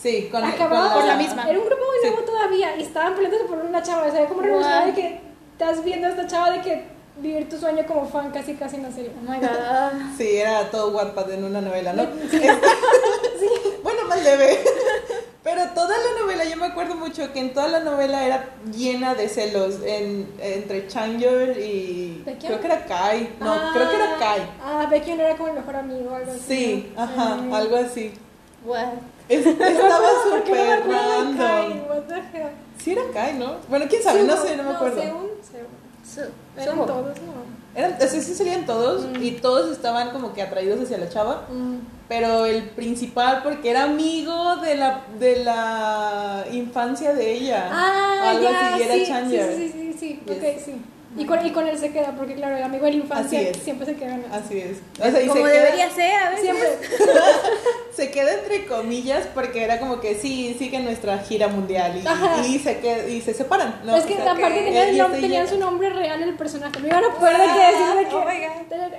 Sí, 0.00 0.28
con, 0.30 0.44
Acababa 0.44 0.88
con 0.92 0.98
por 1.00 1.04
la 1.08 1.16
misma. 1.16 1.42
Era 1.48 1.58
un 1.58 1.66
grupo 1.66 1.82
muy 1.84 1.96
Sí. 2.02 2.08
nuevo 2.08 2.22
todavía 2.24 2.76
y 2.76 2.82
estaban 2.82 3.14
peleándose 3.14 3.44
por 3.44 3.58
una 3.58 3.82
chava. 3.82 4.06
O 4.06 4.10
sea, 4.10 4.26
como 4.26 4.40
revolucionario 4.42 4.94
de 4.94 5.00
que 5.00 5.20
estás 5.52 5.84
viendo 5.84 6.06
a 6.06 6.10
esta 6.10 6.26
chava 6.26 6.50
de 6.52 6.60
que 6.60 6.84
vivir 7.18 7.48
tu 7.48 7.58
sueño 7.58 7.84
como 7.86 8.06
fan 8.08 8.30
casi 8.30 8.54
casi 8.54 8.76
en 8.76 8.84
la 8.84 8.92
serie. 8.92 9.10
Oh 9.18 9.30
my 9.30 9.38
god. 9.40 10.16
Sí, 10.16 10.36
era 10.36 10.70
todo 10.70 10.90
Wattpad 10.90 11.32
en 11.32 11.44
una 11.44 11.60
novela, 11.60 11.92
¿no? 11.92 12.02
Este- 12.02 12.48
Bueno, 13.82 14.04
más 14.08 14.22
leve. 14.22 14.58
Pero 15.50 15.70
toda 15.70 15.96
la 15.96 16.20
novela, 16.20 16.44
yo 16.44 16.56
me 16.58 16.66
acuerdo 16.66 16.94
mucho 16.94 17.32
que 17.32 17.40
en 17.40 17.54
toda 17.54 17.68
la 17.68 17.80
novela 17.80 18.22
era 18.26 18.50
llena 18.70 19.14
de 19.14 19.30
celos 19.30 19.76
en, 19.82 20.30
entre 20.40 20.86
Changer 20.88 21.56
y 21.58 22.22
creo 22.38 22.60
que 22.60 22.66
era 22.66 22.84
Kai. 22.84 23.34
No, 23.40 23.52
Ah, 23.52 23.70
creo 23.72 23.88
que 23.88 23.96
era 23.96 24.16
Kai. 24.18 24.40
Ah, 24.62 24.86
Becky 24.90 25.14
no 25.14 25.22
era 25.22 25.36
como 25.36 25.48
el 25.48 25.54
mejor 25.54 25.76
amigo 25.76 26.10
o 26.10 26.14
algo 26.16 26.32
así. 26.32 26.40
Sí, 26.46 26.92
¿no? 26.94 27.02
ajá, 27.02 27.38
Sí. 27.40 27.50
algo 27.54 27.76
así. 27.76 28.12
What? 28.62 28.88
Es- 29.30 29.46
estaba 29.46 30.08
¿Por 30.30 30.44
qué 30.44 30.50
no 30.50 30.58
súper 30.58 30.80
Kai? 30.82 30.90
random. 30.90 31.88
What 31.88 32.02
the 32.08 32.14
hell? 32.38 32.50
Sí 32.84 32.92
era 32.92 33.02
Kai, 33.14 33.34
¿no? 33.38 33.56
Bueno, 33.70 33.86
quién 33.88 34.02
sabe, 34.02 34.24
no 34.24 34.36
sé, 34.36 34.54
no 34.54 34.64
me 34.64 34.70
acuerdo. 34.72 35.00
según, 35.00 35.30
según. 35.50 35.68
Su- 36.04 36.60
Eran 36.60 36.74
supongo. 36.74 36.86
todos, 36.92 37.16
¿no? 37.22 37.32
Eran, 37.74 37.94
así 38.02 38.20
sí 38.20 38.34
salían 38.34 38.66
todos 38.66 39.06
y 39.18 39.30
todos 39.32 39.72
estaban 39.72 40.10
como 40.10 40.34
que 40.34 40.42
atraídos 40.42 40.80
hacia 40.80 40.98
la 40.98 41.08
chava. 41.08 41.46
Mm. 41.50 41.76
Pero 42.08 42.46
el 42.46 42.62
principal, 42.70 43.42
porque 43.42 43.70
era 43.70 43.84
amigo 43.84 44.56
de 44.56 44.76
la, 44.76 45.02
de 45.18 45.44
la 45.44 46.46
infancia 46.52 47.12
de 47.12 47.32
ella. 47.32 47.68
Ah, 47.70 48.30
Algo 48.30 48.44
ya, 48.44 48.74
así, 48.74 48.82
era 48.82 48.94
sí, 48.94 49.04
sí, 49.04 49.12
sí, 49.56 49.72
sí, 49.72 49.96
sí, 49.98 50.20
Yes. 50.26 50.36
ok, 50.36 50.64
sí. 50.64 50.72
Y 51.18 51.26
con, 51.26 51.44
y 51.44 51.50
con 51.50 51.66
él 51.66 51.76
se 51.78 51.90
queda, 51.90 52.14
porque 52.16 52.34
claro, 52.34 52.56
el 52.56 52.62
amigo 52.62 52.84
de 52.84 52.92
la 52.92 52.96
infancia 52.98 53.38
Así 53.40 53.48
es. 53.48 53.56
siempre 53.58 53.86
se 53.86 53.94
queda. 53.96 54.16
¿no? 54.16 54.34
Así 54.34 54.58
es. 54.58 54.78
O 55.00 55.10
sea, 55.10 55.22
y 55.22 55.26
Como 55.26 55.40
se 55.44 55.52
queda- 55.52 55.62
debería 55.62 55.90
ser, 55.90 56.14
a 56.14 56.30
veces. 56.30 56.42
Siempre. 56.44 56.68
Se 57.98 58.12
queda 58.12 58.32
entre 58.32 58.64
comillas 58.66 59.26
porque 59.34 59.64
era 59.64 59.80
como 59.80 59.98
que 60.00 60.14
sí, 60.14 60.54
sigue 60.56 60.78
nuestra 60.78 61.18
gira 61.18 61.48
mundial 61.48 62.00
y, 62.46 62.58
se 62.60 62.78
queda, 62.78 63.08
y 63.08 63.20
se 63.20 63.34
separan. 63.34 63.80
¿no? 63.84 63.96
es 63.96 64.04
que 64.04 64.14
O 64.14 64.16
sea, 64.18 64.32
aparte 64.34 64.54
que 64.60 64.64
tenían, 64.66 64.88
el 64.90 64.98
nombre- 64.98 65.16
este 65.18 65.26
tenían 65.28 65.48
su 65.48 65.58
nombre 65.58 65.90
real 65.90 66.22
el 66.22 66.36
personaje. 66.36 66.78
No 66.78 66.86
iban 66.86 67.04
a 67.04 67.14
poder 67.16 67.36
que. 67.36 68.14
Oh. 68.14 68.24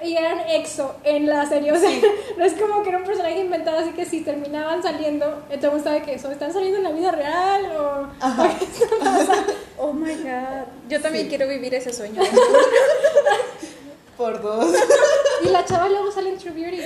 Y 0.05 0.17
eran 0.17 0.39
exo 0.49 0.97
en 1.05 1.27
la 1.27 1.45
serie. 1.47 1.71
O 1.71 1.77
sea, 1.79 1.89
no 2.37 2.43
es 2.43 2.53
como 2.55 2.83
que 2.83 2.89
era 2.89 2.97
un 2.97 3.05
personaje 3.05 3.39
inventado, 3.39 3.77
así 3.79 3.91
que 3.91 4.03
si 4.05 4.19
terminaban 4.19 4.83
saliendo, 4.83 5.43
entonces 5.49 5.83
sabe 5.83 6.01
que 6.01 6.15
eso, 6.15 6.29
¿están 6.29 6.51
saliendo 6.51 6.79
en 6.79 6.83
la 6.83 6.91
vida 6.91 7.11
real 7.11 7.65
o.? 7.77 8.07
Ajá. 8.19 8.49
Oh 9.79 9.93
my 9.93 10.13
god. 10.15 10.67
Yo 10.89 11.01
también 11.01 11.25
Sí. 11.25 11.29
quiero 11.29 11.47
vivir 11.47 11.73
ese 11.73 11.93
sueño. 11.93 12.21
Por 14.17 14.41
dos. 14.41 14.75
Y 15.43 15.47
la 15.47 15.63
chava 15.65 15.87
luego 15.87 16.11
sale 16.11 16.29
en 16.31 16.37
True 16.37 16.51
Beauty. 16.51 16.81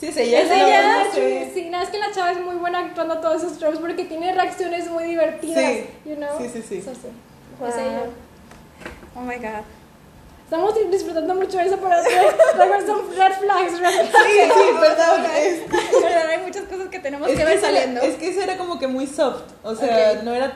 Sí, 0.00 0.08
es 0.08 0.16
ella. 0.16 0.40
¿Es 0.42 0.48
la 0.48 0.56
ella? 0.56 0.66
verdad, 0.66 1.06
Sí, 1.14 1.50
sí. 1.54 1.68
nada, 1.70 1.84
es 1.84 1.90
que 1.90 1.98
la 1.98 2.10
chava 2.10 2.32
es 2.32 2.40
muy 2.40 2.56
buena 2.56 2.80
actuando 2.80 3.18
todos 3.20 3.42
esos 3.42 3.58
tropes 3.58 3.78
porque 3.78 4.04
tiene 4.04 4.32
reacciones 4.34 4.90
muy 4.90 5.04
divertidas. 5.04 5.64
Sí. 5.64 5.86
You 6.04 6.16
know? 6.16 6.30
Sí, 6.38 6.48
sí, 6.52 6.62
sí. 6.68 6.82
So, 6.82 6.92
sí. 6.92 7.08
Wow. 7.60 7.68
Es 7.68 7.76
ella. 7.76 8.02
Oh 9.14 9.20
my 9.20 9.36
god. 9.36 9.62
Estamos 10.44 10.74
disfrutando 10.90 11.34
mucho 11.36 11.56
de 11.56 11.66
eso, 11.66 11.78
pero 11.80 11.94
luego 12.56 12.86
son 12.86 13.16
red 13.16 13.32
flags, 13.38 13.78
red 13.80 14.06
flags. 14.10 14.26
Sí, 14.26 14.40
sí, 14.42 14.70
perdón. 14.80 15.24
Es, 15.36 15.60
Pero 16.02 16.28
hay 16.30 16.38
muchas 16.44 16.64
cosas 16.64 16.88
que 16.88 16.98
tenemos 16.98 17.28
es 17.30 17.38
que 17.38 17.44
ver 17.44 17.56
esa- 17.56 17.66
saliendo. 17.68 18.00
es 18.02 18.16
que 18.16 18.28
esa 18.28 18.42
era 18.42 18.58
como 18.58 18.78
que 18.80 18.88
muy 18.88 19.06
soft. 19.06 19.44
O 19.62 19.74
sea, 19.76 20.14
Ok. 20.16 20.22
no 20.24 20.34
era 20.34 20.52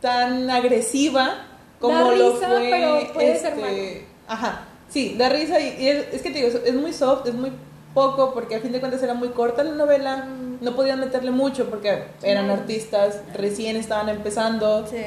tan 0.00 0.48
agresiva 0.50 1.44
como 1.80 1.94
Da 2.10 2.14
lo 2.16 2.32
risa, 2.32 2.48
fue. 2.48 2.68
pero 2.70 3.12
puede 3.12 3.38
ser 3.38 3.52
este, 3.54 3.60
malo. 3.60 4.06
Ajá. 4.28 4.64
Sí, 4.88 5.16
da 5.18 5.28
risa 5.28 5.60
y, 5.60 5.76
y 5.82 5.88
es, 5.88 6.14
es 6.14 6.22
que 6.22 6.30
te 6.30 6.38
digo, 6.42 6.58
es 6.64 6.74
muy 6.74 6.92
soft, 6.92 7.26
es 7.26 7.34
muy 7.34 7.52
poco 7.94 8.32
porque 8.32 8.56
a 8.56 8.60
fin 8.60 8.72
de 8.72 8.80
cuentas 8.80 9.02
era 9.02 9.14
muy 9.14 9.28
corta 9.30 9.62
la 9.62 9.72
novela. 9.74 10.16
Mm. 10.18 10.58
No 10.64 10.74
podían 10.74 10.98
meterle 11.00 11.30
mucho 11.30 11.68
porque 11.70 12.04
eran 12.22 12.50
artistas, 12.50 13.20
recién 13.34 13.76
estaban 13.76 14.08
empezando. 14.08 14.86
Sí. 14.86 15.02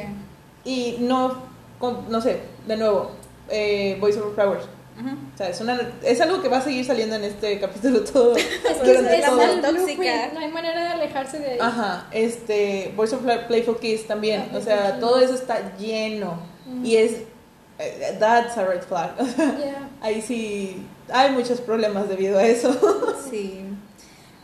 Y 0.64 0.98
no, 1.00 1.36
con- 1.80 2.10
no 2.10 2.22
sé, 2.22 2.42
de 2.68 2.78
nuevo, 2.78 3.12
eh, 3.50 3.98
Voice 4.00 4.20
Over 4.20 4.34
Flowers. 4.34 4.66
O 5.34 5.38
sea, 5.38 5.50
es, 5.50 5.60
una, 5.62 5.80
es 6.04 6.22
algo 6.22 6.42
que 6.42 6.48
va 6.50 6.58
a 6.58 6.62
seguir 6.62 6.86
saliendo 6.86 7.16
en 7.16 7.24
este 7.24 7.60
capítulo 7.60 8.02
todo. 8.14 8.36
Es 8.36 8.44
que 8.84 8.92
es, 8.92 9.00
es 9.00 9.62
Tóxica. 9.62 10.30
no 10.34 10.40
hay 10.40 10.50
manera 10.52 10.82
de 10.84 10.88
alejarse 10.90 11.40
de 11.40 11.52
ahí. 11.54 11.58
Ajá, 11.60 12.08
este, 12.12 12.94
Voice 12.96 13.16
of 13.16 13.22
Play- 13.24 13.48
Playful 13.48 13.80
Kiss 13.80 14.06
también. 14.08 14.50
Ah, 14.54 14.58
O 14.58 14.62
sea, 14.62 15.00
todo 15.00 15.20
eso 15.20 15.34
está 15.34 15.76
lleno. 15.78 16.40
Mm. 16.66 16.86
Y 16.86 16.98
es. 16.98 17.12
eh, 17.80 18.16
That's 18.20 18.58
a 18.58 18.66
red 18.66 18.82
flag. 18.84 19.12
O 19.20 19.26
sea, 19.26 19.58
Yeah. 19.58 19.90
ahí 20.02 20.22
sí 20.22 20.86
hay 21.12 21.32
muchos 21.32 21.60
problemas 21.62 22.08
debido 22.08 22.38
a 22.38 22.44
eso. 22.44 22.72
Sí. 23.30 23.66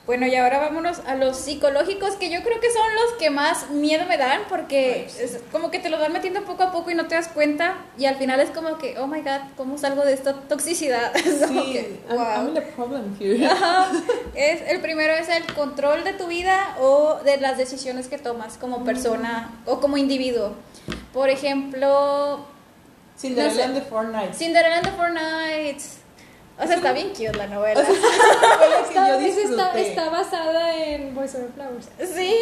Bueno, 0.07 0.25
y 0.25 0.33
ahora 0.35 0.57
vámonos 0.59 0.99
a 1.05 1.15
los 1.15 1.35
psicológicos, 1.37 2.15
que 2.15 2.29
yo 2.31 2.41
creo 2.41 2.59
que 2.61 2.71
son 2.71 2.85
los 2.95 3.13
que 3.19 3.29
más 3.29 3.69
miedo 3.71 4.05
me 4.07 4.17
dan, 4.17 4.41
porque 4.49 5.05
Ay, 5.05 5.09
sí. 5.09 5.23
es 5.23 5.39
como 5.51 5.69
que 5.69 5.79
te 5.79 5.89
lo 5.89 5.99
van 5.99 6.13
metiendo 6.13 6.43
poco 6.45 6.63
a 6.63 6.71
poco 6.71 6.89
y 6.89 6.95
no 6.95 7.07
te 7.07 7.15
das 7.15 7.27
cuenta, 7.27 7.75
y 7.97 8.05
al 8.05 8.15
final 8.15 8.39
es 8.39 8.49
como 8.49 8.77
que, 8.77 8.97
oh 8.97 9.05
my 9.05 9.19
god, 9.21 9.41
¿cómo 9.57 9.77
salgo 9.77 10.03
de 10.05 10.13
esta 10.13 10.33
toxicidad? 10.33 11.13
Es 11.15 11.45
Sí, 11.47 11.73
que, 11.73 11.99
I'm, 12.09 12.17
wow. 12.17 12.25
I'm 12.25 12.47
in 12.51 12.57
a 12.57 12.61
problem 12.75 13.15
here. 13.19 13.45
Ajá. 13.45 13.91
Es, 14.33 14.61
el 14.71 14.79
primero 14.79 15.13
es 15.13 15.27
el 15.27 15.43
control 15.53 16.05
de 16.05 16.13
tu 16.13 16.27
vida 16.27 16.77
o 16.79 17.19
de 17.25 17.37
las 17.37 17.57
decisiones 17.57 18.07
que 18.07 18.17
tomas 18.17 18.57
como 18.57 18.85
persona 18.85 19.51
o 19.65 19.81
como 19.81 19.97
individuo. 19.97 20.53
Por 21.11 21.29
ejemplo, 21.29 22.45
Cinderella 23.19 23.49
No 23.49 23.55
sé. 23.55 23.63
and 23.63 23.75
the. 24.31 24.33
Cinderella 24.37 24.75
and 24.77 24.85
the 24.85 24.91
Four 24.91 25.09
Nights. 25.11 25.96
O 26.59 26.65
sea, 26.65 26.75
está 26.77 26.91
bien 26.91 27.09
cute 27.09 27.33
la 27.33 27.45
novela. 27.47 27.79
O 27.81 27.85
sea, 27.85 27.93
fue 27.93 28.69
la 28.69 28.77
que 28.77 28.87
Está, 28.89 29.07
yo 29.09 29.13
esa 29.15 29.27
está, 29.27 29.73
disfruté. 29.73 29.89
está 29.89 30.09
basada 30.09 30.75
en 30.75 31.13
Voice 31.13 31.37
Over 31.37 31.51
Flowers. 31.51 31.87
Sí. 32.15 32.35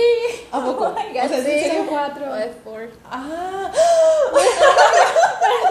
¿A 0.53 0.63
poco? 0.63 0.85
Oh 0.85 0.91
my 0.93 1.13
God, 1.13 1.25
O 1.25 1.27
sea, 1.27 1.37
¿es 1.39 1.45
en 1.47 1.71
sí. 1.71 1.77
cuatro. 1.89 2.25
O 2.25 2.37
four. 2.63 2.89
Ah, 3.03 3.69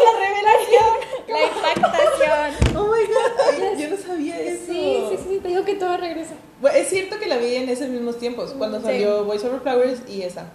La 0.05 0.13
revelación, 0.19 0.93
la 1.29 1.43
impactación. 1.45 2.77
oh 2.77 2.85
my 2.87 3.07
god, 3.07 3.63
Ay, 3.73 3.83
yo 3.83 3.89
no 3.91 3.97
sabía 3.97 4.39
eso. 4.41 4.65
Sí, 4.67 5.05
sí, 5.11 5.19
sí, 5.29 5.39
te 5.43 5.49
digo 5.49 5.65
que 5.65 5.75
todo 5.77 5.97
regresa. 5.97 6.35
Bueno, 6.61 6.77
es 6.77 6.89
cierto 6.89 7.19
que 7.19 7.27
la 7.27 7.37
vi 7.39 7.57
en 7.57 7.69
esos 7.69 7.89
mismos 7.89 8.19
tiempos, 8.19 8.55
cuando 8.57 8.79
Sí. 8.81 8.85
salió 8.87 9.25
Voice 9.25 9.47
Over 9.47 9.61
Flowers 9.61 10.01
y 10.09 10.23
esa. 10.23 10.47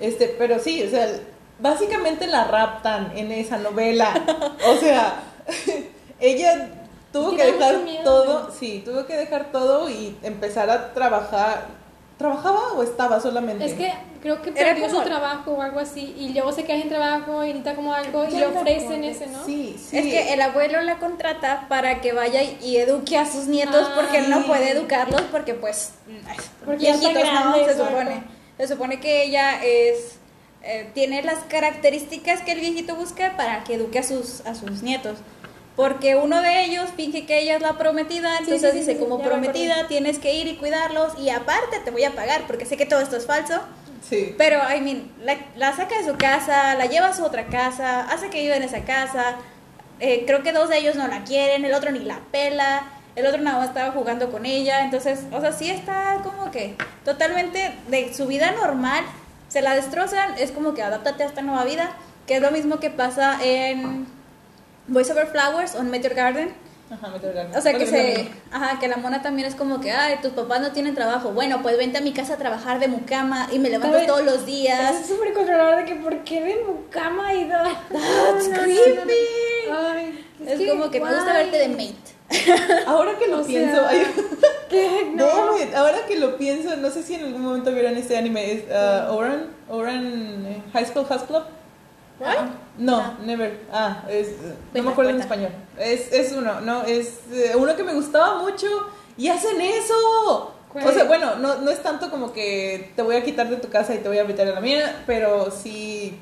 Este, 0.00 0.28
pero 0.28 0.58
sí, 0.58 0.82
o 0.82 0.90
sea, 0.90 1.08
básicamente 1.60 2.26
la 2.26 2.44
raptan 2.44 3.12
en 3.16 3.30
esa 3.32 3.56
novela. 3.58 4.12
O 4.66 4.76
sea, 4.76 5.22
ella 6.20 6.68
tuvo 7.12 7.32
Es 7.32 7.36
que 7.42 7.52
dejar 7.52 7.78
miedo. 7.82 8.04
todo, 8.04 8.50
sí, 8.58 8.82
tuvo 8.84 9.06
que 9.06 9.16
dejar 9.16 9.52
todo 9.52 9.88
y 9.88 10.16
empezar 10.22 10.70
a 10.70 10.92
trabajar. 10.94 11.66
¿Trabajaba 12.18 12.74
o 12.74 12.82
estaba 12.84 13.18
solamente? 13.20 13.64
Es 13.64 13.72
que 13.72 13.92
creo 14.20 14.40
que 14.42 14.50
Era 14.50 14.70
perdió 14.74 14.86
como- 14.86 15.00
su 15.00 15.04
trabajo 15.08 15.52
o 15.52 15.62
algo 15.62 15.80
así 15.80 16.14
y 16.16 16.28
luego 16.32 16.52
se 16.52 16.62
queda 16.62 16.78
sin 16.78 16.88
trabajo 16.88 17.42
y 17.42 17.48
necesita 17.48 17.74
como 17.74 17.92
algo 17.92 18.24
y 18.24 18.30
le 18.30 18.46
ofrecen 18.46 19.02
ese, 19.02 19.26
¿no? 19.26 19.44
Sí, 19.44 19.76
sí. 19.76 19.98
Es 19.98 20.04
que 20.04 20.32
el 20.32 20.40
abuelo 20.40 20.80
la 20.82 20.98
contrata 20.98 21.66
para 21.68 22.00
que 22.00 22.12
vaya 22.12 22.42
y 22.42 22.76
eduque 22.76 23.18
a 23.18 23.26
sus 23.26 23.46
nietos 23.46 23.88
Ah, 23.90 23.94
porque 23.96 24.18
él 24.18 24.30
no 24.30 24.44
puede 24.46 24.70
educarlos 24.70 25.22
porque 25.32 25.54
pues 25.54 25.92
Porque 26.64 26.76
viejitos 26.78 27.12
no 27.14 27.20
grande, 27.20 27.58
se 27.64 27.70
exacto. 27.72 27.86
supone. 27.90 28.22
Se 28.58 28.68
supone 28.68 29.00
que 29.00 29.24
ella 29.24 29.60
es 29.64 30.18
eh, 30.64 30.88
tiene 30.94 31.22
las 31.22 31.40
características 31.48 32.42
que 32.42 32.52
el 32.52 32.60
viejito 32.60 32.94
busca 32.94 33.36
para 33.36 33.64
que 33.64 33.74
eduque 33.74 33.98
a 33.98 34.04
sus 34.04 34.42
a 34.46 34.54
sus 34.54 34.82
nietos. 34.82 35.18
Porque 35.76 36.16
uno 36.16 36.42
de 36.42 36.64
ellos 36.64 36.90
finge 36.96 37.24
que 37.24 37.40
ella 37.40 37.56
es 37.56 37.62
la 37.62 37.78
prometida, 37.78 38.38
entonces 38.38 38.60
sí, 38.60 38.70
sí, 38.70 38.78
dice, 38.78 38.92
sí, 38.92 38.98
como 38.98 39.22
prometida 39.22 39.86
tienes 39.88 40.18
que 40.18 40.34
ir 40.34 40.46
y 40.46 40.56
cuidarlos 40.56 41.18
y 41.18 41.30
aparte 41.30 41.78
te 41.82 41.90
voy 41.90 42.04
a 42.04 42.12
pagar 42.12 42.42
porque 42.46 42.66
sé 42.66 42.76
que 42.76 42.84
todo 42.84 43.00
esto 43.00 43.16
es 43.16 43.26
falso. 43.26 43.60
Sí. 44.08 44.34
Pero, 44.36 44.58
I 44.74 44.80
mean, 44.80 45.10
la, 45.22 45.36
la 45.56 45.74
saca 45.74 45.96
de 45.96 46.04
su 46.04 46.16
casa, 46.18 46.74
la 46.74 46.86
lleva 46.86 47.08
a 47.08 47.14
su 47.14 47.24
otra 47.24 47.46
casa, 47.46 48.02
hace 48.02 48.28
que 48.28 48.42
viva 48.42 48.56
en 48.56 48.64
esa 48.64 48.80
casa. 48.80 49.36
Eh, 50.00 50.24
creo 50.26 50.42
que 50.42 50.52
dos 50.52 50.68
de 50.68 50.78
ellos 50.78 50.96
no 50.96 51.06
la 51.08 51.24
quieren, 51.24 51.64
el 51.64 51.72
otro 51.72 51.90
ni 51.90 52.00
la 52.00 52.18
pela, 52.32 52.82
el 53.14 53.26
otro 53.26 53.40
nada 53.40 53.58
más 53.58 53.68
estaba 53.68 53.92
jugando 53.92 54.30
con 54.30 54.44
ella. 54.44 54.84
Entonces, 54.84 55.20
o 55.32 55.40
sea, 55.40 55.52
sí 55.52 55.70
está 55.70 56.20
como 56.22 56.50
que 56.50 56.74
totalmente 57.04 57.78
de 57.88 58.12
su 58.12 58.26
vida 58.26 58.50
normal, 58.52 59.04
se 59.48 59.62
la 59.62 59.74
destrozan, 59.74 60.36
es 60.38 60.50
como 60.50 60.74
que 60.74 60.82
adáptate 60.82 61.22
a 61.22 61.26
esta 61.26 61.42
nueva 61.42 61.64
vida, 61.64 61.96
que 62.26 62.36
es 62.36 62.42
lo 62.42 62.50
mismo 62.50 62.80
que 62.80 62.90
pasa 62.90 63.38
en 63.42 64.06
Voice 64.88 65.12
Over 65.12 65.26
Flowers 65.28 65.74
o 65.74 65.80
en 65.80 65.90
Meteor 65.90 66.14
Garden. 66.14 66.54
Ajá, 66.90 67.08
me 67.08 67.18
tengo 67.18 67.56
O 67.56 67.60
sea, 67.62 67.72
que 67.72 67.84
es 67.84 67.90
se. 67.90 68.28
Ajá, 68.50 68.78
que 68.78 68.86
la 68.86 68.96
mona 68.98 69.22
también 69.22 69.48
es 69.48 69.54
como 69.54 69.80
que, 69.80 69.92
ay, 69.92 70.16
tus 70.20 70.32
papás 70.32 70.60
no 70.60 70.72
tienen 70.72 70.94
trabajo. 70.94 71.30
Bueno, 71.32 71.62
pues 71.62 71.78
vente 71.78 71.96
a 71.98 72.00
mi 72.02 72.12
casa 72.12 72.34
a 72.34 72.36
trabajar 72.36 72.80
de 72.80 72.88
mucama 72.88 73.48
y 73.50 73.58
me 73.58 73.70
levanto 73.70 73.96
todos 74.06 74.22
los 74.24 74.34
Es 74.40 74.46
días. 74.46 75.06
súper 75.06 75.32
controlador 75.32 75.76
de 75.76 75.84
que 75.86 75.94
por 75.94 76.22
qué 76.24 76.42
de 76.42 76.64
mucama 76.64 77.32
y 77.32 77.48
da. 77.48 77.64
That's 77.90 78.48
creepy. 78.52 79.12
Ay, 79.72 80.26
Es 80.46 80.68
como 80.70 80.90
que 80.90 81.00
me 81.00 81.08
gusta 81.14 81.32
guay. 81.32 81.50
verte 81.50 81.58
de 81.58 81.68
mate. 81.68 82.12
Ahora 82.86 83.18
que 83.18 83.26
lo 83.28 83.40
O 83.40 83.44
pienso, 83.44 83.76
sea, 83.76 83.88
ay, 83.88 84.06
¿Qué? 84.68 85.10
No. 85.14 85.56
it, 85.58 85.74
ahora 85.74 85.98
que 86.08 86.18
lo 86.18 86.38
pienso, 86.38 86.74
no 86.76 86.90
sé 86.90 87.02
si 87.02 87.14
en 87.14 87.24
algún 87.26 87.42
momento 87.42 87.70
vieron 87.72 87.94
este 87.96 88.16
anime, 88.16 88.52
es 88.52 88.62
uh, 88.70 89.12
Oran, 89.14 89.48
Oran 89.68 90.46
eh, 90.46 90.62
High 90.72 90.86
School 90.86 91.04
House 91.06 91.24
Club. 91.24 91.42
¿What? 92.22 92.46
No, 92.78 92.96
Ah. 93.00 93.18
never. 93.24 93.60
Ah, 93.72 94.02
es, 94.08 94.28
eh, 94.28 94.32
no 94.40 94.54
Cuenta, 94.72 94.82
me 94.82 94.90
acuerdo 94.90 95.10
en 95.10 95.16
cuenta. 95.18 95.34
español. 95.34 95.52
Es, 95.78 96.12
es 96.12 96.32
uno, 96.32 96.60
no, 96.60 96.82
es 96.84 97.20
eh, 97.32 97.52
uno 97.56 97.76
que 97.76 97.84
me 97.84 97.92
gustaba 97.94 98.38
mucho 98.42 98.66
y 99.16 99.28
hacen 99.28 99.60
eso. 99.60 100.54
¿Cuál? 100.72 100.86
O 100.86 100.92
sea, 100.92 101.04
bueno, 101.04 101.34
no, 101.36 101.56
no 101.56 101.70
es 101.70 101.82
tanto 101.82 102.10
como 102.10 102.32
que 102.32 102.92
te 102.96 103.02
voy 103.02 103.16
a 103.16 103.22
quitar 103.24 103.48
de 103.50 103.56
tu 103.56 103.68
casa 103.68 103.94
y 103.94 103.98
te 103.98 104.08
voy 104.08 104.18
a 104.18 104.24
meter 104.24 104.48
a 104.48 104.52
la 104.54 104.60
mía, 104.60 105.02
pero 105.06 105.50
sí 105.50 106.18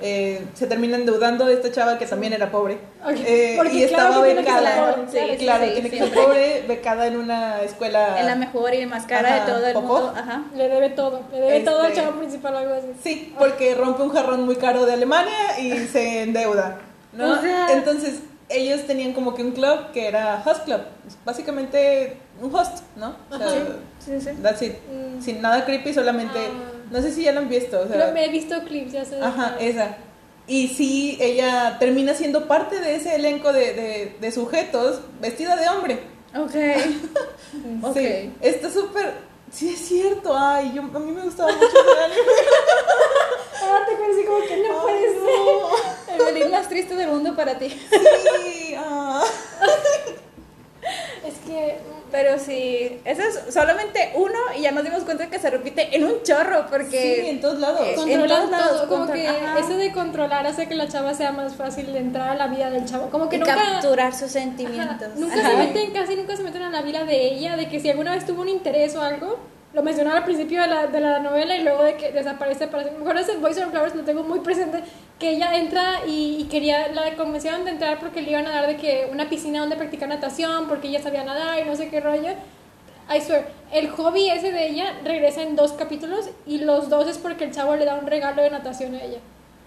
eh, 0.00 0.44
se 0.54 0.66
termina 0.68 0.96
endeudando 0.96 1.44
de 1.46 1.54
esta 1.54 1.72
chava 1.72 1.98
que 1.98 2.06
también 2.06 2.32
era 2.32 2.50
pobre. 2.50 2.78
Ok, 3.04 3.16
Eh, 3.26 3.54
porque 3.56 3.74
y 3.84 3.86
claro 3.88 4.08
estaba 4.08 4.24
becada. 4.26 4.94
pobre, 4.94 5.08
sí, 5.30 5.36
claro, 5.44 5.64
sí, 5.64 5.70
tiene 5.72 5.90
que 5.90 5.98
ser 5.98 6.12
pobre, 6.14 6.64
becada 6.68 7.06
en 7.08 7.16
una 7.16 7.62
escuela. 7.62 8.20
En 8.20 8.26
la 8.26 8.36
mejor 8.36 8.72
y 8.74 8.86
más 8.86 9.06
cara 9.06 9.36
Ajá, 9.36 9.44
de 9.46 9.52
todo 9.52 9.66
el 9.66 9.72
¿popó? 9.74 9.86
mundo. 9.88 10.12
Ajá. 10.16 10.42
Le 10.54 10.68
debe 10.68 10.90
todo, 10.90 11.20
le 11.32 11.40
debe 11.40 11.60
todo 11.60 11.80
al 11.80 11.86
Este- 11.92 12.00
chavo 12.00 12.18
principal 12.18 12.54
o 12.54 12.58
algo 12.58 12.74
así. 12.74 12.86
Sí, 13.02 13.34
porque 13.38 13.74
rompe 13.74 14.02
un 14.02 14.10
jarrón 14.10 14.44
muy 14.44 14.56
caro 14.56 14.86
de 14.86 14.92
Alemania 14.92 15.58
y 15.60 15.72
se 15.88 16.22
endeuda. 16.22 16.78
¿no? 17.12 17.32
O 17.32 17.40
sea- 17.40 17.72
Entonces, 17.72 18.20
ellos 18.48 18.86
tenían 18.86 19.12
como 19.12 19.34
que 19.34 19.42
un 19.42 19.50
club 19.52 19.90
que 19.92 20.06
era 20.06 20.40
Host 20.46 20.64
Club. 20.64 20.80
Básicamente 21.24 22.16
un 22.40 22.54
host, 22.54 22.78
¿no? 22.96 23.16
O 23.30 23.36
sea, 23.36 23.46
Ajá. 23.46 23.56
Sí, 24.04 24.12
sí. 24.20 24.30
That's 24.42 24.62
it. 24.62 24.74
Mm. 24.90 25.20
Sin 25.20 25.42
nada 25.42 25.64
creepy, 25.64 25.92
solamente. 25.92 26.38
Ah. 26.38 26.74
No 26.90 27.02
sé 27.02 27.12
si 27.12 27.22
ya 27.24 27.32
lo 27.32 27.40
han 27.40 27.48
visto. 27.48 27.80
O 27.80 27.86
sea, 27.86 27.96
Pero 27.96 28.12
me 28.12 28.24
he 28.24 28.28
visto 28.30 28.62
clips, 28.64 28.92
ya 28.92 29.04
sé. 29.04 29.20
Ajá, 29.20 29.56
esa. 29.60 29.96
Y 30.46 30.68
sí, 30.68 31.18
ella 31.20 31.76
termina 31.78 32.14
siendo 32.14 32.48
parte 32.48 32.80
de 32.80 32.96
ese 32.96 33.14
elenco 33.14 33.52
de, 33.52 33.74
de, 33.74 34.16
de 34.18 34.32
sujetos 34.32 35.00
vestida 35.20 35.56
de 35.56 35.68
hombre. 35.68 36.00
Ok. 36.34 36.54
ok. 37.82 37.96
Sí, 37.96 38.32
está 38.40 38.70
súper. 38.70 39.12
Sí, 39.50 39.70
es 39.74 39.78
cierto. 39.80 40.34
Ay, 40.36 40.72
yo, 40.74 40.82
a 40.82 40.98
mí 40.98 41.12
me 41.12 41.22
gustaba 41.22 41.52
mucho 41.52 41.66
ese 41.66 42.04
anime. 42.04 42.22
Ahora 43.62 43.86
te 43.86 43.96
conocí 43.96 44.24
como 44.24 44.40
que 44.40 44.56
no 44.68 44.82
puede 44.82 45.08
ser. 45.08 46.28
El 46.28 46.34
violín 46.34 46.50
más 46.50 46.68
triste 46.68 46.94
del 46.94 47.08
mundo 47.08 47.36
para 47.36 47.58
ti. 47.58 47.68
Sí, 47.68 48.74
ah. 48.78 49.24
Es 51.28 51.34
que. 51.46 51.76
Pero 52.10 52.38
sí, 52.38 52.98
ese 53.04 53.22
es 53.22 53.52
solamente 53.52 54.12
uno 54.14 54.38
y 54.56 54.62
ya 54.62 54.70
nos 54.72 54.82
dimos 54.82 55.02
cuenta 55.02 55.26
que 55.28 55.38
se 55.38 55.50
repite 55.50 55.94
en 55.94 56.04
un 56.04 56.22
chorro 56.22 56.64
porque... 56.70 57.20
Sí, 57.22 57.28
en 57.28 57.38
todos 57.42 57.58
lados. 57.58 57.82
Eh, 57.82 57.96
en 58.14 58.26
todos 58.26 58.50
lados, 58.50 58.70
todo, 58.78 58.88
como 58.88 59.04
control- 59.04 59.12
que 59.12 59.28
ajá. 59.28 59.58
eso 59.58 59.76
de 59.76 59.92
controlar 59.92 60.46
hace 60.46 60.66
que 60.68 60.74
la 60.74 60.88
chava 60.88 61.12
sea 61.12 61.32
más 61.32 61.54
fácil 61.54 61.92
de 61.92 61.98
entrar 61.98 62.30
a 62.30 62.34
la 62.34 62.46
vida 62.46 62.70
del 62.70 62.86
chavo. 62.86 63.10
Como 63.10 63.28
que 63.28 63.36
y 63.36 63.40
nunca. 63.40 63.56
capturar 63.56 64.12
sus 64.14 64.22
Ajá, 64.22 64.30
sentimientos. 64.40 65.16
nunca 65.16 65.34
Ajá. 65.38 65.50
se 65.50 65.56
meten, 65.58 65.90
casi 65.92 66.16
nunca 66.16 66.34
se 66.34 66.42
meten 66.44 66.62
a 66.62 66.70
la 66.70 66.80
vida 66.80 67.04
de 67.04 67.26
ella, 67.26 67.56
de 67.58 67.68
que 67.68 67.78
si 67.78 67.90
alguna 67.90 68.14
vez 68.14 68.24
tuvo 68.24 68.40
un 68.40 68.48
interés 68.48 68.96
o 68.96 69.02
algo, 69.02 69.38
lo 69.78 69.84
mencionaba 69.84 70.18
al 70.18 70.24
principio 70.24 70.60
de 70.60 70.66
la, 70.66 70.86
de 70.88 71.00
la 71.00 71.20
novela 71.20 71.56
y 71.56 71.62
luego 71.62 71.84
de 71.84 71.94
que 71.94 72.10
desaparece 72.10 72.66
para. 72.66 72.90
Mejor 72.90 73.16
ese 73.16 73.36
Voice 73.36 73.62
of 73.62 73.70
Flowers 73.70 73.94
lo 73.94 74.02
tengo 74.02 74.24
muy 74.24 74.40
presente, 74.40 74.82
que 75.20 75.30
ella 75.30 75.54
entra 75.54 76.00
y, 76.04 76.38
y 76.40 76.44
quería, 76.50 76.88
la 76.88 77.14
convencieron 77.14 77.64
de 77.64 77.70
entrar 77.70 78.00
porque 78.00 78.20
le 78.20 78.32
iban 78.32 78.46
a 78.48 78.50
dar 78.50 78.66
de 78.66 78.76
que 78.76 79.08
una 79.12 79.28
piscina 79.28 79.60
donde 79.60 79.76
practicar 79.76 80.08
natación, 80.08 80.66
porque 80.68 80.88
ella 80.88 81.00
sabía 81.00 81.22
nadar 81.22 81.60
y 81.60 81.64
no 81.64 81.76
sé 81.76 81.90
qué 81.90 82.00
rollo. 82.00 82.30
I 83.08 83.20
swear, 83.20 83.46
el 83.72 83.88
hobby 83.90 84.28
ese 84.30 84.50
de 84.50 84.66
ella 84.68 84.94
regresa 85.04 85.42
en 85.42 85.54
dos 85.54 85.72
capítulos 85.74 86.28
y 86.44 86.58
los 86.58 86.88
dos 86.90 87.06
es 87.08 87.18
porque 87.18 87.44
el 87.44 87.52
chavo 87.52 87.76
le 87.76 87.84
da 87.84 87.94
un 87.94 88.06
regalo 88.08 88.42
de 88.42 88.50
natación 88.50 88.96
a 88.96 89.02
ella. 89.02 89.18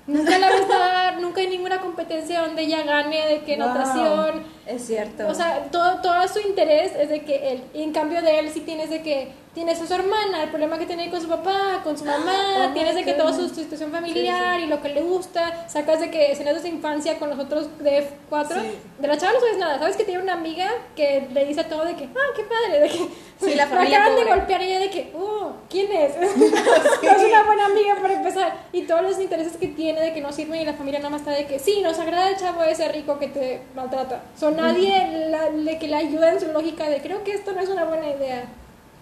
Nunca 0.08 0.38
la 0.40 0.50
ves 0.50 0.68
nadar, 0.68 1.22
nunca 1.22 1.40
hay 1.42 1.48
ninguna 1.48 1.80
competencia 1.80 2.42
donde 2.42 2.64
ella 2.64 2.84
gane 2.84 3.28
de 3.28 3.40
que 3.44 3.56
Wow. 3.56 3.68
natación, 3.68 4.44
Es 4.66 4.86
cierto. 4.88 5.28
o 5.28 5.34
sea, 5.34 5.68
todo, 5.72 6.02
todo 6.02 6.28
su 6.28 6.40
interés 6.42 6.92
es 7.00 7.08
de 7.10 7.22
que 7.24 7.52
él, 7.54 7.64
y 7.74 7.84
en 7.84 7.94
cambio 7.94 8.22
de 8.22 8.40
él 8.40 8.50
sí 8.50 8.60
tienes 8.62 8.90
de 8.90 9.02
que 9.04 9.30
tienes 9.54 9.82
a 9.82 9.86
su 9.88 9.94
hermana, 9.94 10.44
el 10.44 10.50
problema 10.50 10.78
que 10.80 10.86
tiene 10.86 11.10
con 11.10 11.22
su 11.22 11.28
papá, 11.28 11.82
con 11.84 11.98
su 11.98 12.06
mamá, 12.06 12.70
Oh 12.70 12.74
tienes 12.74 12.96
de 12.96 13.04
que 13.04 13.14
toda 13.14 13.34
su 13.34 13.50
situación 13.50 13.92
familiar 13.92 14.60
y 14.62 14.68
lo 14.68 14.82
que 14.82 14.90
le 14.90 15.02
gusta, 15.02 15.68
sacas 15.68 16.00
de 16.00 16.10
que 16.10 16.32
escenas 16.32 16.56
de 16.56 16.62
su 16.62 16.68
infancia 16.68 17.20
con 17.20 17.30
los 17.30 17.38
otros 17.40 17.68
de 17.80 18.08
F4, 18.30 18.48
Sí. 18.62 18.78
de 19.00 19.08
la 19.08 19.18
chava 19.18 19.34
no 19.34 19.40
sabes 19.42 19.58
nada, 19.58 19.78
sabes 19.80 19.98
que 19.98 20.06
tiene 20.06 20.24
una 20.24 20.34
amiga 20.34 20.70
que 20.96 21.28
le 21.34 21.46
dice 21.46 21.64
todo 21.66 21.84
de 21.84 21.96
que, 21.96 22.06
ah, 22.06 22.34
qué 22.36 22.44
padre, 22.44 22.80
de 22.80 22.88
que 22.90 23.08
Sí, 23.42 23.56
la 23.56 23.66
familia 23.68 23.98
acaban 24.04 24.16
de 24.24 24.24
golpear 24.32 24.62
y 24.62 24.66
ella 24.66 24.80
de 24.80 24.90
que, 24.90 25.12
oh, 25.18 25.52
¿quién 25.70 25.92
es? 25.92 26.16
no 26.38 26.46
es 27.12 27.24
una 27.24 27.44
buena 27.44 27.66
amiga 27.66 27.96
para 28.02 28.14
empezar, 28.14 28.54
y 28.72 28.84
todos 28.84 29.02
los 29.02 29.20
intereses 29.20 29.58
que 29.58 29.68
tiene 29.68 30.00
de 30.00 30.14
que 30.14 30.22
no 30.22 30.32
sirven 30.32 30.62
y 30.62 30.66
la 30.66 30.74
familia 30.76 31.00
nada 31.00 31.10
más 31.10 31.22
está 31.22 31.32
de 31.32 31.46
que, 31.46 31.60
sí, 31.60 31.82
nos 31.82 32.00
agrada 32.00 32.30
el 32.30 32.38
chavo 32.38 32.64
ese 32.64 32.88
rico 32.88 33.20
que 33.20 33.28
te 33.28 33.62
maltrata, 33.76 34.22
so 34.40 34.52
nadie 34.52 35.28
la- 35.30 35.50
le, 35.50 35.78
que 35.78 35.88
le 35.88 35.96
ayuda 35.98 36.32
en 36.32 36.40
su 36.40 36.48
lógica 36.54 36.88
de, 36.90 37.02
creo 37.02 37.24
que 37.26 37.34
esto 37.34 37.52
no 37.52 37.60
es 37.60 37.68
una 37.70 37.84
buena 37.84 38.08
idea. 38.08 38.46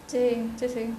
Sí, 0.10 0.50
sí, 0.58 0.70
sí. 0.70 0.94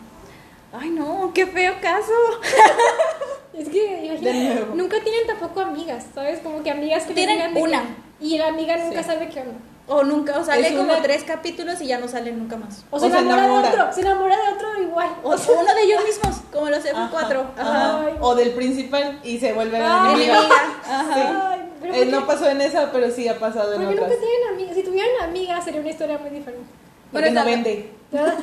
Ay, 0.72 0.90
no, 0.90 1.32
qué 1.34 1.46
feo 1.46 1.74
caso. 1.80 2.12
Es 3.52 3.68
que, 3.68 4.16
nuevo. 4.22 4.74
nunca 4.76 5.00
tienen 5.02 5.26
tampoco 5.26 5.60
amigas, 5.60 6.06
¿sabes? 6.14 6.38
Como 6.38 6.62
que 6.62 6.70
amigas 6.70 7.02
que 7.04 7.14
Tienen 7.14 7.48
de 7.52 7.52
que- 7.54 7.60
una. 7.60 7.82
y 8.20 8.38
la 8.38 8.46
amiga 8.46 8.76
nunca 8.76 9.02
Sí. 9.02 9.08
sabe 9.08 9.28
qué 9.28 9.40
onda. 9.40 9.54
O 9.88 10.04
nunca, 10.04 10.38
o 10.38 10.44
sale 10.44 10.68
Es 10.68 10.72
como 10.72 10.84
una- 10.92 11.02
tres 11.02 11.24
capítulos 11.24 11.80
y 11.82 11.88
ya 11.88 11.98
no 11.98 12.06
sale 12.06 12.30
nunca 12.30 12.56
más. 12.56 12.84
O 12.90 13.00
se, 13.00 13.06
O 13.06 13.10
se 13.10 13.18
enamora, 13.18 13.44
enamora. 13.44 13.68
de 13.70 13.74
otro, 13.80 13.92
se 13.92 14.00
enamora 14.02 14.36
de 14.36 14.52
otro 14.54 14.80
igual. 14.82 15.08
O 15.24 15.30
uno 15.30 15.74
de 15.74 15.82
ellos 15.82 16.04
mismos, 16.04 16.36
como 16.52 16.70
los 16.70 16.86
Ajá, 16.86 17.10
F4. 17.10 17.40
Ajá. 17.58 17.60
ajá. 17.60 18.04
Ay. 18.06 18.14
O 18.20 18.34
del 18.36 18.52
principal 18.52 19.18
y 19.24 19.38
se 19.40 19.52
vuelve 19.52 19.80
la 19.80 20.10
enemiga. 20.12 20.38
Ajá. 20.88 21.50
Ay, 21.52 21.60
pero 21.80 21.92
Eh, 21.92 21.96
¿por 21.98 22.04
qué- 22.06 22.12
no 22.12 22.26
pasó 22.28 22.48
en 22.48 22.60
esa, 22.60 22.92
pero 22.92 23.10
sí 23.10 23.26
ha 23.26 23.36
pasado 23.38 23.72
en 23.74 23.80
porque 23.82 23.94
otras. 23.96 24.10
nunca 24.10 24.20
tienen 24.20 24.48
amigas. 24.54 24.76
Si 24.76 24.82
tuvieran 24.84 25.10
amigas 25.28 25.64
sería 25.64 25.80
una 25.80 25.90
historia 25.90 26.18
muy 26.18 26.30
diferente. 26.30 26.64
Porque 27.12 27.28
Pero 27.28 27.32
no 27.32 27.40
está- 27.40 27.44
vende. 27.44 27.90
¿verdad? 28.10 28.34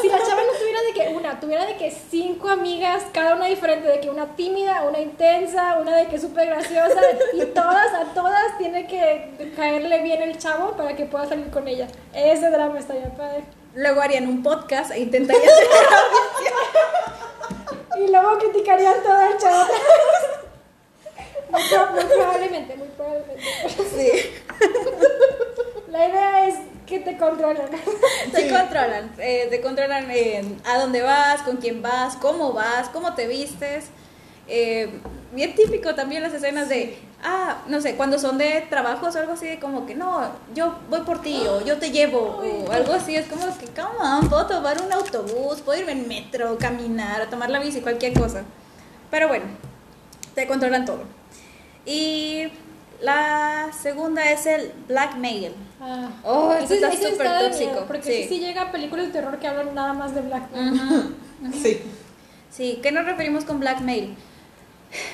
si 0.00 0.08
la 0.08 0.16
chava 0.18 0.40
no 0.44 0.52
tuviera 0.58 0.80
de 0.80 0.92
que 0.94 1.08
una, 1.14 1.38
tuviera 1.38 1.66
de 1.66 1.76
que 1.76 1.90
cinco 1.90 2.48
amigas, 2.48 3.04
cada 3.12 3.34
una 3.36 3.44
diferente, 3.46 3.86
de 3.86 4.00
que 4.00 4.08
una 4.08 4.34
tímida, 4.34 4.82
una 4.88 4.98
intensa, 4.98 5.76
una 5.78 5.94
de 5.96 6.06
que 6.06 6.18
súper 6.18 6.46
graciosa, 6.48 7.00
y 7.34 7.44
todas, 7.46 7.92
a 7.92 8.04
todas 8.14 8.56
tiene 8.56 8.86
que 8.86 9.52
caerle 9.56 10.00
bien 10.02 10.22
el 10.22 10.38
chavo 10.38 10.72
para 10.72 10.96
que 10.96 11.04
pueda 11.04 11.26
salir 11.28 11.50
con 11.50 11.68
ella. 11.68 11.86
Ese 12.14 12.48
drama 12.50 12.78
está 12.78 12.94
ya 12.94 13.10
padre. 13.14 13.44
Luego 13.74 14.00
harían 14.00 14.26
un 14.26 14.42
podcast 14.42 14.90
e 14.92 15.00
intentarían 15.00 15.44
Y 17.98 18.08
luego 18.10 18.38
criticarían 18.38 19.02
todo 19.02 19.20
el 19.20 19.36
chavo. 19.38 19.64
Muy 21.50 21.62
probablemente, 22.04 22.74
muy 22.76 22.88
probablemente. 22.96 23.42
Sí. 23.94 24.10
La 25.88 26.08
idea 26.08 26.48
es 26.48 26.54
que 26.86 26.98
te 27.00 27.16
controlen. 27.16 27.66
Te 28.32 28.42
Sí. 28.48 28.48
controlan, 28.54 29.10
eh, 29.18 29.46
te 29.50 29.60
controlan 29.60 30.10
en 30.10 30.60
a 30.64 30.78
dónde 30.78 31.02
vas, 31.02 31.42
con 31.42 31.56
quién 31.58 31.82
vas, 31.82 32.16
cómo 32.16 32.52
vas, 32.52 32.88
cómo 32.90 33.14
te 33.14 33.26
vistes. 33.26 33.86
Eh, 34.48 34.90
bien 35.32 35.54
típico 35.54 35.94
también 35.94 36.22
las 36.22 36.34
escenas 36.34 36.68
de, 36.68 36.98
ah, 37.22 37.62
no 37.66 37.80
sé, 37.80 37.96
cuando 37.96 38.18
son 38.18 38.36
de 38.38 38.66
trabajos 38.68 39.14
o 39.14 39.18
algo 39.18 39.32
así, 39.32 39.46
de 39.46 39.58
como 39.58 39.86
que 39.86 39.94
no, 39.94 40.28
yo 40.54 40.74
voy 40.90 41.00
por 41.00 41.22
ti 41.22 41.42
o 41.48 41.64
yo 41.64 41.78
te 41.78 41.90
llevo 41.90 42.42
o 42.68 42.70
algo 42.72 42.92
así. 42.92 43.14
Es 43.16 43.26
como 43.26 43.46
que, 43.58 43.66
come 43.66 43.98
on, 44.00 44.28
puedo 44.28 44.46
tomar 44.46 44.80
un 44.82 44.92
autobús, 44.92 45.60
puedo 45.62 45.78
irme 45.80 45.92
en 45.92 46.06
metro, 46.08 46.58
caminar, 46.58 47.28
tomar 47.30 47.48
la 47.50 47.60
bici, 47.60 47.80
cualquier 47.80 48.12
cosa. 48.18 48.42
Pero 49.10 49.28
bueno, 49.28 49.44
te 50.34 50.46
controlan 50.46 50.84
todo. 50.84 51.02
Y 51.86 52.48
la 53.00 53.70
segunda 53.80 54.30
es 54.30 54.46
el 54.46 54.72
blackmail. 54.88 55.52
Ah. 55.80 56.08
Oh, 56.22 56.52
Ese- 56.54 56.76
está 56.76 56.88
ese 56.88 57.10
súper 57.10 57.26
tóxico, 57.40 57.70
miedo, 57.72 57.86
Porque 57.86 58.02
sí. 58.22 58.28
sí. 58.28 58.40
llega 58.40 58.62
a 58.62 58.72
películas 58.72 59.06
de 59.06 59.12
terror 59.12 59.38
que 59.38 59.46
hablan 59.46 59.74
nada 59.74 59.92
más 59.92 60.14
de 60.14 60.22
Black 60.22 60.50
Mirror. 60.52 60.72
Ujú. 61.42 61.52
Sí. 61.62 61.82
Sí, 62.50 62.78
¿qué 62.82 62.92
nos 62.92 63.04
referimos 63.04 63.44
con 63.44 63.60
blackmail? 63.60 64.16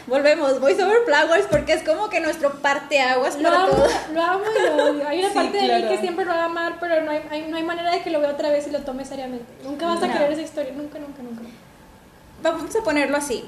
Volvemos, 0.06 0.60
voy 0.60 0.74
sobre 0.74 0.98
flowers 1.06 1.46
porque 1.50 1.72
es 1.72 1.82
como 1.82 2.10
que 2.10 2.20
nuestro 2.20 2.52
parteaguas 2.60 3.36
Lo 3.38 3.44
para 3.48 3.62
amo, 3.64 3.72
todo. 3.72 3.88
lo 4.12 4.22
amo 4.22 4.44
y 4.44 4.62
lo 4.66 4.76
odio. 4.90 5.08
Hay 5.08 5.20
una 5.20 5.28
Sí, 5.30 5.34
parte 5.34 5.56
de 5.56 5.76
mí 5.82 5.88
que 5.88 5.98
siempre 5.98 6.24
lo 6.26 6.32
va 6.32 6.42
a 6.42 6.44
amar, 6.44 6.76
pero 6.78 7.00
no 7.02 7.10
hay, 7.10 7.22
hay- 7.30 7.46
no 7.48 7.56
hay 7.56 7.62
manera 7.62 7.90
de 7.90 8.02
que 8.02 8.10
lo 8.10 8.20
vea 8.20 8.30
otra 8.32 8.50
vez 8.50 8.66
y 8.66 8.70
lo 8.70 8.80
tome 8.80 9.06
seriamente. 9.06 9.46
Nunca 9.64 9.86
vas 9.86 10.02
a 10.02 10.12
querer 10.12 10.32
esa 10.32 10.42
historia, 10.42 10.72
nunca, 10.76 10.98
nunca, 10.98 11.22
nunca. 11.22 11.42
Vamos 12.42 12.76
a 12.76 12.82
ponerlo 12.84 13.16
así. 13.16 13.42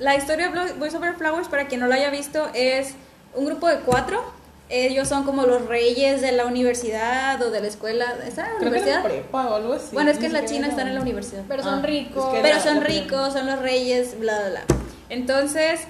La 0.00 0.16
historia 0.16 0.48
de 0.48 0.72
Voice 0.74 0.96
Over 0.96 1.14
Flowers, 1.14 1.46
para 1.48 1.68
quien 1.68 1.80
no 1.80 1.86
lo 1.86 1.94
haya 1.94 2.10
visto, 2.10 2.48
es 2.54 2.94
un 3.34 3.46
grupo 3.46 3.68
de 3.68 3.78
cuatro. 3.80 4.22
Ellos 4.70 5.08
son 5.08 5.24
como 5.24 5.44
los 5.46 5.64
reyes 5.66 6.20
de 6.20 6.32
la 6.32 6.44
universidad 6.44 7.40
o 7.40 7.50
de 7.50 7.60
la 7.60 7.68
escuela. 7.68 8.16
¿Están 8.26 8.46
en 8.46 8.52
la 8.52 8.58
Creo 8.58 8.72
que 8.72 8.78
universidad? 8.80 9.02
prepa 9.04 9.46
o 9.48 9.54
algo 9.54 9.72
así. 9.72 9.88
bueno, 9.94 10.10
es 10.10 10.18
que 10.18 10.26
en 10.26 10.34
la 10.34 10.44
China 10.44 10.66
era- 10.66 10.68
están 10.68 10.88
en 10.88 10.94
la 10.94 11.00
universidad. 11.00 11.42
Pero 11.48 11.62
Ah, 11.62 11.64
son 11.64 11.78
es 11.78 11.84
ricos. 11.86 12.34
que 12.34 12.40
Pero 12.42 12.60
son 12.60 12.82
ricos, 12.82 13.32
son 13.32 13.46
los 13.46 13.58
reyes, 13.60 14.18
bla, 14.20 14.38
bla, 14.40 14.48
bla. 14.50 14.62
Entonces, 15.08 15.80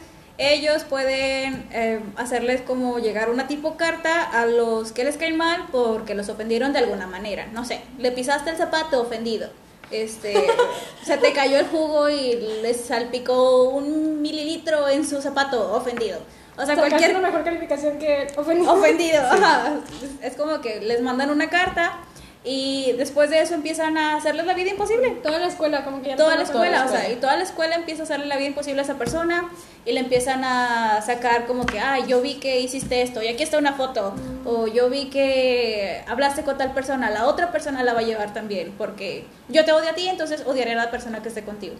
ellos 0.40 0.84
pueden 0.84 1.66
eh, 1.72 1.98
hacerles 2.16 2.60
como 2.62 3.00
llegar 3.00 3.30
una 3.30 3.48
tipo 3.48 3.76
carta 3.76 4.22
a 4.22 4.46
los 4.46 4.92
que 4.92 5.02
les 5.02 5.16
caen 5.16 5.36
mal 5.36 5.66
porque 5.72 6.14
los 6.14 6.28
ofendieron 6.28 6.72
de 6.72 6.78
alguna 6.78 7.08
manera. 7.08 7.46
No 7.52 7.64
sé, 7.64 7.80
le 7.98 8.12
pisaste 8.12 8.50
el 8.50 8.56
zapato, 8.56 9.00
ofendido. 9.02 9.48
Este, 9.90 10.34
se 11.04 11.16
te 11.16 11.32
cayó 11.32 11.58
el 11.58 11.66
jugo 11.66 12.08
y 12.10 12.34
les 12.62 12.80
salpicó 12.82 13.70
un 13.70 14.22
mililitro 14.22 14.88
en 14.88 15.04
su 15.04 15.20
zapato, 15.20 15.72
ofendido. 15.74 16.20
O 16.58 16.66
sea, 16.66 16.74
Sacaste 16.74 16.90
cualquier 16.90 17.16
una 17.16 17.28
mejor 17.28 17.44
calificación 17.44 17.98
que 17.98 18.26
ofendido. 18.36 18.72
ofendido. 18.74 19.22
ajá. 19.22 19.76
Es 20.22 20.34
como 20.34 20.60
que 20.60 20.80
les 20.80 21.00
mandan 21.02 21.30
una 21.30 21.48
carta 21.48 21.98
y 22.44 22.92
después 22.96 23.30
de 23.30 23.40
eso 23.40 23.54
empiezan 23.54 23.96
a 23.98 24.16
hacerles 24.16 24.46
la 24.46 24.54
vida 24.54 24.70
imposible 24.70 25.10
Toda 25.22 25.38
la 25.38 25.46
escuela, 25.46 25.84
como 25.84 26.02
que 26.02 26.10
ya 26.10 26.16
toda 26.16 26.30
no 26.30 26.40
la 26.40 26.46
se 26.46 26.52
escuela, 26.52 26.84
o 26.84 26.88
sea, 26.88 27.10
y 27.10 27.16
toda 27.16 27.36
la 27.36 27.42
escuela 27.42 27.74
empieza 27.76 28.02
a 28.02 28.04
hacerle 28.04 28.26
la 28.26 28.36
vida 28.36 28.48
imposible 28.48 28.80
a 28.80 28.84
esa 28.84 28.94
persona 28.94 29.50
y 29.84 29.92
le 29.92 30.00
empiezan 30.00 30.44
a 30.44 31.00
sacar 31.02 31.46
como 31.46 31.66
que, 31.66 31.78
ay, 31.78 32.04
yo 32.06 32.20
vi 32.22 32.34
que 32.34 32.60
hiciste 32.60 33.02
esto 33.02 33.22
y 33.22 33.28
aquí 33.28 33.42
está 33.42 33.58
una 33.58 33.74
foto, 33.74 34.14
o 34.44 34.66
yo 34.66 34.88
vi 34.88 35.10
que 35.10 36.02
hablaste 36.06 36.42
con 36.42 36.56
tal 36.58 36.72
persona, 36.72 37.10
la 37.10 37.26
otra 37.26 37.50
persona 37.52 37.82
la 37.82 37.92
va 37.92 38.00
a 38.00 38.04
llevar 38.04 38.32
también, 38.32 38.72
porque 38.78 39.24
yo 39.48 39.64
te 39.64 39.72
odio 39.72 39.90
a 39.90 39.94
ti, 39.94 40.08
entonces 40.08 40.44
odiaré 40.46 40.72
a 40.72 40.76
la 40.76 40.90
persona 40.90 41.22
que 41.22 41.28
esté 41.28 41.42
contigo. 41.44 41.74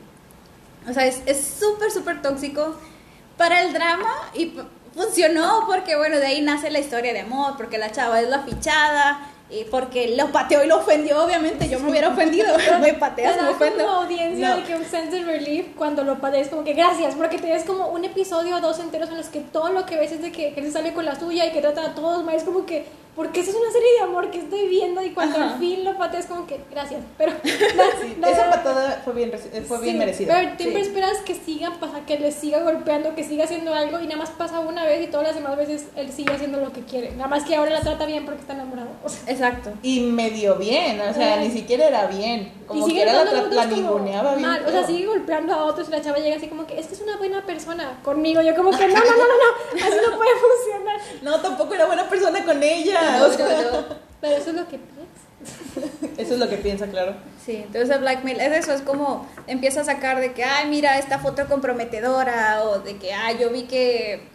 O 0.89 0.93
sea, 0.93 1.07
es 1.07 1.23
es 1.27 1.43
súper, 1.59 1.91
súper 1.91 2.21
tóxico, 2.23 2.77
para 3.39 3.63
el 3.63 3.73
drama 3.73 4.11
y 4.35 4.53
funcionó 4.95 5.65
porque, 5.67 5.97
bueno, 5.97 6.19
de 6.19 6.27
ahí 6.27 6.43
nace 6.43 6.71
la 6.71 6.81
historia 6.81 7.13
de 7.15 7.21
amor, 7.21 7.55
porque 7.57 7.79
la 7.79 7.91
chava 7.93 8.21
es 8.21 8.29
la 8.29 8.41
fichada 8.41 9.21
y 9.51 9.65
porque 9.65 10.15
lo 10.15 10.31
pateó 10.31 10.63
y 10.63 10.67
lo 10.67 10.77
ofendió, 10.77 11.25
obviamente 11.25 11.69
yo 11.71 11.81
me 11.81 11.89
hubiera 11.91 12.09
ofendido, 12.09 12.49
me 12.83 12.93
pateas, 12.95 13.37
Te 13.37 13.43
me 13.43 13.49
da 13.49 13.55
como 13.55 13.65
ofendo. 13.65 13.91
audiencia 13.91 14.51
No. 14.51 14.57
de 14.57 14.63
que 14.65 14.75
un 14.75 14.85
sense 14.85 15.21
of 15.21 15.27
relief 15.27 15.69
cuando 15.77 16.05
lo 16.05 16.19
padeces, 16.19 16.49
como 16.49 16.65
que 16.65 16.75
gracias, 16.75 17.15
porque 17.15 17.39
te 17.39 17.47
ves 17.51 17.65
como 17.65 17.87
un 17.89 18.05
episodio 18.05 18.57
o 18.57 18.61
dos 18.61 18.79
enteros 18.81 19.09
en 19.09 19.17
los 19.17 19.29
que 19.29 19.41
todo 19.41 19.71
lo 19.71 19.87
que 19.87 19.97
ves 19.97 20.13
es 20.13 20.21
de 20.21 20.33
que, 20.33 20.53
se 20.55 20.71
sale 20.71 20.93
con 20.93 21.07
la 21.07 21.19
suya 21.19 21.47
y 21.47 21.53
que 21.53 21.63
trata 21.63 21.83
a 21.87 21.95
todos 21.95 22.25
mal, 22.25 22.35
es 22.35 22.43
como 22.45 22.67
que, 22.67 22.85
porque 23.17 23.41
esa 23.41 23.51
es 23.51 23.57
una 23.57 23.71
serie 23.73 23.89
de 23.95 24.01
amor 24.01 24.31
que 24.31 24.39
estoy 24.39 24.69
viendo 24.69 25.03
y 25.03 25.11
cuando 25.11 25.37
Ajá. 25.39 25.55
al 25.55 25.59
fin 25.59 25.85
lo 25.85 25.99
pateas 25.99 26.27
como 26.27 26.47
que 26.47 26.61
gracias, 26.71 27.01
pero 27.17 27.33
Sí, 27.43 28.17
no, 28.19 28.29
esa 28.29 28.49
patada 28.51 29.03
fue 29.05 29.13
bien, 29.15 29.33
fue 29.67 29.81
bien 29.81 29.99
merecida. 29.99 30.35
Pero 30.37 30.57
siempre 30.57 30.83
Sí. 30.85 30.89
esperas 30.89 31.19
que 31.25 31.35
siga 31.35 31.73
pasa, 31.81 32.01
que 32.07 32.19
le 32.19 32.31
siga 32.33 32.63
golpeando, 32.63 33.15
que 33.15 33.25
siga 33.25 33.45
haciendo 33.45 33.75
algo 33.75 34.01
y 34.01 34.05
nada 34.05 34.19
más 34.19 34.31
pasa 34.31 34.61
una 34.61 34.85
vez 34.85 35.03
y 35.03 35.11
todas 35.11 35.27
las 35.27 35.35
demás 35.37 35.57
veces 35.57 35.87
él 35.97 36.13
sigue 36.13 36.33
haciendo 36.33 36.59
lo 36.61 36.73
que 36.73 36.83
quiere. 36.83 37.11
Nada 37.13 37.27
más 37.29 37.45
que 37.45 37.57
ahora 37.57 37.71
la 37.73 37.81
trata 37.81 38.07
bien 38.07 38.25
porque 38.25 38.41
está 38.43 38.53
enamorado. 38.55 38.89
O 39.05 39.09
sea, 39.09 39.23
Exacto. 39.33 39.73
Y 39.83 40.01
medio 40.01 40.55
bien, 40.57 41.01
o 41.01 41.13
sea, 41.13 41.39
ni 41.39 41.51
siquiera 41.51 41.89
era 41.89 42.07
bien. 42.07 42.53
Como 42.69 42.87
y 42.87 42.91
sigue 42.91 43.05
que 43.05 43.11
era 43.11 43.25
la, 43.25 43.43
la 43.43 43.65
ninguneaba 43.65 44.35
bien. 44.35 44.47
mal. 44.49 44.65
O 44.67 44.71
sea, 44.71 44.87
sigue 44.87 45.07
golpeando 45.07 45.55
a 45.55 45.65
otros 45.65 45.89
y 45.89 45.91
la 45.91 46.03
chava 46.03 46.19
llega 46.19 46.37
así 46.37 46.49
como 46.49 46.67
que 46.67 46.79
es 46.79 46.87
que 46.87 46.95
es 46.95 47.01
una 47.01 47.17
buena 47.17 47.45
persona 47.47 47.99
conmigo. 48.05 48.43
Yo 48.43 48.55
como 48.55 48.71
que 48.71 48.87
no, 48.87 48.95
no, 48.95 49.01
no, 49.01 49.17
no, 49.17 49.27
no, 49.27 49.87
así 49.87 49.97
no 50.11 50.17
puede 50.17 50.31
funcionar. 50.37 51.01
No, 51.23 51.41
tampoco 51.41 51.75
era 51.75 51.87
buena 51.87 52.09
persona 52.09 52.45
con 52.45 52.63
ella. 52.63 53.19
No, 53.19 53.27
o 53.27 53.33
sea, 53.33 53.47
no, 53.47 53.81
no. 53.81 53.87
Pero 54.21 54.37
eso 54.37 54.51
es 54.51 54.57
lo 54.57 54.69
que 54.69 54.79
piensas. 54.79 56.19
Eso 56.19 56.35
es 56.35 56.41
lo 56.41 56.49
que 56.49 56.57
piensa, 56.57 56.87
claro. 56.89 57.15
Sí, 57.45 57.57
entonces 57.57 57.91
el 57.91 58.01
blackmail 58.01 58.41
es 58.41 58.53
eso, 58.65 58.73
es 58.73 58.83
como 58.83 59.27
empieza 59.47 59.81
a 59.81 59.85
sacar 59.85 60.21
de 60.21 60.33
que, 60.33 60.45
ay, 60.45 60.69
mira 60.69 60.99
esta 60.99 61.19
foto 61.19 61.47
comprometedora 61.47 62.65
o 62.65 62.81
de 62.81 62.97
que, 62.97 63.13
ay, 63.15 63.39
yo 63.41 63.51
vi 63.51 63.63
que 63.63 64.29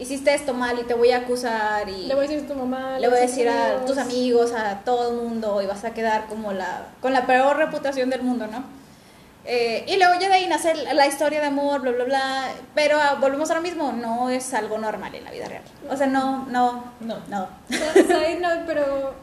hiciste 0.00 0.34
esto 0.34 0.54
mal 0.54 0.78
y 0.80 0.84
te 0.84 0.94
voy 0.94 1.10
a 1.12 1.18
acusar 1.18 1.88
y 1.88 2.06
Le 2.06 2.14
voy 2.14 2.24
a 2.24 2.28
decir 2.28 2.44
a 2.44 2.48
tu 2.48 2.54
mamá. 2.58 2.98
le 2.98 3.08
voy 3.08 3.18
a 3.18 3.20
decir 3.20 3.46
tus 3.46 3.54
a 3.54 3.62
amigos. 3.70 3.86
tus 3.86 3.98
amigos, 3.98 4.52
a 4.52 4.80
todo 4.84 5.10
el 5.10 5.16
mundo 5.18 5.60
y 5.62 5.66
vas 5.66 5.84
a 5.84 5.92
quedar 5.94 6.26
como 6.26 6.52
la, 6.52 6.86
con 7.00 7.12
la 7.12 7.26
peor 7.26 7.56
reputación 7.56 8.10
del 8.10 8.22
mundo, 8.22 8.46
¿no? 8.46 8.64
Eh, 9.46 9.84
y 9.88 9.96
luego 9.96 10.14
ya 10.20 10.28
de 10.28 10.34
ahí 10.34 10.46
nace 10.46 10.74
la 10.74 11.06
historia 11.06 11.40
de 11.40 11.46
amor, 11.46 11.80
bla, 11.80 11.92
bla, 11.92 12.04
bla, 12.04 12.44
pero 12.74 12.98
ah, 13.00 13.16
volvemos 13.20 13.50
a 13.50 13.54
lo 13.54 13.62
mismo, 13.62 13.90
no 13.92 14.28
es 14.28 14.52
algo 14.52 14.76
normal 14.78 15.14
en 15.14 15.24
la 15.24 15.30
vida 15.30 15.46
real. 15.48 15.62
O 15.88 15.96
sea, 15.96 16.06
no, 16.06 16.44
no, 16.46 16.92
No. 17.00 17.16
no. 17.28 17.48
Note, 18.40 18.62
pero 18.66 19.14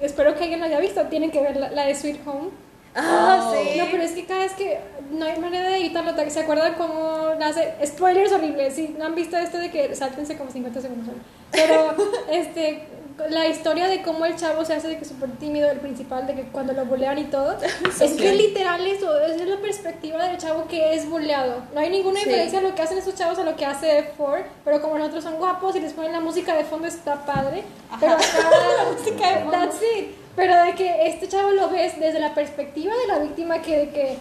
espero 0.00 0.34
que 0.34 0.42
alguien 0.44 0.60
lo 0.60 0.66
haya 0.66 0.80
visto. 0.80 1.02
Tienen 1.04 1.30
que 1.30 1.40
ver 1.42 1.56
la, 1.56 1.70
la 1.70 1.84
de 1.86 1.94
Sweet 1.94 2.26
Home. 2.26 2.48
Ah, 2.94 3.50
Oh. 3.50 3.54
sí. 3.54 3.78
No, 3.78 3.84
pero 3.90 4.02
es 4.02 4.12
que 4.12 4.24
cada 4.24 4.40
vez 4.40 4.52
que 4.54 4.80
no 5.10 5.24
hay 5.26 5.38
manera 5.38 5.68
de 5.70 5.76
evitarlo, 5.78 6.12
¿se 6.30 6.40
acuerdan 6.40 6.74
cómo 6.74 7.34
nace? 7.38 7.74
Spoilers 7.84 8.32
horribles, 8.32 8.74
si 8.74 8.88
no 8.88 9.04
han 9.06 9.14
visto 9.14 9.36
esto 9.36 9.58
de 9.58 9.70
que 9.70 9.94
sáltense 9.94 10.36
como 10.36 10.50
50 10.50 10.80
segundos. 10.80 11.14
Pero 11.52 11.94
este 12.30 12.88
la 13.30 13.46
historia 13.48 13.86
de 13.88 14.02
cómo 14.02 14.26
el 14.26 14.36
chavo 14.36 14.62
se 14.66 14.74
hace 14.74 14.88
de 14.88 14.96
que 14.98 15.02
es 15.04 15.08
súper 15.08 15.30
tímido, 15.38 15.70
el 15.70 15.78
principal, 15.80 16.26
de 16.26 16.34
que 16.34 16.42
cuando 16.48 16.74
lo 16.74 16.84
bulean 16.84 17.16
y 17.18 17.24
todo, 17.24 17.56
es 18.00 18.12
que 18.12 18.30
Sí. 18.30 18.36
literal 18.36 18.86
eso, 18.86 19.18
es 19.20 19.40
la 19.40 19.56
perspectiva 19.56 20.22
del 20.26 20.36
chavo 20.36 20.66
que 20.68 20.92
es 20.94 21.08
buleado. 21.08 21.62
No 21.72 21.80
hay 21.80 21.88
ninguna 21.88 22.20
Sí. 22.20 22.26
diferencia 22.26 22.60
de 22.60 22.68
lo 22.68 22.74
que 22.74 22.82
hacen 22.82 22.98
esos 22.98 23.14
chavos 23.14 23.38
a 23.38 23.44
lo 23.44 23.56
que 23.56 23.64
hace 23.64 24.02
Ford, 24.18 24.42
pero 24.66 24.82
como 24.82 24.98
nosotros 24.98 25.24
son 25.24 25.36
guapos 25.36 25.74
y 25.76 25.80
les 25.80 25.94
ponen 25.94 26.12
la 26.12 26.20
música 26.20 26.54
de 26.54 26.64
fondo 26.64 26.88
está 26.88 27.24
padre. 27.24 27.62
Pero 27.98 28.12
acá, 28.12 28.22
that's 29.50 29.80
it. 29.96 30.08
Pero 30.36 30.54
de 30.64 30.74
que 30.74 31.06
este 31.08 31.26
chavo 31.28 31.52
lo 31.52 31.70
ves 31.70 31.98
desde 31.98 32.18
la 32.20 32.34
perspectiva 32.34 32.92
de 32.94 33.06
la 33.06 33.18
víctima 33.20 33.62
que, 33.62 33.78
de 33.78 33.88
que 33.88 34.18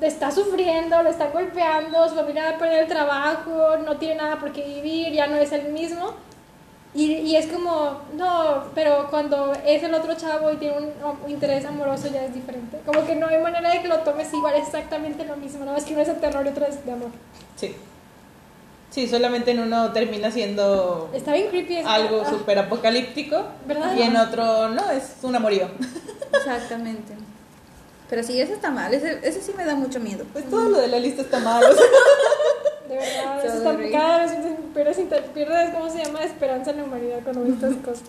está 0.00 0.30
sufriendo, 0.30 1.02
lo 1.02 1.10
están 1.10 1.32
golpeando, 1.32 2.08
su 2.08 2.14
familia 2.14 2.44
va 2.44 2.56
a 2.56 2.58
perder 2.58 2.82
el 2.84 2.88
trabajo, 2.88 3.76
no 3.84 3.96
tiene 3.96 4.16
nada 4.16 4.36
por 4.38 4.52
qué 4.52 4.64
vivir, 4.64 5.12
ya 5.12 5.26
no 5.26 5.36
es 5.36 5.52
el 5.52 5.72
mismo. 5.72 6.14
Y, 6.92 7.12
y 7.12 7.36
es 7.36 7.46
como, 7.46 8.00
no, 8.16 8.64
pero 8.74 9.06
cuando 9.10 9.52
es 9.64 9.80
el 9.82 9.94
otro 9.94 10.14
chavo 10.16 10.50
y 10.52 10.56
tiene 10.56 10.76
un, 10.76 11.30
interés 11.30 11.64
amoroso 11.64 12.08
ya 12.12 12.24
es 12.24 12.34
diferente. 12.34 12.80
Como 12.84 13.06
que 13.06 13.14
no 13.14 13.28
hay 13.28 13.38
manera 13.38 13.70
de 13.70 13.80
que 13.80 13.86
lo 13.88 13.98
tomes 13.98 14.32
igual, 14.32 14.54
es 14.56 14.66
exactamente 14.66 15.24
lo 15.24 15.36
mismo, 15.36 15.60
nada 15.60 15.74
más 15.76 15.84
que 15.84 15.92
uno 15.92 16.02
es 16.02 16.08
de 16.08 16.14
terror 16.14 16.44
y 16.44 16.48
otro 16.48 16.66
es 16.66 16.84
de 16.84 16.92
amor. 16.92 17.10
Sí. 17.54 17.76
Sí, 18.90 19.06
solamente 19.06 19.52
en 19.52 19.60
uno 19.60 19.92
termina 19.92 20.32
siendo 20.32 21.10
Está 21.14 21.32
bien 21.32 21.46
creepy. 21.48 21.76
es- 21.76 21.86
algo 21.86 22.22
ah, 22.26 22.28
súper 22.28 22.58
apocalíptico 22.58 23.44
¿Verdad? 23.64 23.94
y 23.96 24.02
en 24.02 24.16
otro 24.16 24.68
no, 24.70 24.90
es 24.90 25.14
un 25.22 25.36
amorío. 25.36 25.68
Exactamente. 26.32 27.14
Pero 28.10 28.22
sí, 28.24 28.40
ese 28.40 28.54
está 28.54 28.70
mal, 28.70 28.92
ese, 28.92 29.20
ese 29.22 29.40
sí 29.40 29.52
me 29.56 29.64
da 29.64 29.74
mucho 29.76 30.00
miedo. 30.00 30.24
Pues 30.32 30.44
todo 30.50 30.68
lo 30.68 30.78
de 30.78 30.88
la 30.88 30.98
lista 30.98 31.22
está 31.22 31.38
mal. 31.38 31.62
o 31.64 31.72
sea, 31.72 31.84
De 32.88 32.96
verdad, 32.96 33.44
eso 33.46 33.56
está- 33.58 33.90
cada 33.98 34.18
vez 34.26 34.32
pierdes, 34.74 34.96
pierdes, 35.32 35.70
¿cómo 35.72 35.88
se 35.90 36.04
llama? 36.04 36.24
Esperanza 36.24 36.72
en 36.72 36.78
la 36.78 36.84
humanidad 36.84 37.20
cuando 37.22 37.42
ves 37.44 37.52
estas 37.54 37.76
cosas. 37.76 38.02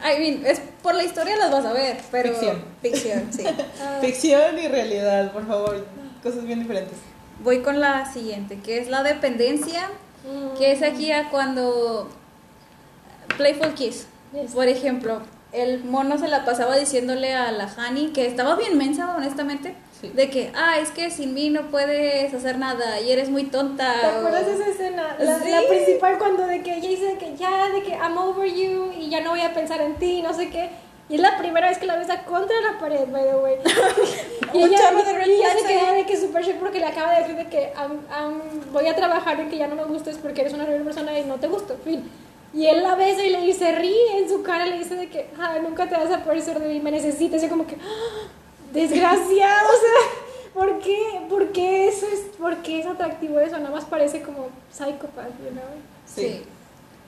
I 0.00 0.20
mean, 0.20 0.46
es 0.46 0.60
por 0.80 0.94
la 0.94 1.02
historia 1.02 1.36
las 1.36 1.50
vas 1.50 1.64
a 1.64 1.72
ver, 1.72 1.96
pero 2.12 2.30
Ficción. 2.30 2.62
Ficción, 2.80 3.32
sí. 3.32 3.42
Ah, 3.82 3.98
Ficción 4.00 4.56
y 4.60 4.68
realidad, 4.68 5.32
por 5.32 5.44
favor. 5.46 5.84
Cosas 6.22 6.44
bien 6.44 6.60
diferentes. 6.60 6.96
Voy 7.42 7.60
con 7.62 7.80
la 7.80 8.10
siguiente, 8.12 8.60
que 8.60 8.78
es 8.78 8.88
la 8.88 9.02
dependencia, 9.02 9.88
mm, 10.24 10.56
que 10.56 10.70
es 10.70 10.82
aquí 10.82 11.10
a 11.10 11.30
cuando 11.30 12.08
Playful 13.36 13.74
Kiss. 13.74 14.06
Yes. 14.32 14.52
Por 14.52 14.68
ejemplo, 14.68 15.20
el 15.52 15.84
mono 15.84 16.18
se 16.18 16.28
la 16.28 16.44
pasaba 16.44 16.76
diciéndole 16.76 17.34
a 17.34 17.50
la 17.52 17.68
Hani 17.76 18.08
que 18.12 18.26
estaba 18.26 18.54
bien 18.56 18.76
mensa, 18.76 19.14
honestamente, 19.16 19.74
Sí. 20.00 20.08
de 20.10 20.30
que, 20.30 20.52
ah, 20.54 20.78
es 20.78 20.90
que 20.90 21.10
sin 21.10 21.34
mí 21.34 21.50
no 21.50 21.70
puedes 21.70 22.32
hacer 22.32 22.56
nada 22.58 23.00
y 23.00 23.10
eres 23.10 23.30
muy 23.30 23.44
tonta. 23.44 23.92
¿Te 24.00 24.06
acuerdas 24.06 24.42
o- 24.44 24.46
de 24.46 24.52
esa 24.54 24.68
escena? 24.68 25.16
La, 25.18 25.38
Sí. 25.40 25.50
la 25.50 25.62
principal 25.68 26.18
cuando 26.18 26.46
de 26.46 26.62
que 26.62 26.76
ella 26.76 26.88
dice 26.88 27.16
que 27.18 27.34
ya, 27.36 27.68
de 27.70 27.82
que 27.82 27.90
I'm 27.92 28.16
over 28.16 28.48
you 28.48 28.92
y 28.96 29.08
ya 29.10 29.20
no 29.22 29.30
voy 29.30 29.40
a 29.40 29.52
pensar 29.54 29.80
en 29.80 29.94
ti, 29.96 30.22
no 30.22 30.32
sé 30.34 30.50
qué. 30.50 30.70
Y 31.08 31.14
es 31.14 31.20
la 31.22 31.38
primera 31.38 31.68
vez 31.70 31.78
que 31.78 31.86
la 31.86 31.96
besa 31.96 32.22
contra 32.24 32.60
la 32.60 32.78
pared, 32.78 33.06
by 33.10 33.22
the 33.24 33.36
way. 33.36 33.56
y 34.54 34.58
ella, 34.62 34.78
y 35.26 35.30
ella 35.30 35.48
se 35.58 35.66
queda 35.66 35.92
de 35.94 36.04
que 36.06 36.16
super 36.16 36.44
shock 36.44 36.56
porque 36.56 36.78
le 36.80 36.86
acaba 36.86 37.14
de 37.14 37.20
decir 37.22 37.36
de 37.36 37.46
que 37.46 37.72
"I'm- 37.74 38.06
I'm- 38.10 38.72
voy 38.72 38.86
a 38.86 38.94
trabajar 38.94 39.40
en 39.40 39.48
que 39.48 39.56
ya 39.56 39.66
no 39.66 39.74
me 39.74 39.84
gustes 39.84 40.18
porque 40.18 40.42
eres 40.42 40.52
una 40.52 40.64
horrible 40.64 40.84
persona 40.84 41.18
y 41.18 41.24
no 41.24 41.36
te 41.36 41.48
gusto, 41.48 41.76
fin. 41.82 42.08
Y 42.54 42.66
él 42.66 42.82
la 42.82 42.94
besa 42.94 43.22
y 43.24 43.30
le 43.30 43.40
dice, 43.42 43.72
ríe 43.72 44.18
en 44.18 44.28
su 44.28 44.42
cara, 44.42 44.64
le 44.66 44.78
dice 44.78 44.94
de 44.96 45.08
que 45.10 45.28
"Ah, 45.38 45.56
nunca 45.62 45.86
te 45.88 45.94
vas 45.96 46.10
a 46.10 46.24
poder 46.24 46.40
ser 46.40 46.58
de 46.60 46.68
mí, 46.68 46.80
me 46.80 46.90
necesitas. 46.90 47.40
Y 47.42 47.44
yo 47.46 47.50
como 47.50 47.66
que, 47.66 47.74
"Ah, 47.76 48.28
desgraciado, 48.72 49.68
o 49.68 49.80
sea, 49.80 50.52
¿por 50.54 50.78
qué? 50.80 50.98
¿Por 51.28 51.48
qué 51.52 51.88
eso 51.88 52.06
es, 52.12 52.20
por 52.38 52.56
qué 52.58 52.80
es 52.80 52.86
atractivo 52.86 53.38
eso? 53.40 53.58
Nada 53.58 53.70
más 53.70 53.84
parece 53.84 54.22
como 54.22 54.48
psychopath, 54.72 55.28
you 55.44 55.50
know? 55.50 55.62
Sí. 56.06 56.42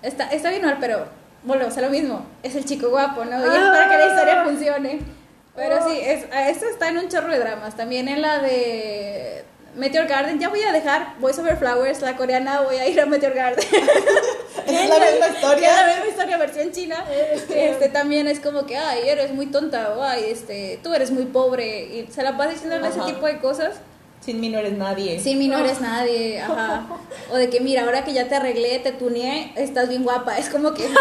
Está, 0.02 0.28
está 0.30 0.50
bien 0.50 0.62
mal, 0.62 0.76
pero 0.80 1.06
volvemos 1.44 1.76
a 1.76 1.80
lo 1.82 1.90
mismo. 1.90 2.24
Es 2.42 2.54
el 2.54 2.64
chico 2.64 2.90
guapo, 2.90 3.24
¿no? 3.24 3.38
Y 3.40 3.48
es 3.48 3.54
Ah. 3.54 3.70
para 3.72 3.88
que 3.90 3.96
la 3.98 4.06
historia 4.12 4.44
funcione. 4.44 5.00
Pero 5.56 5.78
Oh. 5.82 5.88
sí, 5.90 5.98
es, 6.02 6.30
a 6.32 6.48
esto 6.48 6.66
está 6.66 6.88
en 6.88 6.98
un 6.98 7.08
chorro 7.08 7.28
de 7.28 7.38
dramas. 7.38 7.76
También 7.76 8.08
en 8.08 8.22
la 8.22 8.38
de 8.38 9.44
Meteor 9.76 10.06
Garden. 10.06 10.38
Ya 10.40 10.48
voy 10.48 10.62
a 10.62 10.72
dejar 10.72 11.14
Voice 11.20 11.40
Over 11.40 11.56
Flowers, 11.56 12.00
la 12.02 12.16
coreana. 12.16 12.60
Voy 12.62 12.76
a 12.76 12.86
ir 12.88 13.00
a 13.00 13.06
Meteor 13.06 13.34
Garden. 13.34 13.64
Es 14.66 14.88
la 14.88 14.98
misma 14.98 15.26
Es 15.26 15.34
historia. 15.34 15.74
la 15.74 15.86
misma 15.94 16.06
historia, 16.08 16.36
versión 16.38 16.70
china. 16.72 17.04
Este- 17.32 17.70
Este 17.70 17.88
también 17.88 18.28
es 18.28 18.38
como 18.40 18.66
que, 18.66 18.76
ay, 18.76 19.08
eres 19.08 19.32
muy 19.32 19.46
tonta. 19.46 19.94
O, 19.96 20.02
ay, 20.02 20.24
este, 20.28 20.78
tú 20.82 20.92
eres 20.94 21.10
muy 21.10 21.24
pobre. 21.24 21.80
Y 21.86 22.06
se 22.12 22.22
la 22.22 22.36
pasa 22.36 22.50
diciéndole 22.50 22.86
ese 22.88 23.00
tipo 23.00 23.26
de 23.26 23.38
cosas. 23.40 23.76
Sin 24.20 24.38
mí 24.40 24.48
no 24.50 24.58
eres 24.58 24.74
nadie. 24.74 25.18
Sí, 25.18 25.34
mi 25.34 25.48
no 25.48 25.58
eres 25.58 25.80
nadie, 25.80 26.40
ajá. 26.40 26.86
O 27.32 27.36
de 27.36 27.48
que 27.48 27.60
mira, 27.60 27.82
ahora 27.84 28.04
que 28.04 28.12
ya 28.12 28.28
te 28.28 28.34
arreglé, 28.36 28.78
te 28.80 28.92
tuneé, 28.92 29.52
estás 29.56 29.88
bien 29.88 30.04
guapa. 30.04 30.36
Es 30.38 30.48
como 30.50 30.74
que. 30.74 30.86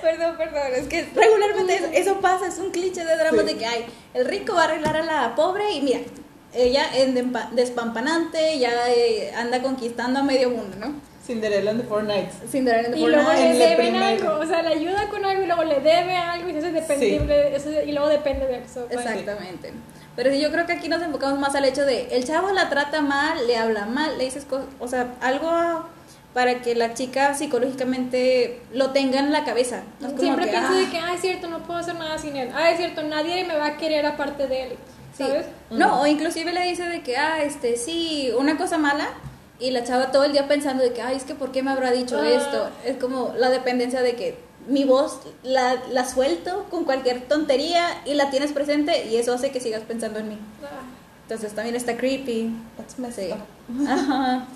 perdón, 0.00 0.36
perdón, 0.36 0.62
es 0.74 0.86
que 0.88 1.08
regularmente 1.14 1.74
eso, 1.76 1.86
eso 1.92 2.20
pasa, 2.20 2.46
es 2.46 2.58
un 2.58 2.70
cliché 2.70 3.04
de 3.04 3.16
dramas 3.16 3.40
Sí. 3.42 3.46
de 3.52 3.56
que 3.58 3.66
hay 3.66 3.86
el 4.14 4.24
rico 4.24 4.54
va 4.54 4.62
a 4.62 4.64
arreglar 4.64 4.96
a 4.96 5.02
la 5.02 5.34
pobre 5.34 5.70
y 5.72 5.80
mira, 5.82 6.00
ella 6.54 6.84
en 6.94 7.14
despampanante 7.52 8.58
ya 8.58 8.90
eh, 8.90 9.32
anda 9.36 9.60
conquistando 9.62 10.20
a 10.20 10.22
medio 10.22 10.50
mundo, 10.50 10.76
¿no? 10.78 10.94
Cinderella 11.26 11.72
and 11.72 11.82
the 11.82 11.86
Four 11.86 12.04
Nights. 12.04 12.36
Cinderella 12.50 12.88
in 12.88 12.92
the 12.94 12.98
Y 12.98 13.02
Four 13.02 13.10
luego 13.10 13.28
Nights. 13.32 13.42
le 13.42 13.46
En 13.48 13.52
el 13.52 13.58
deben 13.58 13.76
primero. 13.92 14.06
algo, 14.32 14.44
o 14.44 14.46
sea, 14.46 14.62
le 14.62 14.68
ayuda 14.68 15.08
con 15.10 15.24
algo 15.26 15.42
y 15.42 15.46
luego 15.46 15.62
le 15.64 15.74
debe 15.80 16.16
algo 16.16 16.48
y 16.48 16.52
se 16.52 16.58
hace 16.58 16.72
dependible, 16.72 17.54
eso- 17.54 17.82
y 17.86 17.92
luego 17.92 18.08
depende 18.08 18.46
de 18.46 18.58
eso. 18.64 18.86
pues. 18.90 18.98
Exactamente. 19.04 19.72
Pero 20.16 20.30
sí, 20.30 20.40
yo 20.40 20.50
creo 20.50 20.64
que 20.66 20.72
aquí 20.72 20.88
nos 20.88 21.02
enfocamos 21.02 21.38
más 21.38 21.54
al 21.54 21.66
hecho 21.66 21.84
de 21.84 22.08
el 22.16 22.24
chavo 22.24 22.50
la 22.52 22.70
trata 22.70 23.02
mal, 23.02 23.46
le 23.46 23.56
habla 23.58 23.84
mal, 23.84 24.16
le 24.16 24.24
dices 24.24 24.46
cosas, 24.46 24.66
o 24.80 24.88
sea, 24.88 25.08
algo 25.20 25.84
para 26.34 26.60
que 26.62 26.74
la 26.74 26.94
chica 26.94 27.34
psicológicamente 27.34 28.60
lo 28.72 28.90
tenga 28.90 29.18
en 29.18 29.32
la 29.32 29.44
cabeza. 29.44 29.82
No 30.00 30.16
Siempre 30.18 30.44
que, 30.46 30.50
pienso 30.52 30.72
ah, 30.72 30.76
de 30.76 30.88
que, 30.90 30.98
ah, 30.98 31.14
es 31.14 31.20
cierto, 31.20 31.48
no 31.48 31.62
puedo 31.62 31.78
hacer 31.80 31.94
nada 31.94 32.18
sin 32.18 32.36
él. 32.36 32.50
Ah, 32.54 32.70
es 32.70 32.78
cierto, 32.78 33.02
nadie 33.02 33.44
me 33.44 33.56
va 33.56 33.66
a 33.66 33.76
querer 33.76 34.06
aparte 34.06 34.46
de 34.46 34.62
él. 34.64 34.68
sí. 35.16 35.24
¿Sabes? 35.24 35.46
No, 35.70 36.00
o 36.00 36.06
inclusive 36.06 36.52
le 36.52 36.62
dice 36.62 36.84
de 36.84 37.02
que, 37.02 37.16
ah, 37.16 37.42
este, 37.42 37.76
sí, 37.76 38.30
una 38.38 38.56
cosa 38.56 38.78
mala. 38.78 39.08
Y 39.60 39.72
la 39.72 39.82
chava 39.82 40.12
todo 40.12 40.22
el 40.22 40.30
día 40.32 40.46
pensando 40.46 40.84
de 40.84 40.92
que, 40.92 41.02
ay, 41.02 41.16
es 41.16 41.24
que 41.24 41.34
¿por 41.34 41.50
qué 41.50 41.64
me 41.64 41.72
habrá 41.72 41.90
dicho 41.90 42.20
Ah. 42.22 42.28
esto? 42.28 42.70
Es 42.84 42.96
como 42.98 43.34
la 43.36 43.50
dependencia 43.50 44.02
de 44.02 44.14
que 44.14 44.38
mi 44.68 44.84
voz 44.84 45.20
la, 45.42 45.74
la 45.90 46.04
suelto 46.06 46.66
con 46.70 46.84
cualquier 46.84 47.22
tontería 47.22 47.84
y 48.04 48.14
la 48.14 48.30
tienes 48.30 48.52
presente 48.52 49.06
y 49.06 49.16
eso 49.16 49.32
hace 49.32 49.50
que 49.50 49.58
sigas 49.58 49.82
pensando 49.82 50.20
en 50.20 50.28
mí. 50.28 50.38
Ah, 50.62 50.82
Entonces 51.22 51.54
también 51.54 51.74
está 51.74 51.96
creepy. 51.96 52.52
That's 52.76 52.96
up. 53.32 53.38
Ajá. 53.88 54.46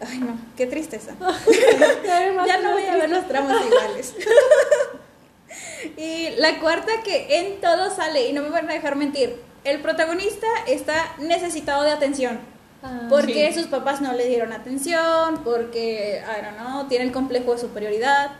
Ay, 0.00 0.18
no, 0.18 0.36
qué 0.56 0.66
tristeza. 0.66 1.12
Ya 2.46 2.58
no 2.60 2.72
voy 2.72 2.84
a 2.84 2.96
ver 2.96 3.10
los 3.10 3.26
dramas 3.28 3.56
iguales. 3.66 4.14
y 5.96 6.30
la 6.36 6.58
cuarta 6.60 6.92
que 7.04 7.38
en 7.38 7.60
todo 7.60 7.94
sale, 7.94 8.28
y 8.28 8.32
no 8.32 8.42
me 8.42 8.48
van 8.50 8.68
a 8.68 8.74
dejar 8.74 8.96
mentir, 8.96 9.40
el 9.64 9.80
protagonista 9.80 10.46
está 10.66 11.14
necesitado 11.18 11.82
de 11.84 11.90
atención. 11.92 12.38
Ah, 12.82 13.06
Porque 13.08 13.50
Sí. 13.52 13.60
sus 13.60 13.66
papás 13.68 14.00
no 14.02 14.12
le 14.12 14.26
dieron 14.28 14.52
atención, 14.52 15.40
porque, 15.42 16.22
I 16.22 16.44
don't 16.44 16.58
know, 16.58 16.84
tiene 16.88 17.04
el 17.06 17.12
complejo 17.12 17.52
de 17.54 17.58
superioridad, 17.60 18.32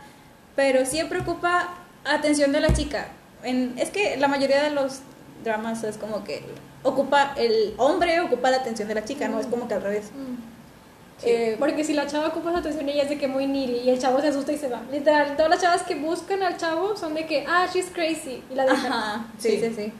pero 0.57 0.85
siempre 0.85 1.21
ocupa 1.21 1.75
atención 2.05 2.53
de 2.53 2.61
la 2.61 2.73
chica. 2.75 3.09
En, 3.43 3.75
es 3.79 3.91
que 3.91 4.17
la 4.19 4.29
mayoría 4.29 4.63
de 4.63 4.71
los 4.71 5.01
dramas 5.45 5.83
es 5.85 5.97
como 5.97 6.25
que 6.25 6.43
ocupa, 6.83 7.33
el 7.37 7.75
hombre 7.79 8.21
ocupa 8.21 8.51
la 8.51 8.59
atención 8.59 8.89
de 8.89 8.95
la 8.95 9.05
chica, 9.05 9.29
no 9.29 9.41
es 9.41 9.47
como 9.47 9.67
que 9.69 9.75
al 9.75 9.83
revés. 9.83 10.07
mm. 10.15 10.54
Eh, 11.23 11.57
Porque 11.59 11.85
si 11.85 11.95
la 11.95 12.07
chava 12.07 12.29
ocupa 12.29 12.51
su 12.51 12.59
atención, 12.59 12.89
ella 12.89 13.05
es 13.05 13.09
de 13.09 13.17
que 13.19 13.29
muy 13.29 13.47
needy 13.47 13.79
y 13.85 13.91
el 13.91 13.99
chavo 13.99 14.21
se 14.21 14.29
asusta 14.29 14.53
y 14.53 14.59
se 14.59 14.69
va. 14.69 14.83
Literal, 14.91 15.37
todas 15.37 15.51
las 15.51 15.61
chavas 15.63 15.83
que 15.83 15.95
buscan 15.95 16.43
al 16.43 16.57
chavo 16.57 16.97
son 16.97 17.15
de 17.15 17.25
que, 17.27 17.45
ah, 17.49 17.67
she's 17.73 17.87
crazy. 17.93 18.43
Y 18.51 18.55
la 18.55 18.65
dejan. 18.65 18.93
Ajá, 18.93 19.27
sí, 19.39 19.51
sí, 19.53 19.61
Sí. 19.61 19.75
sí. 19.75 19.93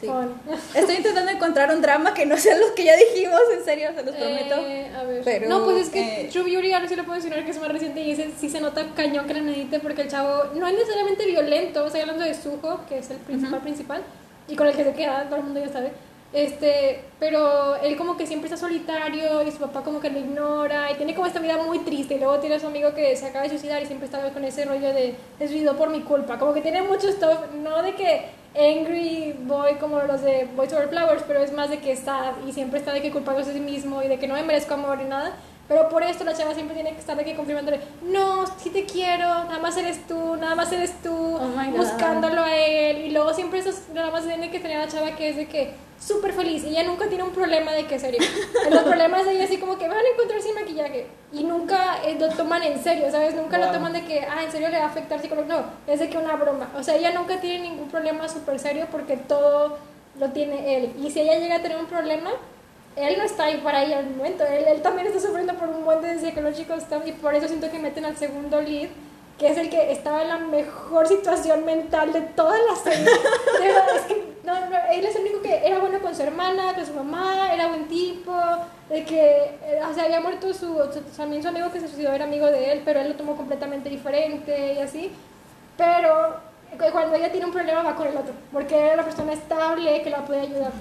Sí. 0.00 0.06
Fun. 0.06 0.32
Estoy 0.74 0.94
intentando 0.96 1.32
encontrar 1.32 1.74
un 1.74 1.82
drama 1.82 2.14
que 2.14 2.24
no 2.24 2.36
sea 2.36 2.56
los 2.56 2.70
que 2.70 2.84
ya 2.84 2.94
dijimos, 2.96 3.40
en 3.52 3.64
serio, 3.64 3.88
se 3.96 4.04
los 4.04 4.14
prometo. 4.14 4.54
Eh, 4.60 4.92
a 4.96 5.02
ver. 5.02 5.22
Pero, 5.24 5.48
no, 5.48 5.64
pues 5.64 5.86
es 5.86 5.88
que 5.90 6.20
eh, 6.20 6.28
True 6.30 6.44
Beauty 6.44 6.72
ahora 6.72 6.86
sí 6.88 6.94
lo 6.94 7.02
puedo 7.02 7.14
mencionar 7.18 7.44
que 7.44 7.50
es 7.50 7.60
más 7.60 7.68
reciente 7.72 8.00
y 8.02 8.12
ese 8.12 8.30
sí 8.38 8.48
se 8.48 8.60
nota 8.60 8.86
cañón 8.94 9.26
que 9.26 9.34
la 9.34 9.40
medite 9.42 9.80
porque 9.80 10.02
el 10.02 10.08
chavo 10.08 10.44
no 10.54 10.68
es 10.68 10.74
necesariamente 10.74 11.26
violento, 11.26 11.84
estoy 11.84 12.02
hablando 12.02 12.22
de 12.24 12.32
Suho, 12.32 12.80
que 12.88 12.98
es 12.98 13.10
el 13.10 13.16
principal 13.16 13.54
Ujú. 13.54 13.62
principal, 13.64 14.02
y 14.46 14.54
con 14.54 14.68
el 14.68 14.76
que 14.76 14.84
se 14.84 14.92
queda, 14.92 15.24
todo 15.24 15.36
el 15.40 15.42
mundo 15.46 15.58
ya 15.64 15.72
sabe. 15.72 15.90
Este, 16.30 17.04
pero 17.18 17.76
él 17.76 17.96
como 17.96 18.18
que 18.18 18.26
siempre 18.26 18.48
está 18.48 18.58
solitario 18.58 19.42
y 19.42 19.50
su 19.50 19.58
papá 19.58 19.82
como 19.82 19.98
que 19.98 20.10
lo 20.10 20.18
ignora 20.18 20.92
y 20.92 20.96
tiene 20.96 21.14
como 21.14 21.26
esta 21.26 21.40
vida 21.40 21.56
muy 21.56 21.78
triste 21.78 22.16
y 22.16 22.18
luego 22.18 22.38
tiene 22.38 22.56
a 22.56 22.60
su 22.60 22.66
amigo 22.66 22.92
que 22.94 23.16
se 23.16 23.26
acaba 23.26 23.44
de 23.44 23.48
suicidar 23.48 23.82
y 23.82 23.86
siempre 23.86 24.04
está 24.04 24.30
con 24.30 24.44
ese 24.44 24.66
rollo 24.66 24.92
de 24.92 25.14
se 25.38 25.48
suicidó 25.48 25.74
por 25.76 25.88
mi 25.88 26.02
culpa, 26.02 26.38
como 26.38 26.52
que 26.52 26.60
tiene 26.60 26.82
mucho 26.82 27.10
stuff, 27.10 27.54
no 27.62 27.82
de 27.82 27.94
que 27.94 28.26
angry 28.54 29.36
boy 29.44 29.76
como 29.76 30.00
los 30.00 30.20
de 30.20 30.46
Boys 30.54 30.72
Over 30.74 30.88
Flowers, 30.88 31.22
pero 31.26 31.42
es 31.42 31.52
más 31.52 31.70
de 31.70 31.78
que 31.78 31.92
está 31.92 32.34
y 32.46 32.52
siempre 32.52 32.78
está 32.78 32.92
de 32.92 33.00
que 33.00 33.10
culpándose 33.10 33.50
a 33.50 33.54
sí 33.54 33.60
mismo 33.60 34.02
y 34.02 34.08
de 34.08 34.18
que 34.18 34.28
no 34.28 34.34
me 34.34 34.42
merezco 34.42 34.74
amor 34.74 34.98
y 35.00 35.06
nada. 35.06 35.34
Pero 35.68 35.88
por 35.90 36.02
esto 36.02 36.24
la 36.24 36.34
chava 36.34 36.54
siempre 36.54 36.74
tiene 36.74 36.92
que 36.94 36.98
estar 37.00 37.14
de 37.16 37.24
que 37.24 37.36
confirmándole, 37.36 37.80
no, 38.02 38.46
sí 38.58 38.70
te 38.70 38.86
quiero, 38.86 39.26
nada 39.26 39.58
más 39.58 39.76
eres 39.76 40.06
tú, 40.06 40.36
nada 40.36 40.54
más 40.54 40.72
eres 40.72 40.94
tú, 41.02 41.36
Oh 41.36 41.76
buscándolo 41.76 42.40
a 42.42 42.56
él. 42.56 43.04
Y 43.06 43.10
luego 43.10 43.34
siempre 43.34 43.58
esos 43.58 43.88
nada 43.92 44.10
más 44.10 44.24
tiene 44.24 44.50
que 44.50 44.60
tener 44.60 44.78
a 44.78 44.86
la 44.86 44.90
chava 44.90 45.14
que 45.14 45.28
es 45.28 45.36
de 45.36 45.46
que 45.46 45.72
súper 46.00 46.32
feliz 46.32 46.62
y 46.64 46.68
ella 46.68 46.84
nunca 46.84 47.08
tiene 47.08 47.24
un 47.24 47.32
problema 47.32 47.72
de 47.72 47.84
que 47.86 47.98
serio. 47.98 48.20
Los 48.70 48.82
problemas 48.84 49.26
de 49.26 49.32
ella 49.32 49.44
así 49.44 49.58
como 49.58 49.76
que 49.76 49.88
van 49.88 49.98
a 49.98 50.08
encontrar 50.14 50.40
sin 50.40 50.54
maquillaje 50.54 51.06
y 51.32 51.44
nunca 51.44 51.98
eh, 52.04 52.16
lo 52.18 52.28
toman 52.30 52.62
en 52.62 52.82
serio, 52.82 53.10
¿sabes? 53.10 53.34
Nunca 53.34 53.58
lo 53.58 53.64
Wow. 53.66 53.74
toman 53.74 53.92
de 53.92 54.04
que, 54.04 54.20
ah, 54.20 54.42
en 54.44 54.50
serio 54.50 54.68
le 54.70 54.78
va 54.78 54.84
a 54.84 54.88
afectar 54.88 55.20
psicológicamente. 55.20 55.70
No, 55.86 55.92
es 55.92 55.98
de 56.00 56.08
que 56.08 56.16
una 56.16 56.36
broma. 56.36 56.70
O 56.78 56.82
sea, 56.82 56.94
ella 56.96 57.10
nunca 57.12 57.40
tiene 57.40 57.68
ningún 57.68 57.88
problema 57.90 58.26
súper 58.28 58.58
serio 58.58 58.86
porque 58.90 59.16
todo 59.18 59.76
lo 60.18 60.30
tiene 60.30 60.76
él. 60.76 60.92
Y 61.02 61.10
si 61.10 61.20
ella 61.20 61.38
llega 61.38 61.56
a 61.56 61.62
tener 61.62 61.76
un 61.78 61.86
problema, 61.86 62.30
él 62.98 63.16
no 63.18 63.24
está 63.24 63.44
ahí 63.44 63.58
para 63.62 63.84
ella 63.84 63.98
al 63.98 64.10
momento. 64.10 64.44
Él, 64.44 64.64
él 64.68 64.82
también 64.82 65.06
está 65.06 65.20
sufriendo 65.20 65.54
por 65.54 65.68
un 65.68 65.84
buen 65.84 66.00
de 66.02 66.18
psicológicos 66.18 66.82
y 67.06 67.12
por 67.12 67.34
eso 67.34 67.48
siento 67.48 67.70
que 67.70 67.78
meten 67.78 68.04
al 68.04 68.16
segundo 68.16 68.60
lead, 68.60 68.88
que 69.38 69.48
es 69.48 69.56
el 69.58 69.70
que 69.70 69.92
estaba 69.92 70.22
en 70.22 70.28
la 70.28 70.38
mejor 70.38 71.06
situación 71.06 71.64
mental 71.64 72.12
de 72.12 72.20
toda 72.22 72.56
la 72.58 72.74
serie. 72.76 73.04
De 73.60 73.66
verdad, 73.68 73.96
es 73.96 74.02
que 74.02 74.28
no, 74.44 74.54
no, 74.54 74.76
él 74.92 75.04
es 75.04 75.14
el 75.14 75.22
único 75.22 75.42
que 75.42 75.66
era 75.66 75.78
bueno 75.78 76.00
con 76.00 76.14
su 76.14 76.22
hermana, 76.22 76.74
con 76.74 76.84
su 76.86 76.92
mamá, 76.94 77.52
era 77.52 77.68
buen 77.68 77.86
tipo, 77.88 78.34
de 78.88 79.04
que, 79.04 79.20
eh, 79.62 79.80
o 79.88 79.92
sea, 79.94 80.04
había 80.04 80.20
muerto 80.20 80.52
su, 80.54 80.74
su- 80.92 81.02
también 81.16 81.42
su 81.42 81.48
amigo 81.48 81.70
que 81.70 81.80
se 81.80 81.86
suicidó 81.88 82.12
era 82.12 82.24
amigo 82.24 82.46
de 82.46 82.72
él, 82.72 82.82
pero 82.84 83.00
él 83.00 83.10
lo 83.10 83.14
tomó 83.16 83.36
completamente 83.36 83.88
diferente 83.90 84.72
y 84.74 84.78
así. 84.78 85.12
Pero 85.76 86.36
cu- 86.78 86.90
cuando 86.92 87.14
ella 87.16 87.30
tiene 87.30 87.46
un 87.46 87.52
problema 87.52 87.82
va 87.82 87.94
con 87.94 88.06
el 88.08 88.16
otro, 88.16 88.32
porque 88.52 88.76
era 88.78 88.96
la 88.96 89.04
persona 89.04 89.32
estable 89.34 90.02
que 90.02 90.10
la 90.10 90.24
puede 90.24 90.40
ayudar. 90.40 90.72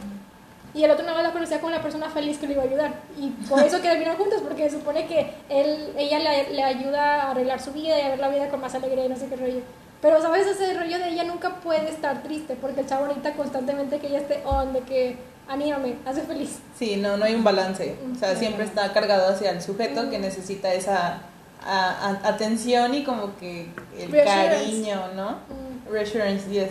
Y 0.73 0.83
el 0.83 0.91
otro 0.91 1.03
nada 1.05 1.15
más 1.17 1.27
la 1.27 1.33
conocía 1.33 1.59
como 1.59 1.71
la 1.71 1.81
persona 1.81 2.09
feliz 2.09 2.37
que 2.37 2.47
le 2.47 2.53
iba 2.53 2.61
a 2.63 2.65
ayudar. 2.65 2.93
Y 3.17 3.29
por 3.49 3.61
eso 3.63 3.77
que 3.81 3.87
terminaron 3.89 4.17
juntos, 4.17 4.41
porque 4.41 4.69
se 4.69 4.77
supone 4.77 5.07
que 5.07 5.31
él, 5.49 5.93
ella 5.97 6.19
le, 6.19 6.53
le 6.53 6.63
ayuda 6.63 7.23
a 7.23 7.31
arreglar 7.31 7.59
su 7.61 7.71
vida 7.71 7.97
y 7.97 8.01
a 8.01 8.09
ver 8.09 8.19
la 8.19 8.29
vida 8.29 8.49
con 8.49 8.59
más 8.61 8.75
alegría 8.75 9.05
y 9.05 9.09
no 9.09 9.15
sé 9.15 9.27
qué 9.27 9.35
rollo. 9.37 9.61
Pero, 10.01 10.21
¿sabes? 10.21 10.45
Ese 10.45 10.73
rollo 10.75 10.99
de 10.99 11.09
ella 11.09 11.23
nunca 11.23 11.55
puede 11.55 11.89
estar 11.89 12.21
triste, 12.21 12.55
porque 12.61 12.81
el 12.81 12.87
chavo 12.87 13.05
necesita 13.07 13.33
constantemente 13.33 13.97
que 13.99 14.07
ella 14.07 14.19
esté 14.19 14.41
on, 14.45 14.71
de 14.73 14.81
que 14.81 15.17
anímame, 15.47 15.95
hace 16.05 16.21
feliz. 16.21 16.59
Sí, 16.77 16.97
no, 16.97 17.17
no 17.17 17.25
hay 17.25 17.33
un 17.33 17.43
balance. 17.43 17.95
O 18.15 18.19
sea, 18.19 18.35
siempre 18.35 18.65
está 18.65 18.93
cargado 18.93 19.33
hacia 19.33 19.49
el 19.49 19.61
sujeto 19.61 20.09
que 20.11 20.19
necesita 20.19 20.71
esa 20.73 21.21
a- 21.65 22.19
a- 22.23 22.27
atención 22.27 22.93
y 22.93 23.03
como 23.03 23.35
que 23.37 23.69
el 23.97 24.11
Reassurance. 24.11 24.49
cariño, 24.55 25.01
¿no? 25.15 25.31
Mm. 25.31 25.91
Reassurance, 25.91 26.47
yes. 26.51 26.69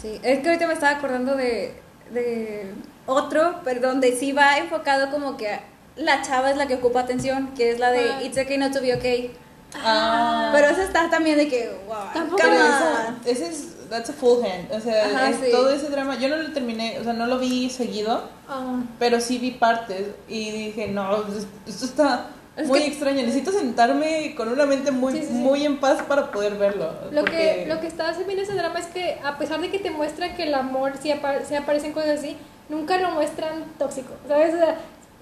Sí, 0.00 0.20
es 0.22 0.40
que 0.40 0.48
ahorita 0.48 0.66
me 0.66 0.74
estaba 0.74 0.96
acordando 0.98 1.36
de, 1.36 1.80
de 2.12 2.72
otro, 3.06 3.60
pero 3.64 3.80
donde 3.80 4.16
sí 4.16 4.32
va 4.32 4.58
enfocado 4.58 5.10
como 5.10 5.36
que 5.36 5.60
la 5.96 6.22
chava 6.22 6.50
es 6.50 6.56
la 6.56 6.66
que 6.66 6.74
ocupa 6.76 7.00
atención, 7.00 7.54
que 7.54 7.70
es 7.70 7.78
la 7.78 7.90
de 7.90 8.10
Ah. 8.12 8.22
It's 8.22 8.38
okay 8.38 8.58
not 8.58 8.72
to 8.72 8.80
be 8.80 8.94
okay. 8.94 9.32
Ah, 9.76 10.50
Pero 10.52 10.68
esa 10.68 10.84
está 10.84 11.10
también 11.10 11.36
de 11.36 11.48
que, 11.48 11.68
wow, 11.88 11.96
Tampoco 12.12 12.42
esa- 12.42 13.14
ese 13.26 13.48
es, 13.48 13.88
that's 13.90 14.08
a 14.10 14.12
full 14.12 14.40
hand. 14.44 14.70
O 14.70 14.80
sea, 14.80 15.06
Ajá, 15.06 15.30
es 15.30 15.36
sí. 15.36 15.50
todo 15.50 15.70
ese 15.70 15.88
drama, 15.88 16.16
yo 16.16 16.28
no 16.28 16.36
lo 16.36 16.52
terminé, 16.52 16.98
o 17.00 17.04
sea, 17.04 17.12
no 17.12 17.26
lo 17.26 17.38
vi 17.38 17.68
seguido, 17.70 18.28
Ah. 18.48 18.80
pero 19.00 19.20
sí 19.20 19.38
vi 19.38 19.50
partes 19.52 20.06
y 20.28 20.50
dije, 20.52 20.88
no, 20.88 21.16
es- 21.26 21.46
esto 21.66 21.86
está 21.86 22.26
Es 22.56 22.68
muy 22.68 22.82
extraño. 22.82 23.16
Necesito 23.22 23.50
sentarme 23.52 24.34
con 24.36 24.48
una 24.48 24.64
mente 24.66 24.90
muy, 24.92 25.12
Sí, 25.12 25.18
sí, 25.20 25.26
sí. 25.26 25.32
muy 25.32 25.64
en 25.64 25.80
paz 25.80 26.02
para 26.02 26.30
poder 26.30 26.54
verlo. 26.54 26.92
Lo 27.10 27.20
porque- 27.22 27.64
que, 27.64 27.66
lo 27.66 27.80
que 27.80 27.86
está 27.88 28.08
haciendo 28.10 28.32
bien 28.32 28.38
ese 28.44 28.54
drama 28.54 28.78
es 28.78 28.86
que 28.86 29.18
a 29.24 29.36
pesar 29.38 29.60
de 29.60 29.70
que 29.70 29.78
te 29.80 29.90
muestra 29.90 30.36
que 30.36 30.44
el 30.44 30.54
amor 30.54 30.92
sí, 31.02 31.10
apa- 31.10 31.40
sí 31.48 31.54
aparecen 31.56 31.92
cosas 31.92 32.18
así, 32.20 32.36
nunca 32.68 32.96
lo 32.98 33.10
muestran 33.10 33.64
tóxico, 33.78 34.12
¿sabes? 34.28 34.54
O 34.54 34.58
sea, 34.58 34.76